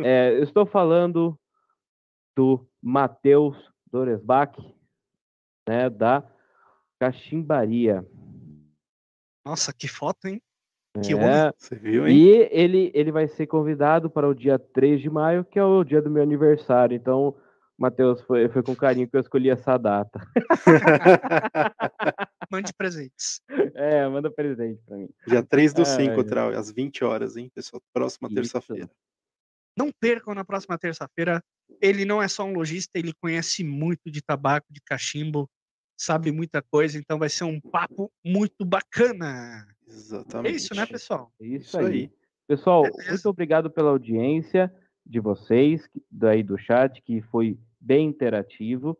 [0.04, 1.38] É, eu estou falando
[2.36, 3.56] do Matheus
[3.90, 4.56] Doresbach,
[5.68, 6.22] né, da
[7.00, 8.04] Cachimbaria.
[9.44, 10.40] Nossa, que foto, hein?
[11.02, 12.16] Que É, Você viu, hein?
[12.16, 15.82] e ele, ele vai ser convidado para o dia 3 de maio, que é o
[15.82, 16.94] dia do meu aniversário.
[16.94, 17.34] Então,
[17.76, 20.20] Matheus, foi, foi com carinho que eu escolhi essa data.
[22.50, 23.40] Mande presentes.
[23.74, 25.08] É, manda presente para mim.
[25.26, 26.24] Dia 3 do Ai, 5, ai.
[26.24, 27.82] Trau, às 20 horas, hein, pessoal?
[27.92, 28.88] Próxima terça-feira.
[29.76, 31.42] Não percam na próxima terça-feira.
[31.80, 35.50] Ele não é só um lojista, ele conhece muito de tabaco, de cachimbo,
[35.98, 39.66] sabe muita coisa, então vai ser um papo muito bacana.
[39.86, 40.56] É Exatamente.
[40.56, 41.32] isso, né, pessoal?
[41.40, 41.86] É Isso, Isso aí.
[41.86, 42.10] aí.
[42.46, 43.10] Pessoal, Beleza.
[43.10, 44.72] muito obrigado pela audiência
[45.04, 48.98] de vocês, daí do chat, que foi bem interativo.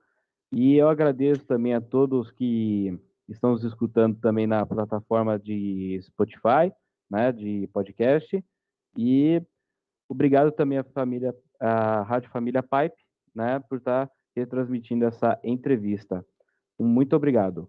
[0.53, 2.99] E eu agradeço também a todos que
[3.29, 6.73] estão nos escutando também na plataforma de Spotify,
[7.11, 8.43] né, de podcast.
[8.97, 9.43] E
[10.09, 12.97] obrigado também à família, à Rádio Família Pipe,
[13.35, 16.25] né, por estar retransmitindo essa entrevista.
[16.79, 17.69] Muito obrigado.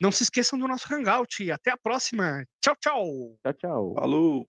[0.00, 1.50] Não se esqueçam do nosso hangout.
[1.50, 2.44] Até a próxima.
[2.62, 3.36] Tchau, tchau.
[3.42, 3.94] Tchau, tchau.
[3.94, 4.48] Falou!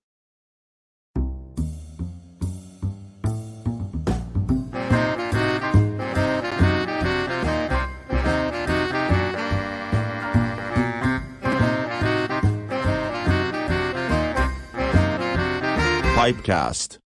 [16.15, 17.04] Pipecast.